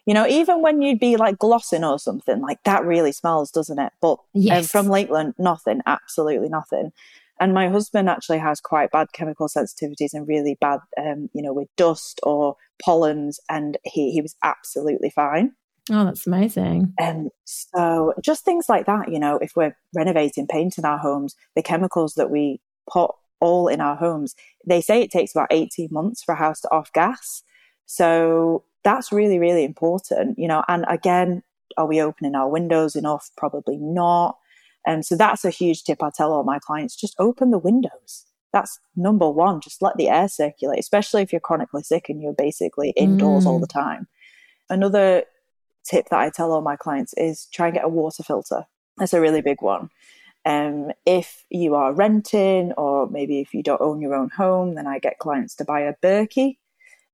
You 0.05 0.13
know, 0.13 0.25
even 0.25 0.61
when 0.61 0.81
you'd 0.81 0.99
be 0.99 1.17
like 1.17 1.37
glossing 1.37 1.83
or 1.83 1.99
something, 1.99 2.39
like 2.39 2.63
that 2.63 2.85
really 2.85 3.11
smells, 3.11 3.51
doesn't 3.51 3.79
it? 3.79 3.91
But 3.99 4.13
um, 4.13 4.19
yes. 4.35 4.63
um, 4.63 4.67
from 4.67 4.89
Lakeland, 4.89 5.33
nothing, 5.37 5.81
absolutely 5.85 6.47
nothing. 6.47 6.93
And 7.39 7.53
my 7.53 7.69
husband 7.69 8.09
actually 8.09 8.39
has 8.39 8.61
quite 8.61 8.91
bad 8.91 9.07
chemical 9.13 9.47
sensitivities 9.47 10.13
and 10.13 10.27
really 10.27 10.57
bad, 10.61 10.79
um, 10.97 11.29
you 11.33 11.41
know, 11.41 11.53
with 11.53 11.67
dust 11.75 12.19
or 12.23 12.55
pollens, 12.81 13.39
and 13.49 13.77
he 13.83 14.11
he 14.11 14.21
was 14.21 14.35
absolutely 14.43 15.09
fine. 15.09 15.53
Oh, 15.91 16.03
that's 16.05 16.25
amazing. 16.25 16.93
And 16.99 17.27
um, 17.27 17.29
so 17.43 18.13
just 18.21 18.43
things 18.43 18.65
like 18.67 18.87
that, 18.87 19.11
you 19.11 19.19
know, 19.19 19.37
if 19.37 19.55
we're 19.55 19.77
renovating, 19.93 20.47
painting 20.47 20.85
our 20.85 20.97
homes, 20.97 21.35
the 21.55 21.61
chemicals 21.61 22.15
that 22.15 22.31
we 22.31 22.59
put 22.91 23.11
all 23.39 23.67
in 23.67 23.81
our 23.81 23.95
homes. 23.95 24.35
They 24.65 24.81
say 24.81 25.01
it 25.01 25.11
takes 25.11 25.35
about 25.35 25.49
18 25.51 25.89
months 25.91 26.23
for 26.23 26.33
a 26.33 26.37
house 26.37 26.61
to 26.61 26.71
off 26.71 26.91
gas. 26.93 27.43
So 27.85 28.63
that's 28.83 29.11
really, 29.11 29.37
really 29.37 29.63
important, 29.63 30.39
you 30.39 30.47
know. 30.47 30.63
And 30.67 30.85
again, 30.87 31.43
are 31.77 31.85
we 31.85 32.01
opening 32.01 32.35
our 32.35 32.49
windows 32.49 32.95
enough? 32.95 33.29
Probably 33.37 33.77
not. 33.77 34.37
And 34.85 34.97
um, 34.97 35.03
so 35.03 35.15
that's 35.15 35.43
a 35.43 35.49
huge 35.49 35.83
tip 35.83 36.03
I 36.03 36.11
tell 36.15 36.31
all 36.31 36.43
my 36.43 36.59
clients 36.59 36.95
just 36.95 37.15
open 37.19 37.51
the 37.51 37.57
windows. 37.57 38.25
That's 38.53 38.79
number 38.95 39.29
one. 39.29 39.59
Just 39.59 39.81
let 39.81 39.97
the 39.97 40.09
air 40.09 40.27
circulate, 40.27 40.79
especially 40.79 41.23
if 41.23 41.33
you're 41.33 41.41
chronically 41.41 41.83
sick 41.83 42.07
and 42.07 42.21
you're 42.21 42.33
basically 42.33 42.91
indoors 42.91 43.45
mm. 43.45 43.47
all 43.47 43.59
the 43.59 43.67
time. 43.67 44.07
Another 44.69 45.23
tip 45.83 46.07
that 46.09 46.19
I 46.19 46.29
tell 46.29 46.51
all 46.51 46.61
my 46.61 46.75
clients 46.75 47.13
is 47.17 47.47
try 47.53 47.67
and 47.67 47.75
get 47.75 47.83
a 47.83 47.89
water 47.89 48.23
filter. 48.23 48.65
That's 48.97 49.13
a 49.13 49.21
really 49.21 49.41
big 49.41 49.61
one. 49.61 49.89
Um, 50.45 50.91
if 51.05 51.43
you 51.49 51.73
are 51.73 51.93
renting 51.93 52.71
or 52.73 53.09
maybe 53.09 53.39
if 53.39 53.53
you 53.53 53.63
don't 53.63 53.81
own 53.81 53.99
your 53.99 54.13
own 54.13 54.29
home, 54.29 54.75
then 54.75 54.87
I 54.87 54.99
get 54.99 55.19
clients 55.19 55.55
to 55.55 55.65
buy 55.65 55.81
a 55.81 55.93
Berkey. 56.03 56.57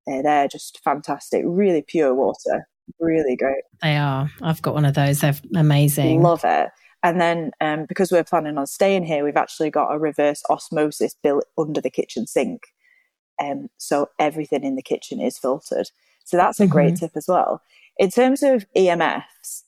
Uh, 0.08 0.22
they're 0.22 0.48
just 0.48 0.82
fantastic, 0.84 1.44
really 1.46 1.82
pure 1.82 2.14
water, 2.14 2.68
really 3.00 3.38
great. 3.38 3.64
They 3.82 3.96
are. 3.96 4.30
I've 4.42 4.62
got 4.62 4.74
one 4.74 4.86
of 4.86 4.96
those. 4.96 5.22
They're 5.22 5.36
amazing. 5.56 6.22
Love 6.22 6.42
it. 6.44 6.70
And 7.04 7.20
then 7.20 7.52
um, 7.60 7.86
because 7.86 8.12
we're 8.12 8.24
planning 8.24 8.58
on 8.58 8.68
staying 8.68 9.06
here, 9.06 9.24
we've 9.24 9.38
actually 9.38 9.72
got 9.72 9.94
a 9.94 9.98
reverse 9.98 10.44
osmosis 10.50 11.16
built 11.22 11.46
under 11.58 11.82
the 11.82 11.90
kitchen 11.90 12.28
sink. 12.28 12.62
Um, 13.42 13.70
so 13.78 14.10
everything 14.20 14.64
in 14.64 14.76
the 14.76 14.84
kitchen 14.84 15.20
is 15.20 15.38
filtered. 15.38 15.90
So 16.24 16.38
that's 16.38 16.60
a 16.60 16.68
great 16.68 16.94
mm-hmm. 16.94 17.06
tip 17.06 17.12
as 17.16 17.26
well. 17.28 17.62
In 17.98 18.12
terms 18.12 18.44
of 18.44 18.66
EMFs, 18.78 19.64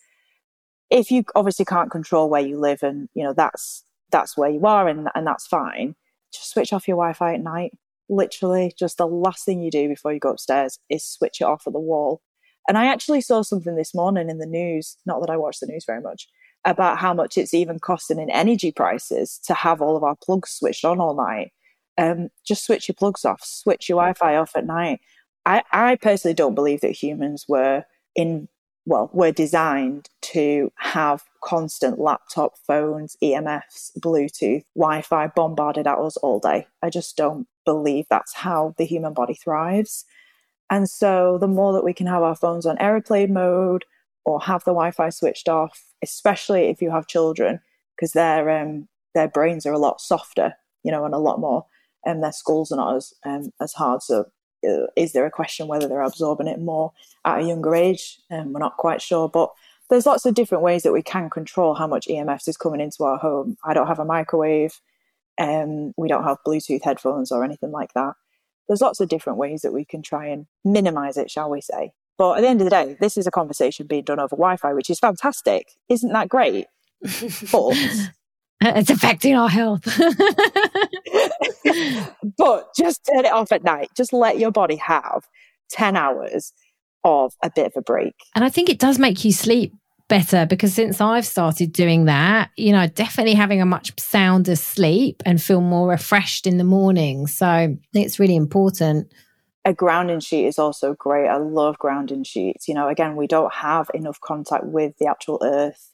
if 0.89 1.09
you 1.09 1.23
obviously 1.35 1.65
can't 1.65 1.89
control 1.89 2.29
where 2.29 2.41
you 2.41 2.59
live 2.59 2.83
and 2.83 3.09
you 3.15 3.23
know 3.23 3.33
that's 3.33 3.83
that's 4.11 4.37
where 4.37 4.49
you 4.49 4.65
are 4.65 4.87
and 4.87 5.09
and 5.15 5.25
that's 5.25 5.47
fine, 5.47 5.95
just 6.31 6.51
switch 6.51 6.71
off 6.71 6.87
your 6.87 6.97
Wi-Fi 6.97 7.33
at 7.33 7.41
night. 7.41 7.71
Literally, 8.09 8.73
just 8.77 8.97
the 8.97 9.07
last 9.07 9.43
thing 9.43 9.61
you 9.61 9.71
do 9.71 9.87
before 9.87 10.13
you 10.13 10.19
go 10.19 10.31
upstairs 10.31 10.79
is 10.89 11.03
switch 11.03 11.41
it 11.41 11.45
off 11.45 11.65
at 11.65 11.73
the 11.73 11.79
wall. 11.79 12.21
And 12.67 12.77
I 12.77 12.85
actually 12.85 13.21
saw 13.21 13.41
something 13.41 13.75
this 13.75 13.95
morning 13.95 14.29
in 14.29 14.37
the 14.37 14.45
news, 14.45 14.97
not 15.05 15.19
that 15.21 15.29
I 15.29 15.37
watch 15.37 15.59
the 15.59 15.67
news 15.67 15.83
very 15.85 16.01
much, 16.01 16.29
about 16.65 16.97
how 16.97 17.13
much 17.13 17.38
it's 17.38 17.54
even 17.54 17.80
costing 17.80 18.19
in 18.19 18.30
energy 18.30 18.71
prices 18.71 19.39
to 19.45 19.54
have 19.54 19.82
all 19.82 19.97
of 19.97 20.04
our 20.04 20.15
plugs 20.15 20.52
switched 20.52 20.86
on 20.86 20.99
all 20.99 21.15
night. 21.15 21.52
Um, 21.97 22.30
just 22.45 22.65
switch 22.65 22.88
your 22.88 22.95
plugs 22.95 23.26
off, 23.26 23.43
switch 23.43 23.89
your 23.89 23.97
Wi 23.97 24.13
Fi 24.13 24.36
off 24.38 24.56
at 24.56 24.65
night. 24.65 25.02
I, 25.45 25.63
I 25.71 25.95
personally 25.97 26.34
don't 26.34 26.56
believe 26.56 26.82
that 26.82 26.91
humans 26.91 27.45
were 27.47 27.84
in, 28.15 28.47
well, 28.86 29.10
were 29.13 29.32
designed 29.32 30.10
to 30.21 30.71
have 30.78 31.23
constant 31.43 31.99
laptop 31.99 32.54
phones, 32.65 33.17
EMFs, 33.21 33.91
Bluetooth, 33.99 34.63
Wi 34.76 35.02
Fi 35.02 35.28
bombarded 35.28 35.86
at 35.86 35.99
us 35.99 36.17
all 36.17 36.39
day. 36.39 36.65
I 36.82 36.89
just 36.89 37.17
don't 37.17 37.47
believe 37.65 38.06
that's 38.10 38.34
how 38.34 38.73
the 38.78 38.86
human 38.86 39.13
body 39.13 39.34
thrives. 39.36 40.06
And 40.69 40.89
so 40.89 41.38
the 41.38 41.47
more 41.47 41.73
that 41.73 41.84
we 41.84 41.93
can 41.93 42.08
have 42.08 42.23
our 42.23 42.36
phones 42.36 42.65
on 42.65 42.78
airplane 42.80 43.34
mode, 43.34 43.86
or 44.25 44.39
have 44.41 44.63
the 44.63 44.71
Wi-Fi 44.71 45.09
switched 45.09 45.49
off, 45.49 45.83
especially 46.01 46.65
if 46.65 46.81
you 46.81 46.91
have 46.91 47.07
children, 47.07 47.59
because 47.95 48.13
their 48.13 48.49
um, 48.49 48.88
their 49.13 49.27
brains 49.27 49.65
are 49.65 49.73
a 49.73 49.79
lot 49.79 50.01
softer, 50.01 50.53
you 50.83 50.91
know, 50.91 51.05
and 51.05 51.13
a 51.13 51.19
lot 51.19 51.39
more, 51.39 51.65
and 52.05 52.15
um, 52.15 52.21
their 52.21 52.31
skulls 52.31 52.71
are 52.71 52.77
not 52.77 52.95
as 52.95 53.13
um, 53.25 53.51
as 53.62 53.73
hard. 53.73 54.01
So, 54.01 54.25
uh, 54.67 54.88
is 54.95 55.13
there 55.13 55.25
a 55.25 55.31
question 55.31 55.67
whether 55.67 55.88
they're 55.88 56.01
absorbing 56.01 56.47
it 56.47 56.59
more 56.59 56.91
at 57.25 57.39
a 57.39 57.43
younger 57.43 57.75
age? 57.75 58.19
Um, 58.31 58.53
we're 58.53 58.59
not 58.59 58.77
quite 58.77 59.01
sure, 59.01 59.29
but 59.29 59.51
there's 59.89 60.05
lots 60.05 60.25
of 60.25 60.33
different 60.33 60.63
ways 60.63 60.83
that 60.83 60.93
we 60.93 61.03
can 61.03 61.29
control 61.29 61.75
how 61.75 61.88
much 61.88 62.07
EMFs 62.07 62.47
is 62.47 62.57
coming 62.57 62.79
into 62.79 63.03
our 63.03 63.17
home. 63.17 63.57
I 63.65 63.73
don't 63.73 63.88
have 63.88 63.99
a 63.99 64.05
microwave, 64.05 64.79
um, 65.39 65.93
we 65.97 66.07
don't 66.07 66.23
have 66.23 66.38
Bluetooth 66.45 66.83
headphones 66.83 67.31
or 67.31 67.43
anything 67.43 67.71
like 67.71 67.93
that. 67.93 68.13
There's 68.67 68.81
lots 68.81 68.99
of 68.99 69.09
different 69.09 69.39
ways 69.39 69.62
that 69.62 69.73
we 69.73 69.86
can 69.86 70.01
try 70.01 70.27
and 70.27 70.45
minimize 70.63 71.17
it, 71.17 71.29
shall 71.29 71.49
we 71.49 71.62
say? 71.62 71.93
But 72.17 72.38
at 72.38 72.41
the 72.41 72.47
end 72.47 72.62
of 72.62 72.65
the 72.65 72.71
day, 72.71 72.95
this 72.99 73.17
is 73.17 73.26
a 73.28 73.32
conversation 73.32 73.88
being 73.88 74.04
done 74.04 74.19
over 74.19 74.36
Wi 74.36 74.58
Fi, 74.58 74.73
which 74.73 74.89
is 74.89 74.99
fantastic. 74.99 75.67
Isn't 75.89 76.13
that 76.13 76.30
great? 76.30 76.67
But 77.52 77.58
uh, 78.63 78.73
it's 78.76 78.89
affecting 78.89 79.36
our 79.36 79.49
health. 79.49 79.84
but 82.38 82.67
just 82.76 83.02
turn 83.12 83.26
it 83.26 83.32
off 83.32 83.52
at 83.52 83.63
night. 83.63 83.89
Just 83.95 84.13
let 84.13 84.38
your 84.38 84.52
body 84.52 84.76
have 84.78 85.28
10 85.71 85.97
hours 85.97 86.54
of 87.04 87.34
a 87.43 87.49
bit 87.54 87.67
of 87.67 87.73
a 87.76 87.82
break. 87.82 88.15
And 88.36 88.45
I 88.45 88.49
think 88.49 88.69
it 88.69 88.80
does 88.80 88.99
make 88.99 89.26
you 89.26 89.34
sleep 89.34 89.73
better 90.08 90.45
because 90.45 90.73
since 90.73 91.02
I've 91.02 91.26
started 91.26 91.73
doing 91.73 92.06
that, 92.06 92.52
you 92.56 92.71
know, 92.71 92.88
definitely 92.88 93.34
having 93.34 93.62
a 93.62 93.65
much 93.65 93.91
sounder 93.99 94.56
sleep 94.56 95.23
and 95.26 95.41
feel 95.41 95.62
more 95.62 95.89
refreshed 95.89 96.45
in 96.45 96.58
the 96.58 96.63
morning. 96.63 97.28
So 97.28 97.76
it's 97.93 98.19
really 98.19 98.36
important 98.36 99.12
a 99.65 99.73
grounding 99.73 100.19
sheet 100.19 100.45
is 100.45 100.60
also 100.60 100.93
great. 100.93 101.28
I 101.28 101.38
love 101.38 101.78
grounding 101.80 102.23
sheets. 102.23 102.67
You 102.67 102.73
know, 102.73 102.88
again, 102.88 103.15
we 103.15 103.28
don't 103.28 103.54
have 103.54 103.89
enough 103.93 104.19
contact 104.19 104.65
with 104.65 104.97
the 104.99 105.08
actual 105.08 105.39
earth, 105.43 105.91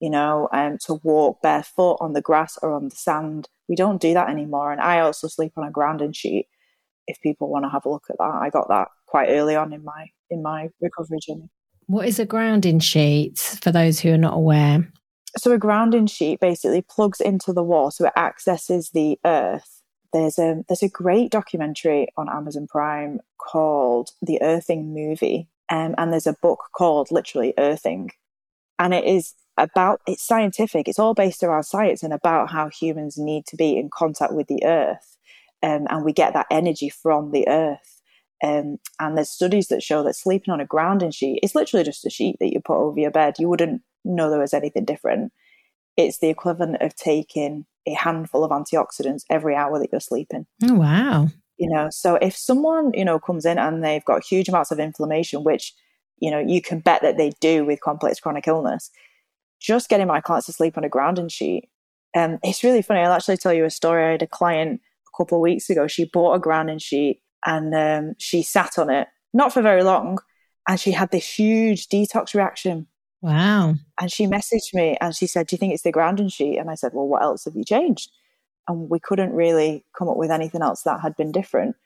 you 0.00 0.10
know, 0.10 0.48
um, 0.52 0.78
to 0.86 1.00
walk 1.02 1.40
barefoot 1.42 1.96
on 2.00 2.12
the 2.12 2.20
grass 2.20 2.58
or 2.62 2.72
on 2.72 2.88
the 2.88 2.96
sand. 2.96 3.48
We 3.68 3.76
don't 3.76 4.00
do 4.00 4.14
that 4.14 4.28
anymore. 4.28 4.72
And 4.72 4.80
I 4.80 5.00
also 5.00 5.28
sleep 5.28 5.52
on 5.56 5.66
a 5.66 5.70
grounding 5.70 6.12
sheet 6.12 6.48
if 7.06 7.20
people 7.22 7.48
want 7.48 7.64
to 7.64 7.70
have 7.70 7.86
a 7.86 7.90
look 7.90 8.04
at 8.10 8.18
that. 8.18 8.38
I 8.42 8.50
got 8.50 8.68
that 8.68 8.88
quite 9.06 9.28
early 9.30 9.56
on 9.56 9.72
in 9.72 9.84
my 9.84 10.06
in 10.30 10.42
my 10.42 10.68
recovery 10.80 11.18
journey. 11.26 11.48
What 11.86 12.06
is 12.06 12.18
a 12.18 12.26
grounding 12.26 12.80
sheet 12.80 13.38
for 13.38 13.72
those 13.72 14.00
who 14.00 14.12
are 14.12 14.18
not 14.18 14.34
aware? 14.34 14.92
So 15.38 15.52
a 15.52 15.58
grounding 15.58 16.06
sheet 16.06 16.40
basically 16.40 16.82
plugs 16.82 17.20
into 17.20 17.54
the 17.54 17.62
wall 17.62 17.90
so 17.90 18.06
it 18.06 18.12
accesses 18.16 18.90
the 18.90 19.18
earth 19.24 19.77
there's 20.12 20.38
a 20.38 20.64
there's 20.68 20.82
a 20.82 20.88
great 20.88 21.30
documentary 21.30 22.08
on 22.16 22.28
Amazon 22.28 22.66
Prime 22.66 23.20
called 23.38 24.10
The 24.22 24.40
Earthing 24.42 24.94
Movie, 24.94 25.48
um, 25.70 25.94
and 25.98 26.12
there's 26.12 26.26
a 26.26 26.36
book 26.40 26.60
called 26.76 27.08
literally 27.10 27.54
Earthing, 27.58 28.10
and 28.78 28.94
it 28.94 29.04
is 29.04 29.34
about 29.56 30.00
it's 30.06 30.26
scientific. 30.26 30.88
It's 30.88 30.98
all 30.98 31.14
based 31.14 31.42
around 31.42 31.64
science 31.64 32.02
and 32.02 32.12
about 32.12 32.50
how 32.50 32.68
humans 32.68 33.18
need 33.18 33.46
to 33.46 33.56
be 33.56 33.76
in 33.76 33.90
contact 33.92 34.32
with 34.32 34.46
the 34.46 34.64
earth, 34.64 35.16
um, 35.62 35.86
and 35.90 36.04
we 36.04 36.12
get 36.12 36.32
that 36.34 36.46
energy 36.50 36.88
from 36.88 37.32
the 37.32 37.46
earth. 37.48 38.00
Um, 38.42 38.78
and 39.00 39.16
there's 39.16 39.30
studies 39.30 39.66
that 39.68 39.82
show 39.82 40.04
that 40.04 40.14
sleeping 40.14 40.54
on 40.54 40.60
a 40.60 40.64
grounding 40.64 41.10
sheet, 41.10 41.40
it's 41.42 41.56
literally 41.56 41.84
just 41.84 42.06
a 42.06 42.10
sheet 42.10 42.36
that 42.38 42.52
you 42.52 42.60
put 42.60 42.78
over 42.78 42.98
your 42.98 43.10
bed. 43.10 43.34
You 43.38 43.48
wouldn't 43.48 43.82
know 44.04 44.30
there 44.30 44.38
was 44.38 44.54
anything 44.54 44.84
different. 44.84 45.32
It's 45.98 46.20
the 46.20 46.28
equivalent 46.28 46.80
of 46.80 46.94
taking 46.94 47.66
a 47.84 47.92
handful 47.92 48.44
of 48.44 48.52
antioxidants 48.52 49.24
every 49.28 49.56
hour 49.56 49.80
that 49.80 49.88
you're 49.90 50.00
sleeping. 50.00 50.46
Oh, 50.62 50.74
wow. 50.74 51.26
You 51.58 51.68
know, 51.68 51.88
so 51.90 52.14
if 52.14 52.36
someone, 52.36 52.92
you 52.94 53.04
know, 53.04 53.18
comes 53.18 53.44
in 53.44 53.58
and 53.58 53.82
they've 53.82 54.04
got 54.04 54.24
huge 54.24 54.48
amounts 54.48 54.70
of 54.70 54.78
inflammation, 54.78 55.42
which, 55.42 55.74
you 56.20 56.30
know, 56.30 56.38
you 56.38 56.62
can 56.62 56.78
bet 56.78 57.02
that 57.02 57.16
they 57.16 57.32
do 57.40 57.64
with 57.64 57.80
complex 57.80 58.20
chronic 58.20 58.46
illness, 58.46 58.92
just 59.60 59.88
getting 59.88 60.06
my 60.06 60.20
clients 60.20 60.46
to 60.46 60.52
sleep 60.52 60.78
on 60.78 60.84
a 60.84 60.88
grounding 60.88 61.28
sheet. 61.28 61.68
Um, 62.16 62.38
it's 62.44 62.62
really 62.62 62.80
funny. 62.80 63.00
I'll 63.00 63.12
actually 63.12 63.38
tell 63.38 63.52
you 63.52 63.64
a 63.64 63.70
story. 63.70 64.04
I 64.04 64.12
had 64.12 64.22
a 64.22 64.28
client 64.28 64.80
a 65.12 65.16
couple 65.16 65.38
of 65.38 65.42
weeks 65.42 65.68
ago. 65.68 65.88
She 65.88 66.04
bought 66.04 66.34
a 66.34 66.38
grounding 66.38 66.78
sheet 66.78 67.22
and 67.44 67.74
um, 67.74 68.14
she 68.18 68.44
sat 68.44 68.78
on 68.78 68.88
it, 68.88 69.08
not 69.34 69.52
for 69.52 69.62
very 69.62 69.82
long, 69.82 70.18
and 70.68 70.78
she 70.78 70.92
had 70.92 71.10
this 71.10 71.28
huge 71.28 71.88
detox 71.88 72.34
reaction 72.34 72.86
Wow. 73.20 73.74
And 74.00 74.12
she 74.12 74.26
messaged 74.26 74.74
me 74.74 74.96
and 75.00 75.14
she 75.14 75.26
said, 75.26 75.46
Do 75.46 75.54
you 75.54 75.58
think 75.58 75.72
it's 75.72 75.82
the 75.82 75.92
grounding 75.92 76.28
sheet? 76.28 76.58
And 76.58 76.70
I 76.70 76.74
said, 76.74 76.92
Well, 76.94 77.08
what 77.08 77.22
else 77.22 77.44
have 77.44 77.56
you 77.56 77.64
changed? 77.64 78.10
And 78.68 78.88
we 78.88 79.00
couldn't 79.00 79.32
really 79.32 79.84
come 79.96 80.08
up 80.08 80.16
with 80.16 80.30
anything 80.30 80.62
else 80.62 80.82
that 80.82 81.00
had 81.00 81.16
been 81.16 81.32
different. 81.32 81.76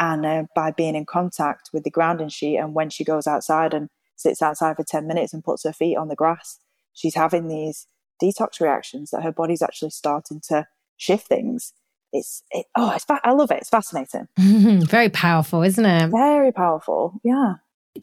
And 0.00 0.24
uh, 0.24 0.44
by 0.54 0.70
being 0.70 0.94
in 0.94 1.04
contact 1.04 1.70
with 1.72 1.82
the 1.82 1.90
grounding 1.90 2.28
sheet, 2.28 2.56
and 2.56 2.74
when 2.74 2.88
she 2.88 3.04
goes 3.04 3.26
outside 3.26 3.74
and 3.74 3.88
sits 4.16 4.40
outside 4.40 4.76
for 4.76 4.84
10 4.84 5.06
minutes 5.06 5.32
and 5.32 5.42
puts 5.42 5.64
her 5.64 5.72
feet 5.72 5.96
on 5.96 6.08
the 6.08 6.14
grass, 6.14 6.58
she's 6.92 7.16
having 7.16 7.48
these 7.48 7.88
detox 8.22 8.60
reactions 8.60 9.10
that 9.10 9.24
her 9.24 9.32
body's 9.32 9.62
actually 9.62 9.90
starting 9.90 10.40
to 10.48 10.66
shift 10.96 11.26
things. 11.26 11.72
It's, 12.12 12.44
it, 12.52 12.66
oh, 12.76 12.92
it's, 12.94 13.04
I 13.08 13.32
love 13.32 13.50
it. 13.50 13.58
It's 13.58 13.68
fascinating. 13.68 14.28
Very 14.86 15.08
powerful, 15.08 15.62
isn't 15.62 15.84
it? 15.84 16.10
Very 16.10 16.52
powerful. 16.52 17.20
Yeah 17.24 17.54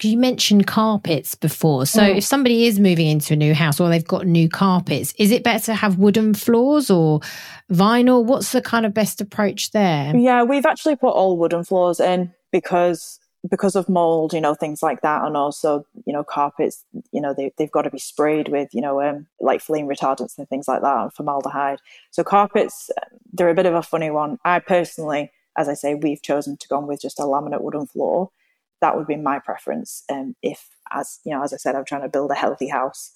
you 0.04 0.18
mentioned 0.18 0.68
carpets 0.68 1.36
before. 1.36 1.86
So 1.86 2.02
mm. 2.02 2.18
if 2.18 2.24
somebody 2.24 2.66
is 2.66 2.80
moving 2.80 3.08
into 3.08 3.34
a 3.34 3.38
new 3.38 3.54
house 3.54 3.80
or 3.80 3.90
they've 3.90 4.06
got 4.06 4.26
new 4.26 4.50
carpets, 4.50 5.14
is 5.18 5.32
it 5.32 5.44
better 5.44 5.66
to 5.66 5.76
have 5.76 5.98
wooden 5.98 6.34
floors 6.34 6.90
or 6.90 7.22
vinyl? 7.72 8.24
What's 8.24 8.52
the 8.52 8.62
kind 8.62 8.86
of 8.86 8.94
best 8.94 9.22
approach 9.22 9.72
there? 9.72 10.16
Yeah, 10.16 10.44
we've 10.44 10.66
actually 10.66 10.96
put 10.96 11.10
all 11.10 11.38
wooden 11.38 11.64
floors 11.64 12.00
in 12.00 12.34
because 12.52 13.20
because 13.50 13.76
of 13.76 13.88
mold, 13.88 14.34
you 14.34 14.42
know, 14.42 14.56
things 14.56 14.82
like 14.82 15.02
that, 15.02 15.24
and 15.24 15.38
also, 15.38 15.86
you 16.06 16.14
know, 16.14 16.24
carpets, 16.24 16.84
you 17.12 17.22
know, 17.22 17.34
they, 17.34 17.52
they've 17.58 17.72
got 17.72 17.84
to 17.84 17.92
be 17.92 18.00
sprayed 18.00 18.48
with, 18.48 18.74
you 18.74 18.82
know, 18.82 19.02
um, 19.02 19.28
like 19.40 19.62
flame 19.62 19.88
retardants 19.88 20.38
and 20.38 20.50
things 20.50 20.68
like 20.68 20.82
that, 20.82 21.04
and 21.04 21.14
formaldehyde. 21.14 21.80
So 22.12 22.24
carpets, 22.24 22.90
they're 23.32 23.50
a 23.50 23.54
bit 23.54 23.68
of 23.68 23.76
a 23.76 23.84
funny 23.84 24.10
one. 24.10 24.40
I 24.44 24.60
personally, 24.60 25.32
as 25.56 25.70
I 25.70 25.74
say, 25.74 25.94
we've 25.94 26.22
chosen 26.22 26.58
to 26.58 26.68
go 26.68 26.78
on 26.78 26.88
with 26.88 27.02
just 27.02 27.20
a 27.20 27.24
laminate 27.24 27.62
wooden 27.62 27.86
floor 27.86 28.32
that 28.86 28.96
would 28.96 29.08
be 29.08 29.16
my 29.16 29.40
preference. 29.40 30.04
Um, 30.12 30.36
if, 30.44 30.70
as 30.92 31.20
you 31.26 31.34
know, 31.34 31.42
as 31.42 31.52
I 31.54 31.58
said, 31.58 31.76
I'm 31.76 31.86
trying 31.86 32.04
to 32.04 32.08
build 32.08 32.30
a 32.30 32.36
healthy 32.36 32.68
house, 32.68 33.12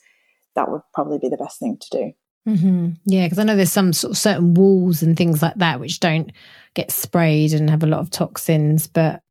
that 0.55 0.70
would 0.70 0.82
probably 0.95 1.20
be 1.20 1.30
the 1.30 1.38
best 1.38 1.59
thing 1.59 1.78
to 1.78 1.88
do. 1.91 2.11
Mm-hmm. 2.47 2.89
Yeah, 3.05 3.26
because 3.28 3.38
I 3.38 3.43
know 3.43 3.55
there's 3.55 3.72
some 3.72 3.93
sort 3.93 4.11
of 4.11 4.17
certain 4.17 4.55
walls 4.55 5.03
and 5.03 5.15
things 5.15 5.43
like 5.43 5.53
that 5.57 5.80
which 5.80 5.99
don't 5.99 6.32
get 6.74 6.89
sprayed 6.89 7.53
and 7.53 7.70
have 7.70 7.84
a 7.84 7.88
lot 7.88 7.99
of 7.99 8.09
toxins, 8.09 8.88
but 8.88 9.22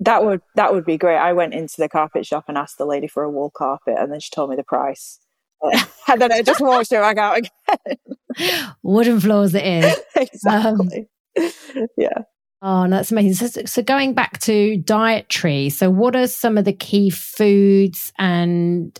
That 0.00 0.24
would 0.24 0.40
that 0.54 0.72
would 0.72 0.86
be 0.86 0.96
great. 0.96 1.18
I 1.18 1.34
went 1.34 1.52
into 1.52 1.74
the 1.76 1.88
carpet 1.90 2.24
shop 2.24 2.44
and 2.48 2.56
asked 2.56 2.78
the 2.78 2.86
lady 2.86 3.06
for 3.06 3.22
a 3.22 3.30
wool 3.30 3.52
carpet, 3.54 3.96
and 3.98 4.10
then 4.10 4.20
she 4.20 4.30
told 4.30 4.48
me 4.48 4.56
the 4.56 4.64
price. 4.64 5.20
and 6.08 6.20
then 6.20 6.32
I 6.32 6.40
just 6.40 6.62
walked 6.62 6.90
her 6.92 7.00
back 7.00 7.18
out 7.18 7.38
again. 7.38 8.66
Wooden 8.82 9.20
floors 9.20 9.54
it 9.54 9.66
is. 9.66 10.00
exactly. 10.16 11.08
Um, 11.38 11.50
yeah. 11.98 12.22
Oh, 12.66 12.88
that's 12.88 13.12
amazing. 13.12 13.46
So, 13.46 13.60
so, 13.66 13.82
going 13.82 14.14
back 14.14 14.38
to 14.40 14.78
dietary, 14.78 15.68
so 15.68 15.90
what 15.90 16.16
are 16.16 16.26
some 16.26 16.56
of 16.56 16.64
the 16.64 16.72
key 16.72 17.10
foods 17.10 18.10
and 18.18 18.98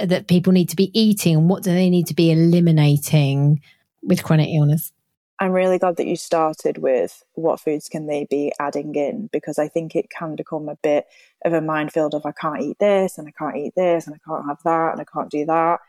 uh, 0.00 0.06
that 0.06 0.28
people 0.28 0.54
need 0.54 0.70
to 0.70 0.76
be 0.76 0.90
eating, 0.98 1.36
and 1.36 1.50
what 1.50 1.62
do 1.62 1.74
they 1.74 1.90
need 1.90 2.06
to 2.06 2.14
be 2.14 2.30
eliminating 2.30 3.60
with 4.02 4.24
chronic 4.24 4.48
illness? 4.48 4.94
I'm 5.38 5.52
really 5.52 5.78
glad 5.78 5.98
that 5.98 6.06
you 6.06 6.16
started 6.16 6.78
with 6.78 7.22
what 7.34 7.60
foods 7.60 7.86
can 7.86 8.06
they 8.06 8.26
be 8.30 8.50
adding 8.58 8.94
in 8.94 9.28
because 9.30 9.58
I 9.58 9.68
think 9.68 9.94
it 9.94 10.08
can 10.08 10.34
become 10.34 10.70
a 10.70 10.78
bit 10.82 11.04
of 11.44 11.52
a 11.52 11.60
minefield 11.60 12.14
of 12.14 12.24
I 12.24 12.32
can't 12.32 12.62
eat 12.62 12.78
this 12.80 13.18
and 13.18 13.28
I 13.28 13.32
can't 13.32 13.58
eat 13.58 13.74
this 13.76 14.06
and 14.06 14.14
I 14.14 14.20
can't 14.26 14.46
have 14.46 14.58
that 14.64 14.92
and 14.92 15.00
I 15.02 15.04
can't 15.04 15.30
do 15.30 15.44
that. 15.44 15.80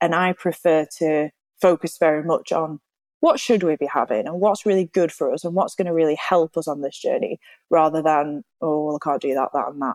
And 0.00 0.12
I 0.12 0.32
prefer 0.32 0.88
to 0.98 1.30
focus 1.60 1.98
very 1.98 2.24
much 2.24 2.50
on 2.50 2.80
what 3.24 3.40
should 3.40 3.62
we 3.62 3.74
be 3.74 3.88
having 3.90 4.26
and 4.26 4.38
what's 4.38 4.66
really 4.66 4.84
good 4.84 5.10
for 5.10 5.32
us 5.32 5.44
and 5.44 5.54
what's 5.54 5.74
going 5.74 5.86
to 5.86 5.94
really 5.94 6.14
help 6.16 6.58
us 6.58 6.68
on 6.68 6.82
this 6.82 6.98
journey 6.98 7.40
rather 7.70 8.02
than, 8.02 8.44
oh, 8.60 8.84
well, 8.84 8.96
I 8.96 9.02
can't 9.02 9.22
do 9.22 9.32
that, 9.32 9.48
that, 9.54 9.68
and 9.68 9.80
that. 9.80 9.94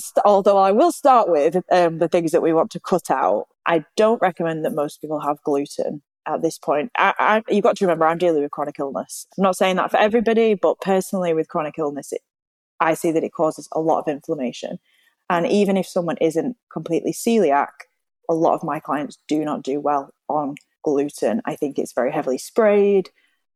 St- 0.00 0.24
although 0.24 0.56
I 0.56 0.72
will 0.72 0.90
start 0.90 1.28
with 1.28 1.56
um, 1.70 1.98
the 1.98 2.08
things 2.08 2.32
that 2.32 2.40
we 2.40 2.54
want 2.54 2.70
to 2.70 2.80
cut 2.80 3.10
out. 3.10 3.48
I 3.66 3.84
don't 3.98 4.22
recommend 4.22 4.64
that 4.64 4.72
most 4.72 5.02
people 5.02 5.20
have 5.20 5.42
gluten 5.42 6.00
at 6.26 6.40
this 6.40 6.56
point. 6.56 6.90
I, 6.96 7.12
I, 7.18 7.42
you've 7.52 7.64
got 7.64 7.76
to 7.76 7.84
remember, 7.84 8.06
I'm 8.06 8.16
dealing 8.16 8.40
with 8.40 8.50
chronic 8.50 8.78
illness. 8.78 9.26
I'm 9.36 9.42
not 9.42 9.58
saying 9.58 9.76
that 9.76 9.90
for 9.90 9.98
everybody, 9.98 10.54
but 10.54 10.80
personally, 10.80 11.34
with 11.34 11.48
chronic 11.48 11.74
illness, 11.78 12.14
it, 12.14 12.22
I 12.80 12.94
see 12.94 13.12
that 13.12 13.24
it 13.24 13.34
causes 13.34 13.68
a 13.72 13.80
lot 13.80 13.98
of 13.98 14.08
inflammation. 14.08 14.78
And 15.28 15.46
even 15.46 15.76
if 15.76 15.86
someone 15.86 16.16
isn't 16.18 16.56
completely 16.72 17.12
celiac, 17.12 17.68
a 18.26 18.34
lot 18.34 18.54
of 18.54 18.64
my 18.64 18.80
clients 18.80 19.18
do 19.28 19.44
not 19.44 19.62
do 19.62 19.80
well 19.80 20.14
on 20.30 20.54
gluten. 20.82 21.42
I 21.44 21.56
think 21.56 21.78
it's 21.78 21.92
very 21.92 22.12
heavily 22.12 22.38
sprayed. 22.38 23.10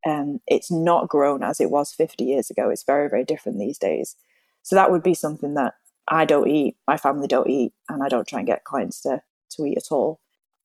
Um, 0.06 0.40
it's 0.46 0.70
not 0.70 1.08
grown 1.08 1.42
as 1.42 1.60
it 1.60 1.70
was 1.70 1.92
50 1.92 2.24
years 2.24 2.50
ago. 2.50 2.68
It's 2.70 2.84
very, 2.84 3.08
very 3.08 3.24
different 3.24 3.58
these 3.58 3.78
days. 3.78 4.16
So 4.62 4.76
that 4.76 4.90
would 4.90 5.02
be 5.02 5.14
something 5.14 5.54
that 5.54 5.74
I 6.08 6.24
don't 6.24 6.48
eat, 6.48 6.76
my 6.86 6.96
family 6.96 7.26
don't 7.26 7.48
eat, 7.48 7.72
and 7.88 8.02
I 8.02 8.08
don't 8.08 8.28
try 8.28 8.40
and 8.40 8.46
get 8.46 8.64
clients 8.64 9.00
to, 9.02 9.22
to 9.52 9.64
eat 9.64 9.78
at 9.78 9.90
all 9.90 10.20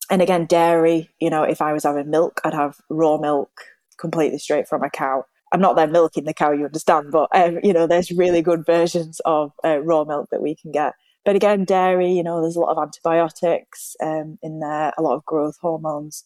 and 0.10 0.22
again, 0.22 0.46
dairy, 0.46 1.10
you 1.20 1.30
know, 1.30 1.44
if 1.44 1.62
I 1.62 1.74
was 1.74 1.84
having 1.84 2.10
milk, 2.10 2.42
I'd 2.44 2.54
have 2.54 2.78
raw 2.90 3.18
milk 3.18 3.52
completely 3.98 4.40
straight 4.40 4.68
from 4.68 4.84
a 4.84 4.90
cow. 4.90 5.26
I'm 5.52 5.62
not 5.62 5.76
there 5.76 5.88
milking 5.88 6.26
the 6.26 6.34
cow, 6.34 6.52
you 6.52 6.66
understand, 6.66 7.12
but, 7.12 7.30
um, 7.34 7.60
you 7.64 7.74
know, 7.74 7.88
there's 7.88 8.12
really 8.12 8.42
good 8.42 8.66
versions 8.66 9.20
of 9.26 9.52
uh, 9.64 9.80
raw 9.80 10.04
milk 10.04 10.30
that 10.32 10.42
we 10.42 10.56
can 10.56 10.72
get. 10.72 10.94
But 11.26 11.36
again, 11.36 11.66
dairy, 11.66 12.12
you 12.12 12.24
know, 12.24 12.42
there's 12.42 12.56
a 12.56 12.60
lot 12.60 12.76
of 12.76 12.82
antibiotics 12.82 13.96
um, 14.02 14.40
in 14.42 14.60
there, 14.60 14.94
a 14.98 15.02
lot 15.02 15.16
of 15.16 15.26
growth 15.26 15.58
hormones. 15.60 16.24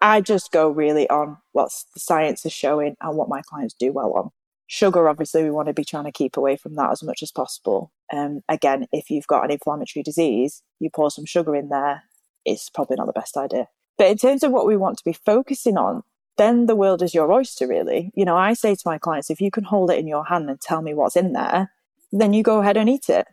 I 0.00 0.20
just 0.20 0.52
go 0.52 0.68
really 0.68 1.08
on 1.08 1.38
what 1.52 1.70
the 1.94 2.00
science 2.00 2.44
is 2.44 2.52
showing 2.52 2.96
and 3.00 3.16
what 3.16 3.28
my 3.28 3.42
clients 3.42 3.74
do 3.78 3.92
well 3.92 4.12
on. 4.12 4.30
Sugar, 4.68 5.08
obviously, 5.08 5.44
we 5.44 5.50
want 5.50 5.68
to 5.68 5.74
be 5.74 5.84
trying 5.84 6.04
to 6.04 6.12
keep 6.12 6.36
away 6.36 6.56
from 6.56 6.74
that 6.74 6.90
as 6.90 7.02
much 7.02 7.22
as 7.22 7.30
possible. 7.30 7.92
Um, 8.12 8.42
again, 8.48 8.86
if 8.92 9.10
you've 9.10 9.26
got 9.26 9.44
an 9.44 9.52
inflammatory 9.52 10.02
disease, 10.02 10.62
you 10.80 10.90
pour 10.90 11.10
some 11.10 11.24
sugar 11.24 11.54
in 11.54 11.68
there 11.68 12.02
it's 12.46 12.70
probably 12.70 12.96
not 12.96 13.06
the 13.06 13.12
best 13.12 13.36
idea. 13.36 13.68
But 13.98 14.08
in 14.08 14.16
terms 14.16 14.42
of 14.42 14.52
what 14.52 14.66
we 14.66 14.76
want 14.76 14.96
to 14.98 15.04
be 15.04 15.12
focusing 15.12 15.76
on, 15.76 16.02
then 16.38 16.66
the 16.66 16.76
world 16.76 17.02
is 17.02 17.14
your 17.14 17.30
oyster, 17.32 17.66
really. 17.66 18.12
You 18.14 18.24
know, 18.24 18.36
I 18.36 18.54
say 18.54 18.74
to 18.74 18.82
my 18.86 18.98
clients, 18.98 19.30
if 19.30 19.40
you 19.40 19.50
can 19.50 19.64
hold 19.64 19.90
it 19.90 19.98
in 19.98 20.06
your 20.06 20.24
hand 20.24 20.48
and 20.48 20.60
tell 20.60 20.80
me 20.80 20.94
what's 20.94 21.16
in 21.16 21.32
there, 21.32 21.72
then 22.12 22.32
you 22.32 22.42
go 22.42 22.60
ahead 22.60 22.76
and 22.76 22.88
eat 22.88 23.08
it. 23.08 23.26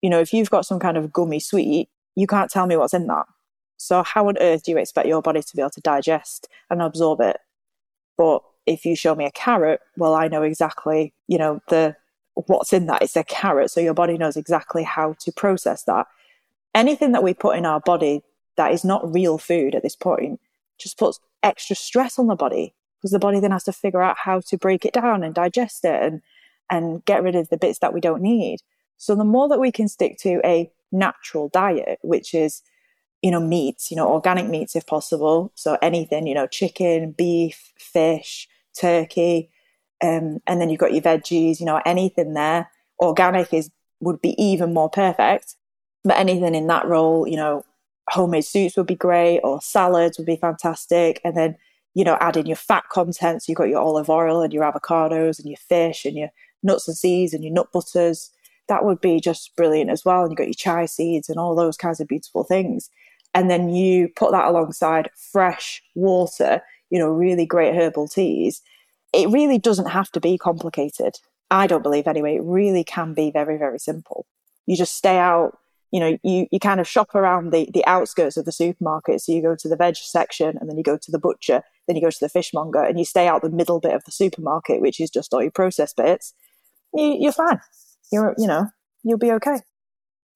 You 0.00 0.10
know, 0.10 0.20
if 0.20 0.32
you've 0.32 0.50
got 0.50 0.66
some 0.66 0.78
kind 0.78 0.96
of 0.96 1.12
gummy 1.12 1.40
sweet, 1.40 1.88
you 2.14 2.26
can't 2.26 2.50
tell 2.50 2.66
me 2.66 2.76
what's 2.76 2.94
in 2.94 3.06
that. 3.08 3.26
So, 3.76 4.02
how 4.02 4.28
on 4.28 4.38
earth 4.38 4.64
do 4.64 4.72
you 4.72 4.78
expect 4.78 5.08
your 5.08 5.22
body 5.22 5.42
to 5.42 5.56
be 5.56 5.62
able 5.62 5.70
to 5.70 5.80
digest 5.80 6.48
and 6.70 6.80
absorb 6.80 7.20
it? 7.20 7.38
But 8.16 8.42
if 8.66 8.84
you 8.84 8.96
show 8.96 9.14
me 9.14 9.26
a 9.26 9.30
carrot, 9.30 9.80
well, 9.96 10.14
I 10.14 10.28
know 10.28 10.42
exactly, 10.42 11.12
you 11.26 11.38
know, 11.38 11.60
the 11.68 11.96
what's 12.34 12.72
in 12.72 12.86
that. 12.86 13.02
It's 13.02 13.16
a 13.16 13.24
carrot. 13.24 13.70
So 13.70 13.80
your 13.80 13.94
body 13.94 14.18
knows 14.18 14.36
exactly 14.36 14.82
how 14.82 15.14
to 15.20 15.32
process 15.32 15.84
that. 15.84 16.06
Anything 16.74 17.12
that 17.12 17.22
we 17.22 17.34
put 17.34 17.56
in 17.56 17.66
our 17.66 17.80
body 17.80 18.22
that 18.56 18.72
is 18.72 18.84
not 18.84 19.12
real 19.12 19.38
food 19.38 19.74
at 19.74 19.82
this 19.82 19.96
point 19.96 20.40
just 20.78 20.98
puts 20.98 21.20
extra 21.42 21.76
stress 21.76 22.18
on 22.18 22.26
the 22.26 22.34
body 22.34 22.74
because 22.98 23.12
the 23.12 23.18
body 23.18 23.38
then 23.38 23.50
has 23.50 23.64
to 23.64 23.72
figure 23.72 24.02
out 24.02 24.16
how 24.18 24.40
to 24.40 24.56
break 24.56 24.84
it 24.84 24.92
down 24.92 25.22
and 25.22 25.34
digest 25.34 25.84
it 25.84 26.02
and 26.02 26.22
and 26.70 27.04
get 27.04 27.22
rid 27.22 27.36
of 27.36 27.50
the 27.50 27.56
bits 27.56 27.78
that 27.80 27.92
we 27.92 28.00
don't 28.00 28.22
need. 28.22 28.60
So 28.96 29.14
the 29.14 29.24
more 29.24 29.48
that 29.48 29.60
we 29.60 29.70
can 29.70 29.88
stick 29.88 30.18
to 30.20 30.40
a 30.44 30.70
natural 30.92 31.48
diet, 31.48 31.98
which 32.02 32.34
is, 32.34 32.62
you 33.24 33.30
know, 33.30 33.40
meats, 33.40 33.90
you 33.90 33.96
know, 33.96 34.06
organic 34.06 34.46
meats 34.46 34.76
if 34.76 34.86
possible. 34.86 35.50
So 35.54 35.78
anything, 35.80 36.26
you 36.26 36.34
know, 36.34 36.46
chicken, 36.46 37.12
beef, 37.12 37.72
fish, 37.78 38.46
turkey, 38.78 39.48
um, 40.02 40.40
and 40.46 40.60
then 40.60 40.68
you've 40.68 40.78
got 40.78 40.92
your 40.92 41.00
veggies, 41.00 41.58
you 41.58 41.64
know, 41.64 41.80
anything 41.86 42.34
there. 42.34 42.68
Organic 43.00 43.54
is 43.54 43.70
would 44.00 44.20
be 44.20 44.34
even 44.42 44.74
more 44.74 44.90
perfect. 44.90 45.54
But 46.04 46.18
anything 46.18 46.54
in 46.54 46.66
that 46.66 46.86
role, 46.86 47.26
you 47.26 47.38
know, 47.38 47.64
homemade 48.10 48.44
soups 48.44 48.76
would 48.76 48.86
be 48.86 48.94
great 48.94 49.40
or 49.40 49.58
salads 49.62 50.18
would 50.18 50.26
be 50.26 50.36
fantastic. 50.36 51.22
And 51.24 51.34
then, 51.34 51.56
you 51.94 52.04
know, 52.04 52.18
add 52.20 52.36
in 52.36 52.44
your 52.44 52.56
fat 52.56 52.84
content. 52.90 53.42
So 53.42 53.46
you've 53.48 53.56
got 53.56 53.70
your 53.70 53.80
olive 53.80 54.10
oil 54.10 54.42
and 54.42 54.52
your 54.52 54.70
avocados 54.70 55.38
and 55.38 55.48
your 55.48 55.56
fish 55.56 56.04
and 56.04 56.14
your 56.14 56.28
nuts 56.62 56.88
and 56.88 56.96
seeds 56.98 57.32
and 57.32 57.42
your 57.42 57.54
nut 57.54 57.72
butters. 57.72 58.30
That 58.68 58.84
would 58.84 59.00
be 59.00 59.18
just 59.18 59.56
brilliant 59.56 59.88
as 59.88 60.04
well. 60.04 60.24
And 60.24 60.30
you've 60.30 60.36
got 60.36 60.48
your 60.48 60.52
chia 60.52 60.86
seeds 60.86 61.30
and 61.30 61.38
all 61.38 61.54
those 61.54 61.78
kinds 61.78 62.00
of 62.00 62.08
beautiful 62.08 62.44
things. 62.44 62.90
And 63.34 63.50
then 63.50 63.68
you 63.68 64.08
put 64.14 64.30
that 64.30 64.46
alongside 64.46 65.10
fresh 65.32 65.82
water, 65.94 66.62
you 66.90 66.98
know, 66.98 67.08
really 67.08 67.46
great 67.46 67.74
herbal 67.74 68.08
teas. 68.08 68.62
It 69.12 69.28
really 69.28 69.58
doesn't 69.58 69.90
have 69.90 70.10
to 70.12 70.20
be 70.20 70.38
complicated. 70.38 71.16
I 71.50 71.66
don't 71.66 71.82
believe 71.82 72.06
anyway. 72.06 72.36
It 72.36 72.42
really 72.44 72.84
can 72.84 73.12
be 73.14 73.30
very, 73.30 73.58
very 73.58 73.78
simple. 73.78 74.26
You 74.66 74.76
just 74.76 74.96
stay 74.96 75.18
out 75.18 75.58
you 75.94 76.00
know, 76.00 76.18
you, 76.24 76.48
you 76.50 76.58
kind 76.58 76.80
of 76.80 76.88
shop 76.88 77.14
around 77.14 77.52
the, 77.52 77.70
the 77.72 77.86
outskirts 77.86 78.36
of 78.36 78.46
the 78.46 78.50
supermarket. 78.50 79.20
So 79.20 79.30
you 79.30 79.40
go 79.40 79.54
to 79.54 79.68
the 79.68 79.76
veg 79.76 79.94
section 79.94 80.58
and 80.60 80.68
then 80.68 80.76
you 80.76 80.82
go 80.82 80.96
to 80.96 81.12
the 81.12 81.20
butcher, 81.20 81.62
then 81.86 81.94
you 81.94 82.02
go 82.02 82.10
to 82.10 82.18
the 82.20 82.28
fishmonger 82.28 82.82
and 82.82 82.98
you 82.98 83.04
stay 83.04 83.28
out 83.28 83.42
the 83.42 83.48
middle 83.48 83.78
bit 83.78 83.94
of 83.94 84.02
the 84.02 84.10
supermarket, 84.10 84.80
which 84.80 84.98
is 84.98 85.08
just 85.08 85.32
all 85.32 85.40
your 85.40 85.52
processed 85.52 85.96
bits. 85.96 86.34
You, 86.94 87.16
you're 87.20 87.30
fine. 87.30 87.60
You're, 88.10 88.34
you 88.36 88.48
know, 88.48 88.70
you'll 89.04 89.18
be 89.18 89.30
okay. 89.34 89.60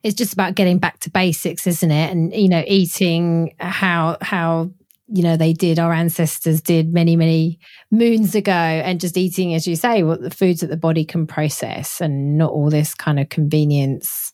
It's 0.02 0.14
just 0.14 0.32
about 0.32 0.54
getting 0.54 0.78
back 0.78 1.00
to 1.00 1.10
basics, 1.10 1.66
isn't 1.66 1.90
it? 1.90 2.10
And, 2.10 2.32
you 2.32 2.48
know, 2.48 2.62
eating 2.66 3.54
how, 3.58 4.16
how, 4.20 4.70
you 5.08 5.22
know, 5.22 5.36
they 5.36 5.52
did, 5.52 5.78
our 5.78 5.92
ancestors 5.92 6.60
did 6.60 6.92
many, 6.92 7.16
many 7.16 7.58
moons 7.90 8.34
ago, 8.34 8.52
and 8.52 9.00
just 9.00 9.16
eating, 9.16 9.54
as 9.54 9.66
you 9.66 9.74
say, 9.74 10.02
what 10.02 10.20
the 10.20 10.30
foods 10.30 10.60
that 10.60 10.68
the 10.68 10.76
body 10.76 11.04
can 11.04 11.26
process 11.26 12.00
and 12.00 12.38
not 12.38 12.52
all 12.52 12.70
this 12.70 12.94
kind 12.94 13.18
of 13.18 13.28
convenience 13.28 14.32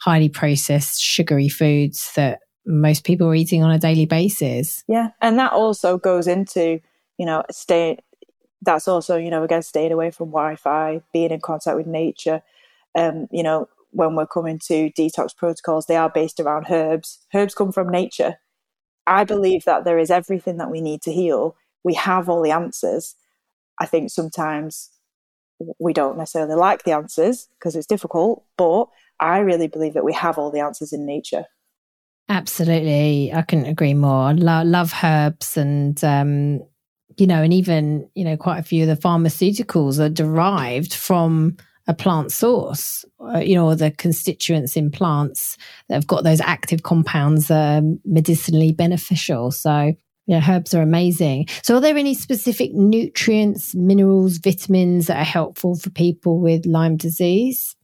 highly 0.00 0.28
processed 0.28 1.00
sugary 1.02 1.48
foods 1.48 2.12
that 2.16 2.40
most 2.66 3.04
people 3.04 3.26
are 3.26 3.34
eating 3.34 3.62
on 3.62 3.70
a 3.70 3.78
daily 3.78 4.06
basis. 4.06 4.84
Yeah. 4.86 5.08
And 5.20 5.38
that 5.38 5.52
also 5.52 5.98
goes 5.98 6.26
into, 6.26 6.80
you 7.18 7.26
know, 7.26 7.42
stay 7.50 7.98
that's 8.62 8.88
also, 8.88 9.16
you 9.16 9.30
know, 9.30 9.42
again 9.42 9.62
staying 9.62 9.92
away 9.92 10.10
from 10.10 10.28
Wi-Fi, 10.28 11.00
being 11.12 11.30
in 11.30 11.40
contact 11.40 11.76
with 11.76 11.86
nature. 11.86 12.42
Um, 12.94 13.26
you 13.30 13.42
know, 13.42 13.68
when 13.90 14.14
we're 14.14 14.26
coming 14.26 14.58
to 14.66 14.90
detox 14.90 15.36
protocols, 15.36 15.86
they 15.86 15.96
are 15.96 16.10
based 16.10 16.40
around 16.40 16.66
herbs. 16.70 17.18
Herbs 17.34 17.54
come 17.54 17.72
from 17.72 17.88
nature. 17.88 18.36
I 19.06 19.24
believe 19.24 19.64
that 19.64 19.84
there 19.84 19.98
is 19.98 20.10
everything 20.10 20.58
that 20.58 20.70
we 20.70 20.80
need 20.80 21.02
to 21.02 21.12
heal. 21.12 21.56
We 21.82 21.94
have 21.94 22.28
all 22.28 22.42
the 22.42 22.52
answers. 22.52 23.16
I 23.80 23.86
think 23.86 24.10
sometimes 24.10 24.90
we 25.78 25.92
don't 25.92 26.18
necessarily 26.18 26.54
like 26.54 26.84
the 26.84 26.92
answers 26.92 27.48
because 27.58 27.76
it's 27.76 27.86
difficult, 27.86 28.44
but 28.56 28.86
I 29.18 29.38
really 29.38 29.68
believe 29.68 29.94
that 29.94 30.04
we 30.04 30.12
have 30.12 30.38
all 30.38 30.50
the 30.50 30.60
answers 30.60 30.92
in 30.92 31.04
nature. 31.06 31.46
Absolutely. 32.28 33.32
I 33.32 33.42
couldn't 33.42 33.66
agree 33.66 33.94
more. 33.94 34.32
Lo- 34.34 34.62
love 34.62 34.94
herbs 35.02 35.56
and, 35.56 36.02
um, 36.04 36.60
you 37.16 37.26
know, 37.26 37.42
and 37.42 37.52
even, 37.52 38.08
you 38.14 38.24
know, 38.24 38.36
quite 38.36 38.58
a 38.58 38.62
few 38.62 38.88
of 38.88 38.88
the 38.88 39.08
pharmaceuticals 39.08 39.98
are 39.98 40.08
derived 40.08 40.94
from 40.94 41.56
a 41.86 41.94
plant 41.94 42.32
source, 42.32 43.04
uh, 43.20 43.38
you 43.38 43.54
know, 43.54 43.74
the 43.74 43.90
constituents 43.90 44.76
in 44.76 44.90
plants 44.90 45.56
that 45.88 45.94
have 45.94 46.06
got 46.06 46.24
those 46.24 46.40
active 46.40 46.82
compounds 46.82 47.50
are 47.50 47.82
medicinally 48.04 48.72
beneficial. 48.72 49.50
So, 49.50 49.94
yeah, 50.26 50.44
herbs 50.48 50.74
are 50.74 50.82
amazing. 50.82 51.48
So, 51.62 51.76
are 51.76 51.80
there 51.80 51.96
any 51.96 52.14
specific 52.14 52.72
nutrients, 52.74 53.74
minerals, 53.74 54.38
vitamins 54.38 55.06
that 55.06 55.18
are 55.18 55.24
helpful 55.24 55.76
for 55.76 55.90
people 55.90 56.38
with 56.40 56.66
Lyme 56.66 56.96
disease? 56.96 57.74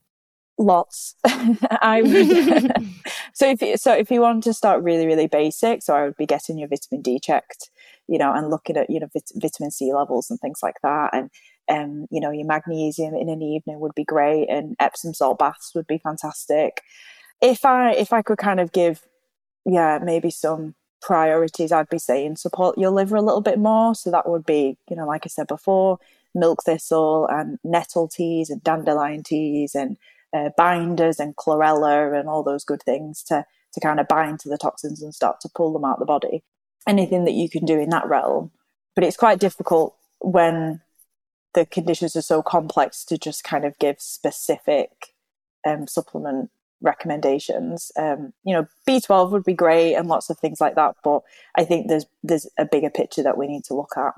lots. 0.58 1.14
I 1.24 2.02
would. 2.02 2.88
so 3.34 3.50
if 3.50 3.62
you, 3.62 3.76
so 3.76 3.92
if 3.92 4.10
you 4.10 4.20
want 4.20 4.44
to 4.44 4.54
start 4.54 4.82
really 4.82 5.06
really 5.06 5.26
basic, 5.26 5.82
so 5.82 5.94
I 5.94 6.04
would 6.04 6.16
be 6.16 6.26
getting 6.26 6.58
your 6.58 6.68
vitamin 6.68 7.02
D 7.02 7.18
checked, 7.22 7.70
you 8.08 8.18
know, 8.18 8.32
and 8.32 8.50
looking 8.50 8.76
at 8.76 8.90
you 8.90 9.00
know 9.00 9.08
vit- 9.12 9.32
vitamin 9.34 9.70
C 9.70 9.92
levels 9.92 10.30
and 10.30 10.40
things 10.40 10.60
like 10.62 10.76
that, 10.82 11.10
and 11.12 11.30
Um, 11.68 12.06
you 12.10 12.20
know, 12.20 12.30
your 12.30 12.46
magnesium 12.46 13.14
in 13.14 13.28
an 13.28 13.42
evening 13.42 13.80
would 13.80 13.94
be 13.94 14.04
great, 14.04 14.48
and 14.48 14.76
Epsom 14.78 15.14
salt 15.14 15.38
baths 15.38 15.72
would 15.74 15.86
be 15.86 15.98
fantastic. 15.98 16.82
If 17.40 17.64
I 17.64 17.92
if 17.92 18.12
I 18.12 18.22
could 18.22 18.38
kind 18.38 18.60
of 18.60 18.72
give, 18.72 19.06
yeah, 19.64 19.98
maybe 20.02 20.30
some 20.30 20.74
priorities, 21.02 21.72
I'd 21.72 21.88
be 21.88 21.98
saying 21.98 22.36
support 22.36 22.78
your 22.78 22.90
liver 22.90 23.16
a 23.16 23.22
little 23.22 23.40
bit 23.40 23.58
more. 23.58 23.94
So 23.94 24.10
that 24.10 24.28
would 24.28 24.46
be, 24.46 24.78
you 24.88 24.96
know, 24.96 25.06
like 25.06 25.22
I 25.24 25.28
said 25.28 25.46
before, 25.46 25.98
milk 26.34 26.62
thistle 26.64 27.26
and 27.30 27.58
nettle 27.64 28.08
teas 28.08 28.50
and 28.50 28.62
dandelion 28.62 29.22
teas 29.22 29.74
and 29.74 29.96
uh, 30.36 30.50
binders 30.56 31.18
and 31.18 31.36
chlorella 31.36 32.18
and 32.18 32.28
all 32.28 32.42
those 32.42 32.64
good 32.64 32.82
things 32.82 33.22
to 33.24 33.44
to 33.72 33.80
kind 33.80 34.00
of 34.00 34.08
bind 34.08 34.40
to 34.40 34.48
the 34.48 34.58
toxins 34.58 35.02
and 35.02 35.14
start 35.14 35.40
to 35.40 35.50
pull 35.54 35.72
them 35.72 35.84
out 35.84 35.98
the 35.98 36.06
body. 36.06 36.42
Anything 36.86 37.24
that 37.24 37.34
you 37.34 37.48
can 37.48 37.64
do 37.64 37.78
in 37.78 37.90
that 37.90 38.08
realm, 38.08 38.50
but 38.94 39.04
it's 39.04 39.16
quite 39.16 39.38
difficult 39.40 39.96
when 40.20 40.80
the 41.56 41.66
conditions 41.66 42.14
are 42.14 42.22
so 42.22 42.42
complex 42.42 43.02
to 43.06 43.16
just 43.18 43.42
kind 43.42 43.64
of 43.64 43.76
give 43.78 43.96
specific 43.98 45.14
um, 45.66 45.88
supplement 45.88 46.50
recommendations. 46.82 47.90
Um, 47.96 48.34
you 48.44 48.54
know, 48.54 48.66
B12 48.86 49.32
would 49.32 49.42
be 49.42 49.54
great 49.54 49.94
and 49.94 50.06
lots 50.06 50.28
of 50.28 50.38
things 50.38 50.60
like 50.60 50.74
that, 50.74 50.94
but 51.02 51.22
I 51.56 51.64
think 51.64 51.88
there's 51.88 52.04
there's 52.22 52.46
a 52.58 52.66
bigger 52.66 52.90
picture 52.90 53.22
that 53.22 53.38
we 53.38 53.48
need 53.48 53.64
to 53.64 53.74
look 53.74 53.94
at. 53.96 54.12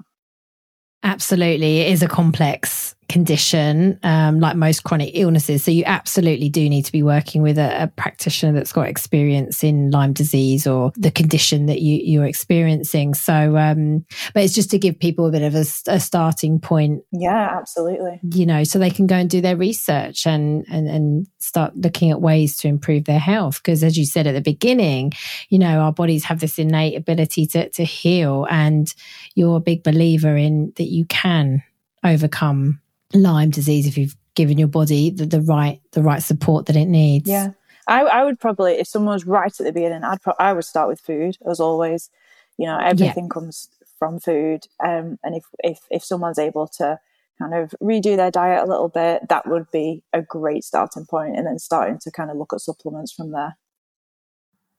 Absolutely. 1.05 1.79
It 1.79 1.93
is 1.93 2.03
a 2.03 2.09
complex 2.09 2.97
condition, 3.09 3.99
um, 4.03 4.39
like 4.39 4.55
most 4.55 4.85
chronic 4.85 5.13
illnesses. 5.15 5.65
So 5.65 5.71
you 5.71 5.83
absolutely 5.87 6.51
do 6.51 6.69
need 6.69 6.85
to 6.85 6.93
be 6.93 7.03
working 7.03 7.41
with 7.43 7.57
a, 7.59 7.85
a, 7.85 7.87
practitioner 7.89 8.53
that's 8.53 8.71
got 8.71 8.87
experience 8.87 9.65
in 9.65 9.91
Lyme 9.91 10.13
disease 10.13 10.67
or 10.67 10.93
the 10.95 11.11
condition 11.11 11.67
that 11.67 11.81
you, 11.81 12.01
you're 12.03 12.27
experiencing. 12.27 13.15
So, 13.15 13.57
um, 13.57 14.05
but 14.35 14.43
it's 14.45 14.55
just 14.55 14.71
to 14.73 14.79
give 14.79 14.99
people 14.99 15.27
a 15.27 15.31
bit 15.31 15.43
of 15.43 15.55
a, 15.55 15.65
a, 15.87 16.01
starting 16.01 16.61
point. 16.61 17.03
Yeah, 17.11 17.57
absolutely. 17.59 18.21
You 18.23 18.45
know, 18.45 18.63
so 18.65 18.79
they 18.79 18.91
can 18.91 19.07
go 19.07 19.17
and 19.17 19.31
do 19.31 19.41
their 19.41 19.57
research 19.57 20.27
and, 20.27 20.67
and, 20.71 20.87
and 20.87 21.27
start 21.39 21.75
looking 21.77 22.11
at 22.11 22.21
ways 22.21 22.59
to 22.59 22.69
improve 22.69 23.05
their 23.05 23.19
health. 23.19 23.63
Because 23.63 23.83
as 23.83 23.97
you 23.97 24.05
said 24.05 24.27
at 24.27 24.33
the 24.33 24.43
beginning, 24.43 25.13
you 25.49 25.59
know, 25.59 25.81
our 25.81 25.93
bodies 25.93 26.25
have 26.25 26.41
this 26.41 26.59
innate 26.59 26.97
ability 26.97 27.47
to, 27.47 27.71
to 27.71 27.85
heal 27.85 28.47
and 28.51 28.95
you're 29.35 29.57
a 29.57 29.61
big 29.61 29.83
believer 29.83 30.37
in 30.37 30.75
that 30.77 30.89
you 30.89 31.07
can 31.07 31.63
overcome 32.05 32.81
Lyme 33.15 33.51
disease 33.51 33.87
if 33.87 33.97
you've 33.97 34.17
given 34.35 34.59
your 34.59 34.69
body 34.69 35.11
the, 35.11 35.27
the 35.27 35.41
right 35.41 35.81
the 35.93 36.03
right 36.03 36.23
support 36.23 36.67
that 36.67 36.77
it 36.77 36.87
needs. 36.87 37.29
Yeah, 37.29 37.51
I, 37.87 38.03
I 38.03 38.25
would 38.25 38.39
probably 38.39 38.75
if 38.75 38.87
someone 38.87 39.15
was 39.15 39.27
right 39.27 39.51
at 39.51 39.67
the 39.67 39.73
beginning, 39.73 40.05
I'd 40.05 40.23
pro- 40.23 40.35
I 40.39 40.53
would 40.53 40.65
start 40.65 40.89
with 40.89 41.01
food 41.01 41.37
as 41.49 41.61
always. 41.61 42.11
You 42.57 42.67
know, 42.67 42.79
everything 42.79 43.25
yeah. 43.25 43.35
comes 43.35 43.69
from 43.99 44.19
food, 44.21 44.67
um, 44.85 45.19
and 45.23 45.35
if 45.35 45.45
if 45.61 45.81
if 45.91 46.05
someone's 46.05 46.39
able 46.39 46.67
to 46.79 46.99
kind 47.39 47.55
of 47.55 47.75
redo 47.81 48.17
their 48.17 48.31
diet 48.31 48.65
a 48.65 48.71
little 48.71 48.89
bit, 48.89 49.29
that 49.29 49.49
would 49.49 49.71
be 49.71 50.03
a 50.13 50.23
great 50.23 50.65
starting 50.65 51.07
point, 51.07 51.37
and 51.37 51.47
then 51.47 51.59
starting 51.59 51.99
to 52.01 52.11
kind 52.11 52.31
of 52.31 52.37
look 52.37 52.53
at 52.53 52.61
supplements 52.61 53.13
from 53.13 53.33
there. 53.33 53.57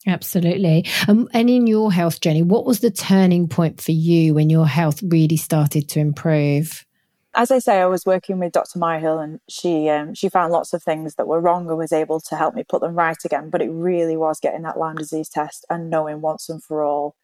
Absolutely. 0.08 0.86
Um, 1.08 1.28
and 1.34 1.50
in 1.50 1.68
your 1.68 1.92
health 1.92 2.22
journey, 2.22 2.42
what 2.42 2.66
was 2.66 2.80
the 2.80 2.92
turning 2.92 3.48
point 3.48 3.82
for 3.82 3.92
you 3.92 4.34
when 4.34 4.50
your 4.50 4.68
health 4.68 5.02
really 5.04 5.36
started 5.36 5.90
to 5.90 6.00
improve? 6.00 6.86
As 7.36 7.52
I 7.52 7.60
say, 7.60 7.80
I 7.80 7.86
was 7.86 8.06
working 8.06 8.40
with 8.40 8.54
Dr. 8.54 8.80
Myhill, 8.80 9.24
and 9.24 9.40
she 9.48 9.88
um, 9.90 10.14
she 10.14 10.30
found 10.30 10.52
lots 10.52 10.74
of 10.74 10.84
things 10.84 11.16
that 11.16 11.28
were 11.28 11.40
wrong 11.40 11.68
and 11.70 11.78
was 11.78 11.92
able 11.92 12.20
to 12.22 12.36
help 12.36 12.56
me 12.56 12.64
put 12.68 12.82
them 12.82 12.96
right 12.96 13.18
again. 13.24 13.50
But 13.50 13.62
it 13.62 13.70
really 13.70 14.18
was 14.18 14.40
getting 14.40 14.64
that 14.64 14.78
Lyme 14.78 14.96
disease 14.96 15.30
test 15.30 15.66
and 15.70 15.90
knowing 15.90 16.22
once 16.22 16.50
and 16.50 16.64
for 16.64 16.84
all 16.84 17.16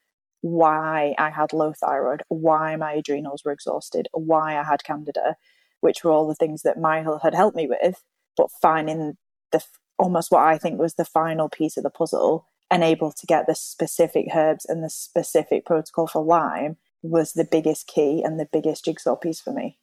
why 0.42 1.16
I 1.18 1.32
had 1.32 1.54
low 1.54 1.74
thyroid, 1.74 2.22
why 2.28 2.76
my 2.76 2.94
adrenals 2.94 3.44
were 3.44 3.52
exhausted, 3.52 4.08
why 4.14 4.58
I 4.60 4.64
had 4.64 4.84
candida, 4.84 5.38
which 5.82 6.04
were 6.04 6.12
all 6.12 6.28
the 6.28 6.36
things 6.36 6.62
that 6.62 6.78
Myhill 6.78 7.24
had 7.24 7.34
helped 7.34 7.58
me 7.58 7.68
with. 7.68 8.04
But 8.38 8.52
finding 8.62 9.18
the 9.52 9.64
almost 9.98 10.32
what 10.32 10.44
I 10.44 10.58
think 10.58 10.80
was 10.80 10.96
the 10.96 11.06
final 11.06 11.50
piece 11.50 11.78
of 11.78 11.84
the 11.84 11.90
puzzle 11.90 12.48
and 12.70 12.84
able 12.84 13.12
to 13.12 13.26
get 13.26 13.48
the 13.48 13.56
specific 13.56 14.28
herbs 14.36 14.66
and 14.66 14.84
the 14.84 14.90
specific 14.90 15.66
protocol 15.66 16.08
for 16.08 16.24
Lyme 16.24 16.78
was 17.02 17.34
the 17.34 17.48
biggest 17.50 17.88
key 17.88 18.22
and 18.24 18.40
the 18.40 18.48
biggest 18.52 18.86
jigsaw 18.86 19.16
piece 19.16 19.40
for 19.40 19.54
me. 19.54 19.78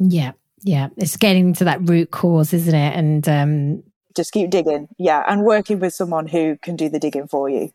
Yeah. 0.00 0.32
Yeah. 0.62 0.88
It's 0.96 1.16
getting 1.16 1.52
to 1.54 1.64
that 1.64 1.88
root 1.88 2.10
cause, 2.10 2.52
isn't 2.52 2.74
it? 2.74 2.96
And 2.96 3.28
um, 3.28 3.82
just 4.16 4.32
keep 4.32 4.50
digging. 4.50 4.88
Yeah. 4.98 5.24
And 5.28 5.44
working 5.44 5.78
with 5.78 5.94
someone 5.94 6.26
who 6.26 6.56
can 6.62 6.74
do 6.74 6.88
the 6.88 6.98
digging 6.98 7.28
for 7.28 7.48
you. 7.48 7.70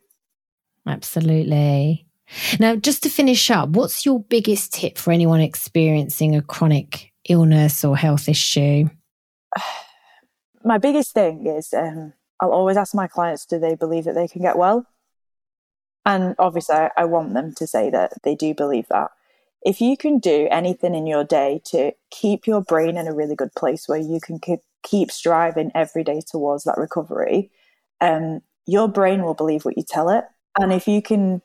Absolutely. 0.86 2.06
Now, 2.58 2.76
just 2.76 3.04
to 3.04 3.08
finish 3.08 3.50
up, 3.50 3.70
what's 3.70 4.04
your 4.04 4.20
biggest 4.20 4.72
tip 4.74 4.98
for 4.98 5.12
anyone 5.12 5.40
experiencing 5.40 6.34
a 6.34 6.42
chronic 6.42 7.12
illness 7.28 7.84
or 7.84 7.96
health 7.96 8.28
issue? 8.28 8.88
My 10.64 10.78
biggest 10.78 11.14
thing 11.14 11.46
is 11.46 11.72
um, 11.72 12.12
I'll 12.40 12.50
always 12.50 12.76
ask 12.76 12.92
my 12.92 13.06
clients, 13.06 13.46
do 13.46 13.60
they 13.60 13.76
believe 13.76 14.04
that 14.04 14.16
they 14.16 14.26
can 14.26 14.42
get 14.42 14.58
well? 14.58 14.84
And 16.04 16.34
obviously, 16.40 16.88
I 16.96 17.04
want 17.04 17.34
them 17.34 17.54
to 17.54 17.66
say 17.68 17.88
that 17.90 18.14
they 18.24 18.34
do 18.34 18.52
believe 18.52 18.88
that 18.88 19.10
if 19.66 19.80
you 19.80 19.96
can 19.96 20.20
do 20.20 20.46
anything 20.52 20.94
in 20.94 21.08
your 21.08 21.24
day 21.24 21.60
to 21.64 21.90
keep 22.12 22.46
your 22.46 22.60
brain 22.60 22.96
in 22.96 23.08
a 23.08 23.14
really 23.14 23.34
good 23.34 23.52
place 23.56 23.88
where 23.88 23.98
you 23.98 24.20
can 24.20 24.40
keep 24.84 25.10
striving 25.10 25.72
every 25.74 26.04
day 26.04 26.22
towards 26.24 26.62
that 26.62 26.78
recovery, 26.78 27.50
um, 28.00 28.42
your 28.64 28.86
brain 28.86 29.24
will 29.24 29.34
believe 29.34 29.64
what 29.64 29.76
you 29.76 29.82
tell 29.82 30.08
it. 30.08 30.24
And 30.56 30.72
if 30.72 30.86
you 30.86 31.02
can, 31.02 31.42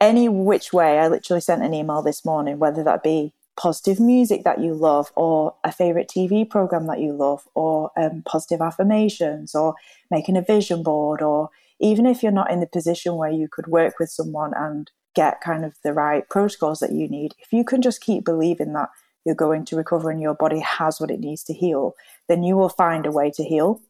any 0.00 0.28
which 0.28 0.72
way, 0.72 1.00
I 1.00 1.08
literally 1.08 1.40
sent 1.40 1.64
an 1.64 1.74
email 1.74 2.00
this 2.00 2.24
morning, 2.24 2.60
whether 2.60 2.84
that 2.84 3.02
be 3.02 3.34
positive 3.56 3.98
music 3.98 4.44
that 4.44 4.60
you 4.60 4.72
love, 4.72 5.10
or 5.16 5.56
a 5.64 5.72
favorite 5.72 6.08
TV 6.08 6.48
program 6.48 6.86
that 6.86 7.00
you 7.00 7.12
love, 7.12 7.42
or 7.56 7.90
um, 7.96 8.22
positive 8.24 8.60
affirmations, 8.60 9.52
or 9.52 9.74
making 10.12 10.36
a 10.36 10.42
vision 10.42 10.84
board, 10.84 11.20
or 11.20 11.50
even 11.80 12.06
if 12.06 12.22
you're 12.22 12.30
not 12.30 12.52
in 12.52 12.60
the 12.60 12.68
position 12.68 13.16
where 13.16 13.32
you 13.32 13.48
could 13.50 13.66
work 13.66 13.94
with 13.98 14.10
someone 14.10 14.52
and 14.56 14.92
get 15.14 15.40
kind 15.40 15.64
of 15.64 15.74
the 15.82 15.92
right 15.92 16.28
protocols 16.28 16.80
that 16.80 16.92
you 16.92 17.08
need, 17.08 17.34
if 17.38 17.52
you 17.52 17.64
can 17.64 17.82
just 17.82 18.00
keep 18.00 18.24
believing 18.24 18.72
that 18.72 18.90
you're 19.24 19.34
going 19.34 19.64
to 19.66 19.76
recover 19.76 20.10
and 20.10 20.20
your 20.20 20.34
body 20.34 20.60
has 20.60 21.00
what 21.00 21.10
it 21.10 21.20
needs 21.20 21.42
to 21.44 21.54
heal, 21.54 21.94
then 22.28 22.42
you 22.42 22.56
will 22.56 22.68
find 22.68 23.06
a 23.06 23.12
way 23.12 23.30
to 23.30 23.44
heal. 23.44 23.80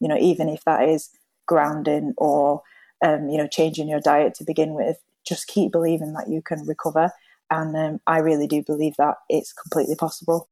You 0.00 0.08
know, 0.08 0.18
even 0.18 0.48
if 0.48 0.64
that 0.64 0.88
is 0.88 1.10
grounding 1.46 2.14
or 2.16 2.62
um, 3.04 3.28
you 3.28 3.38
know 3.38 3.46
changing 3.46 3.88
your 3.88 4.00
diet 4.00 4.34
to 4.34 4.44
begin 4.44 4.74
with, 4.74 4.98
just 5.26 5.46
keep 5.46 5.72
believing 5.72 6.12
that 6.14 6.28
you 6.28 6.42
can 6.42 6.66
recover. 6.66 7.10
And 7.50 7.76
um, 7.76 8.00
I 8.06 8.18
really 8.18 8.46
do 8.46 8.62
believe 8.62 8.94
that 8.98 9.16
it's 9.28 9.52
completely 9.52 9.94
possible. 9.94 10.48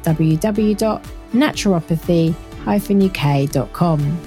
www.naturopathy-uk.com. 2.68 4.18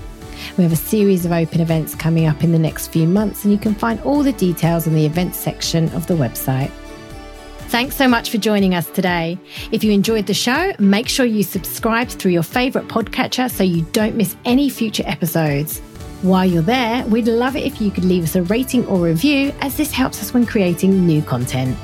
We 0.57 0.63
have 0.63 0.73
a 0.73 0.77
series 0.77 1.25
of 1.25 1.31
open 1.31 1.61
events 1.61 1.93
coming 1.93 2.25
up 2.25 2.43
in 2.43 2.51
the 2.51 2.59
next 2.59 2.87
few 2.87 3.07
months, 3.07 3.43
and 3.43 3.53
you 3.53 3.59
can 3.59 3.75
find 3.75 4.01
all 4.01 4.23
the 4.23 4.33
details 4.33 4.87
in 4.87 4.95
the 4.95 5.05
events 5.05 5.37
section 5.37 5.89
of 5.89 6.07
the 6.07 6.15
website. 6.15 6.71
Thanks 7.69 7.95
so 7.95 8.07
much 8.07 8.31
for 8.31 8.37
joining 8.37 8.73
us 8.73 8.89
today. 8.89 9.37
If 9.71 9.83
you 9.83 9.91
enjoyed 9.91 10.25
the 10.25 10.33
show, 10.33 10.73
make 10.79 11.07
sure 11.07 11.25
you 11.25 11.43
subscribe 11.43 12.09
through 12.09 12.31
your 12.31 12.43
favourite 12.43 12.87
podcatcher 12.87 13.49
so 13.49 13.63
you 13.63 13.83
don't 13.93 14.15
miss 14.15 14.35
any 14.43 14.69
future 14.69 15.03
episodes. 15.05 15.79
While 16.21 16.45
you're 16.45 16.63
there, 16.63 17.05
we'd 17.05 17.27
love 17.27 17.55
it 17.55 17.63
if 17.63 17.79
you 17.79 17.89
could 17.89 18.03
leave 18.03 18.23
us 18.23 18.35
a 18.35 18.43
rating 18.43 18.85
or 18.87 18.99
review, 18.99 19.53
as 19.61 19.77
this 19.77 19.91
helps 19.91 20.21
us 20.21 20.33
when 20.33 20.45
creating 20.45 21.05
new 21.05 21.21
content. 21.21 21.77